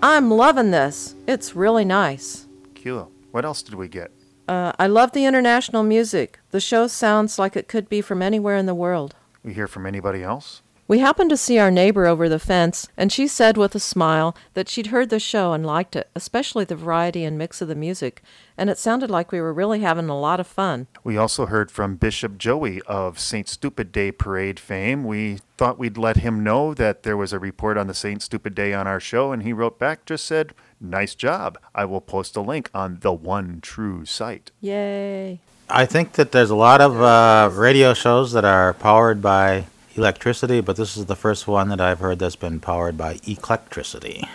I'm 0.02 0.30
loving 0.30 0.72
this. 0.72 1.16
It's 1.28 1.56
really 1.56 1.86
nice. 1.86 2.48
Cool. 2.76 3.12
What 3.32 3.46
else 3.46 3.64
did 3.64 3.76
we 3.76 3.88
get? 3.88 4.12
Uh, 4.48 4.72
I 4.80 4.88
love 4.88 5.12
the 5.12 5.26
international 5.26 5.84
music. 5.84 6.40
The 6.52 6.62
show 6.62 6.88
sounds 6.88 7.38
like 7.38 7.56
it 7.56 7.68
could 7.68 7.90
be 7.90 8.02
from 8.02 8.22
anywhere 8.22 8.56
in 8.56 8.66
the 8.66 8.76
world. 8.76 9.16
We 9.44 9.54
hear 9.54 9.68
from 9.68 9.86
anybody 9.86 10.24
else? 10.24 10.62
We 10.90 11.00
happened 11.00 11.30
to 11.32 11.38
see 11.38 11.58
our 11.58 11.70
neighbor 11.70 12.06
over 12.06 12.30
the 12.30 12.40
fence, 12.40 12.88
and 12.96 13.12
she 13.12 13.28
said 13.28 13.58
with 13.58 13.76
a 13.76 13.80
smile 13.80 14.38
that 14.54 14.70
she'd 14.70 14.88
heard 14.88 15.10
the 15.10 15.20
show 15.20 15.52
and 15.52 15.66
liked 15.66 15.98
it, 15.98 16.10
especially 16.16 16.64
the 16.64 16.78
variety 16.78 17.26
and 17.26 17.38
mix 17.38 17.62
of 17.62 17.68
the 17.68 17.76
music, 17.76 18.24
and 18.58 18.70
it 18.70 18.78
sounded 18.78 19.12
like 19.12 19.30
we 19.30 19.42
were 19.42 19.52
really 19.52 19.82
having 19.82 20.08
a 20.08 20.18
lot 20.18 20.40
of 20.40 20.48
fun. 20.48 20.88
We 21.04 21.18
also 21.18 21.48
heard 21.48 21.70
from 21.72 21.98
Bishop 21.98 22.38
Joey 22.38 22.82
of 22.84 23.20
St. 23.20 23.50
Stupid 23.50 23.92
Day 23.92 24.14
Parade 24.14 24.62
fame. 24.62 25.04
We 25.04 25.40
thought 25.58 25.78
we'd 25.78 25.98
let 25.98 26.18
him 26.18 26.42
know 26.42 26.74
that 26.76 27.04
there 27.04 27.18
was 27.18 27.34
a 27.34 27.40
report 27.40 27.78
on 27.78 27.88
the 27.88 27.94
St. 27.94 28.22
Stupid 28.22 28.56
Day 28.56 28.74
on 28.74 28.88
our 28.88 29.02
show, 29.02 29.34
and 29.34 29.44
he 29.44 29.52
wrote 29.52 29.78
back, 29.78 30.06
just 30.06 30.24
said, 30.24 30.54
Nice 30.80 31.16
job. 31.16 31.58
I 31.76 31.84
will 31.84 32.00
post 32.00 32.38
a 32.38 32.42
link 32.42 32.70
on 32.74 33.00
the 33.02 33.12
one 33.12 33.60
true 33.62 34.06
site. 34.06 34.52
Yay. 34.62 35.42
I 35.70 35.86
think 35.86 36.14
that 36.14 36.32
there's 36.32 36.50
a 36.50 36.56
lot 36.56 36.80
of 36.80 37.02
uh, 37.02 37.50
radio 37.54 37.94
shows 37.94 38.32
that 38.32 38.46
are 38.46 38.74
powered 38.74 39.22
by 39.22 39.66
electricity, 39.98 40.62
but 40.62 40.76
this 40.76 40.96
is 40.96 41.06
the 41.06 41.16
first 41.16 41.48
one 41.48 41.70
that 41.70 41.82
I've 41.82 42.00
heard 42.00 42.20
that's 42.20 42.36
been 42.36 42.60
powered 42.60 42.98
by 42.98 43.20
electricity. 43.26 44.28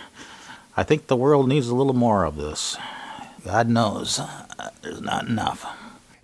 I 0.75 0.83
think 0.83 1.07
the 1.07 1.15
world 1.15 1.47
needs 1.47 1.67
a 1.67 1.75
little 1.75 1.93
more 1.93 2.25
of 2.25 2.35
this. 2.35 2.77
God 3.45 3.69
knows 3.69 4.19
there's 4.81 5.01
not 5.01 5.27
enough. 5.27 5.65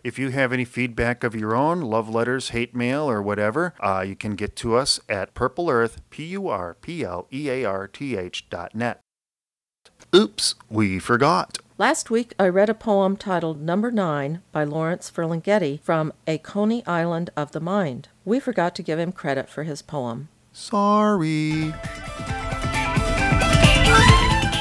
If 0.03 0.17
you 0.17 0.29
have 0.29 0.53
any 0.53 0.65
feedback 0.65 1.23
of 1.23 1.35
your 1.35 1.55
own, 1.55 1.81
love 1.81 2.09
letters, 2.09 2.49
hate 2.49 2.73
mail, 2.73 3.09
or 3.09 3.21
whatever, 3.21 3.73
uh, 3.81 4.03
you 4.07 4.15
can 4.15 4.35
get 4.35 4.55
to 4.57 4.75
us 4.75 4.99
at 5.09 5.33
Purple 5.33 5.69
Earth, 5.69 6.01
P 6.09 6.25
U 6.27 6.47
R 6.47 6.75
P 6.75 7.03
L 7.03 7.27
E 7.33 7.49
A 7.49 7.65
R 7.65 7.87
T 7.87 8.17
H 8.17 8.49
dot 8.49 8.73
net. 8.73 9.01
Oops, 10.15 10.55
we 10.69 10.99
forgot. 10.99 11.59
Last 11.77 12.09
week, 12.09 12.33
I 12.39 12.47
read 12.47 12.69
a 12.69 12.73
poem 12.73 13.15
titled 13.15 13.61
Number 13.61 13.91
Nine 13.91 14.41
by 14.51 14.63
Lawrence 14.63 15.11
Ferlinghetti 15.11 15.81
from 15.81 16.11
A 16.27 16.37
Coney 16.37 16.85
Island 16.85 17.29
of 17.37 17.51
the 17.51 17.59
Mind. 17.59 18.09
We 18.29 18.39
forgot 18.39 18.75
to 18.75 18.83
give 18.83 18.99
him 18.99 19.11
credit 19.11 19.49
for 19.49 19.63
his 19.63 19.81
poem. 19.81 20.29
Sorry. 20.53 21.73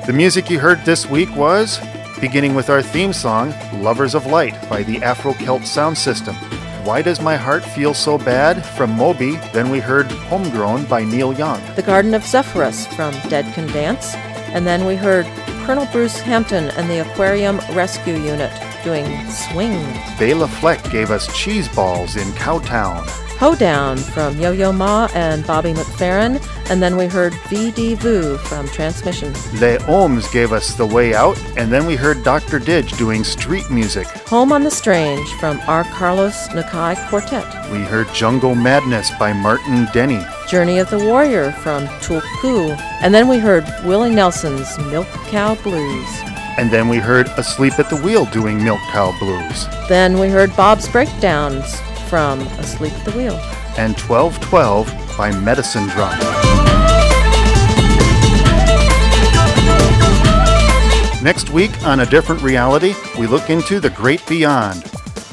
The 0.06 0.14
music 0.14 0.50
you 0.50 0.60
heard 0.60 0.84
this 0.86 1.10
week 1.10 1.34
was, 1.36 1.80
beginning 2.20 2.54
with 2.54 2.70
our 2.70 2.82
theme 2.82 3.14
song, 3.14 3.54
Lovers 3.82 4.14
of 4.14 4.28
Light 4.28 4.70
by 4.70 4.84
the 4.84 5.02
Afro 5.02 5.34
Celt 5.34 5.66
Sound 5.66 5.98
System. 5.98 6.36
Why 6.84 7.02
Does 7.02 7.22
My 7.22 7.38
Heart 7.38 7.64
Feel 7.64 7.94
So 7.94 8.18
Bad 8.18 8.66
from 8.66 8.92
Moby. 8.92 9.38
Then 9.54 9.70
we 9.70 9.80
heard 9.80 10.12
Homegrown 10.12 10.84
by 10.86 11.06
Neil 11.06 11.32
Young. 11.32 11.62
The 11.76 11.82
Garden 11.82 12.14
of 12.14 12.26
Zephyrus 12.26 12.88
from 12.88 13.14
Dead 13.30 13.46
Can 13.54 13.68
Dance. 13.68 14.16
And 14.52 14.68
then 14.68 14.86
we 14.86 14.96
heard 14.96 15.26
Colonel 15.66 15.86
Bruce 15.94 16.20
Hampton 16.20 16.72
and 16.72 16.90
the 16.90 17.00
Aquarium 17.00 17.60
Rescue 17.72 18.16
Unit 18.16 18.52
doing 18.84 19.06
Swing. 19.30 19.82
Bela 20.20 20.46
Fleck 20.46 20.84
gave 20.92 21.10
us 21.10 21.34
Cheese 21.42 21.70
Balls 21.70 22.18
in 22.18 22.28
Cowtown. 22.34 23.08
Hoedown 23.44 23.98
from 23.98 24.40
Yo 24.40 24.54
Yo 24.54 24.72
Ma 24.72 25.10
and 25.14 25.46
Bobby 25.46 25.74
McFerrin, 25.74 26.42
and 26.70 26.82
then 26.82 26.96
we 26.96 27.08
heard 27.08 27.34
VD 27.34 27.98
Vu 27.98 28.38
from 28.38 28.70
Transmission. 28.70 29.34
Les 29.60 29.78
Ohms 29.80 30.32
gave 30.32 30.54
us 30.54 30.76
The 30.76 30.86
Way 30.86 31.14
Out, 31.14 31.38
and 31.58 31.70
then 31.70 31.86
we 31.86 31.98
heard 31.98 32.24
Dr. 32.24 32.58
Didge 32.58 32.98
doing 32.98 33.26
street 33.26 33.70
music. 33.70 34.08
Home 34.30 34.54
on 34.54 34.64
the 34.64 34.72
Strange 34.72 35.30
from 35.42 35.60
R. 35.68 35.84
Carlos 35.84 36.48
Nakai 36.54 36.96
Quartet. 37.10 37.70
We 37.70 37.80
heard 37.80 38.08
Jungle 38.14 38.56
Madness 38.56 39.12
by 39.20 39.34
Martin 39.34 39.90
Denny. 39.92 40.26
Journey 40.48 40.80
of 40.80 40.90
the 40.90 41.00
Warrior 41.00 41.52
from 41.52 41.86
Tulku, 42.00 42.80
and 43.02 43.14
then 43.14 43.28
we 43.28 43.40
heard 43.40 43.66
Willie 43.84 44.16
Nelson's 44.16 44.78
Milk 44.90 45.10
Cow 45.28 45.56
Blues. 45.56 46.08
And 46.58 46.72
then 46.72 46.88
we 46.88 47.00
heard 47.00 47.28
Asleep 47.36 47.78
at 47.78 47.90
the 47.90 47.98
Wheel 47.98 48.24
doing 48.24 48.64
Milk 48.64 48.80
Cow 48.92 49.14
Blues. 49.20 49.68
Then 49.90 50.18
we 50.18 50.30
heard 50.30 50.56
Bob's 50.56 50.88
Breakdowns 50.88 51.82
from 52.14 52.42
Asleep 52.60 52.94
at 52.94 53.06
the 53.06 53.12
Wheel. 53.18 53.34
And 53.76 53.98
1212 53.98 55.18
by 55.18 55.32
Medicine 55.32 55.88
Drum. 55.88 56.16
Next 61.24 61.50
week 61.50 61.72
on 61.88 62.02
A 62.02 62.06
Different 62.06 62.44
Reality, 62.44 62.94
we 63.18 63.26
look 63.26 63.50
into 63.50 63.80
the 63.80 63.90
great 63.90 64.24
beyond. 64.28 64.84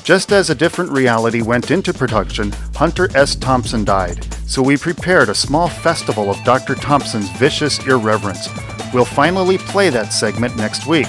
Just 0.05 0.33
as 0.33 0.49
A 0.49 0.55
Different 0.55 0.91
Reality 0.91 1.43
went 1.43 1.71
into 1.71 1.93
production, 1.93 2.51
Hunter 2.75 3.15
S. 3.15 3.35
Thompson 3.35 3.85
died. 3.85 4.27
So 4.47 4.63
we 4.63 4.79
prepared 4.79 5.29
a 5.29 5.35
small 5.35 5.69
festival 5.69 6.31
of 6.31 6.43
Dr. 6.45 6.75
Thompson's 6.75 7.29
vicious 7.33 7.79
irreverence. 7.87 8.49
We'll 8.95 9.05
finally 9.05 9.59
play 9.59 9.91
that 9.91 10.15
segment 10.15 10.57
next 10.57 10.87
week. 10.87 11.09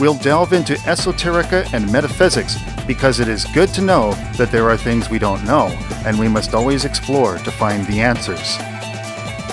We'll 0.00 0.16
delve 0.16 0.54
into 0.54 0.72
esoterica 0.86 1.70
and 1.74 1.92
metaphysics 1.92 2.56
because 2.86 3.20
it 3.20 3.28
is 3.28 3.44
good 3.46 3.70
to 3.70 3.82
know 3.82 4.12
that 4.36 4.50
there 4.50 4.68
are 4.70 4.76
things 4.76 5.10
we 5.10 5.18
don't 5.18 5.44
know, 5.44 5.66
and 6.04 6.18
we 6.18 6.28
must 6.28 6.54
always 6.54 6.84
explore 6.84 7.38
to 7.38 7.50
find 7.50 7.86
the 7.86 8.00
answers. 8.00 8.58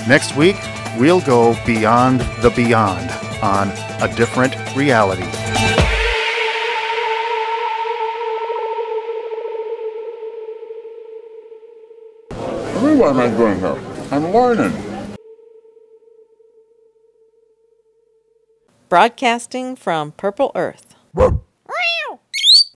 Next 0.08 0.36
week, 0.36 0.58
we'll 0.98 1.22
go 1.22 1.56
beyond 1.66 2.22
the 2.42 2.52
beyond 2.52 3.10
on 3.42 3.70
a 4.02 4.14
different 4.16 4.56
reality. 4.76 5.24
I 12.32 12.82
mean, 12.82 12.98
what 12.98 13.10
am 13.10 13.20
I 13.20 13.28
doing 13.30 13.60
here? 13.60 13.80
I'm 14.12 14.32
learning. 14.32 14.74
Broadcasting 18.90 19.76
from 19.76 20.12
Purple 20.12 20.52
Earth. 20.54 20.94
Whoa. 21.14 21.44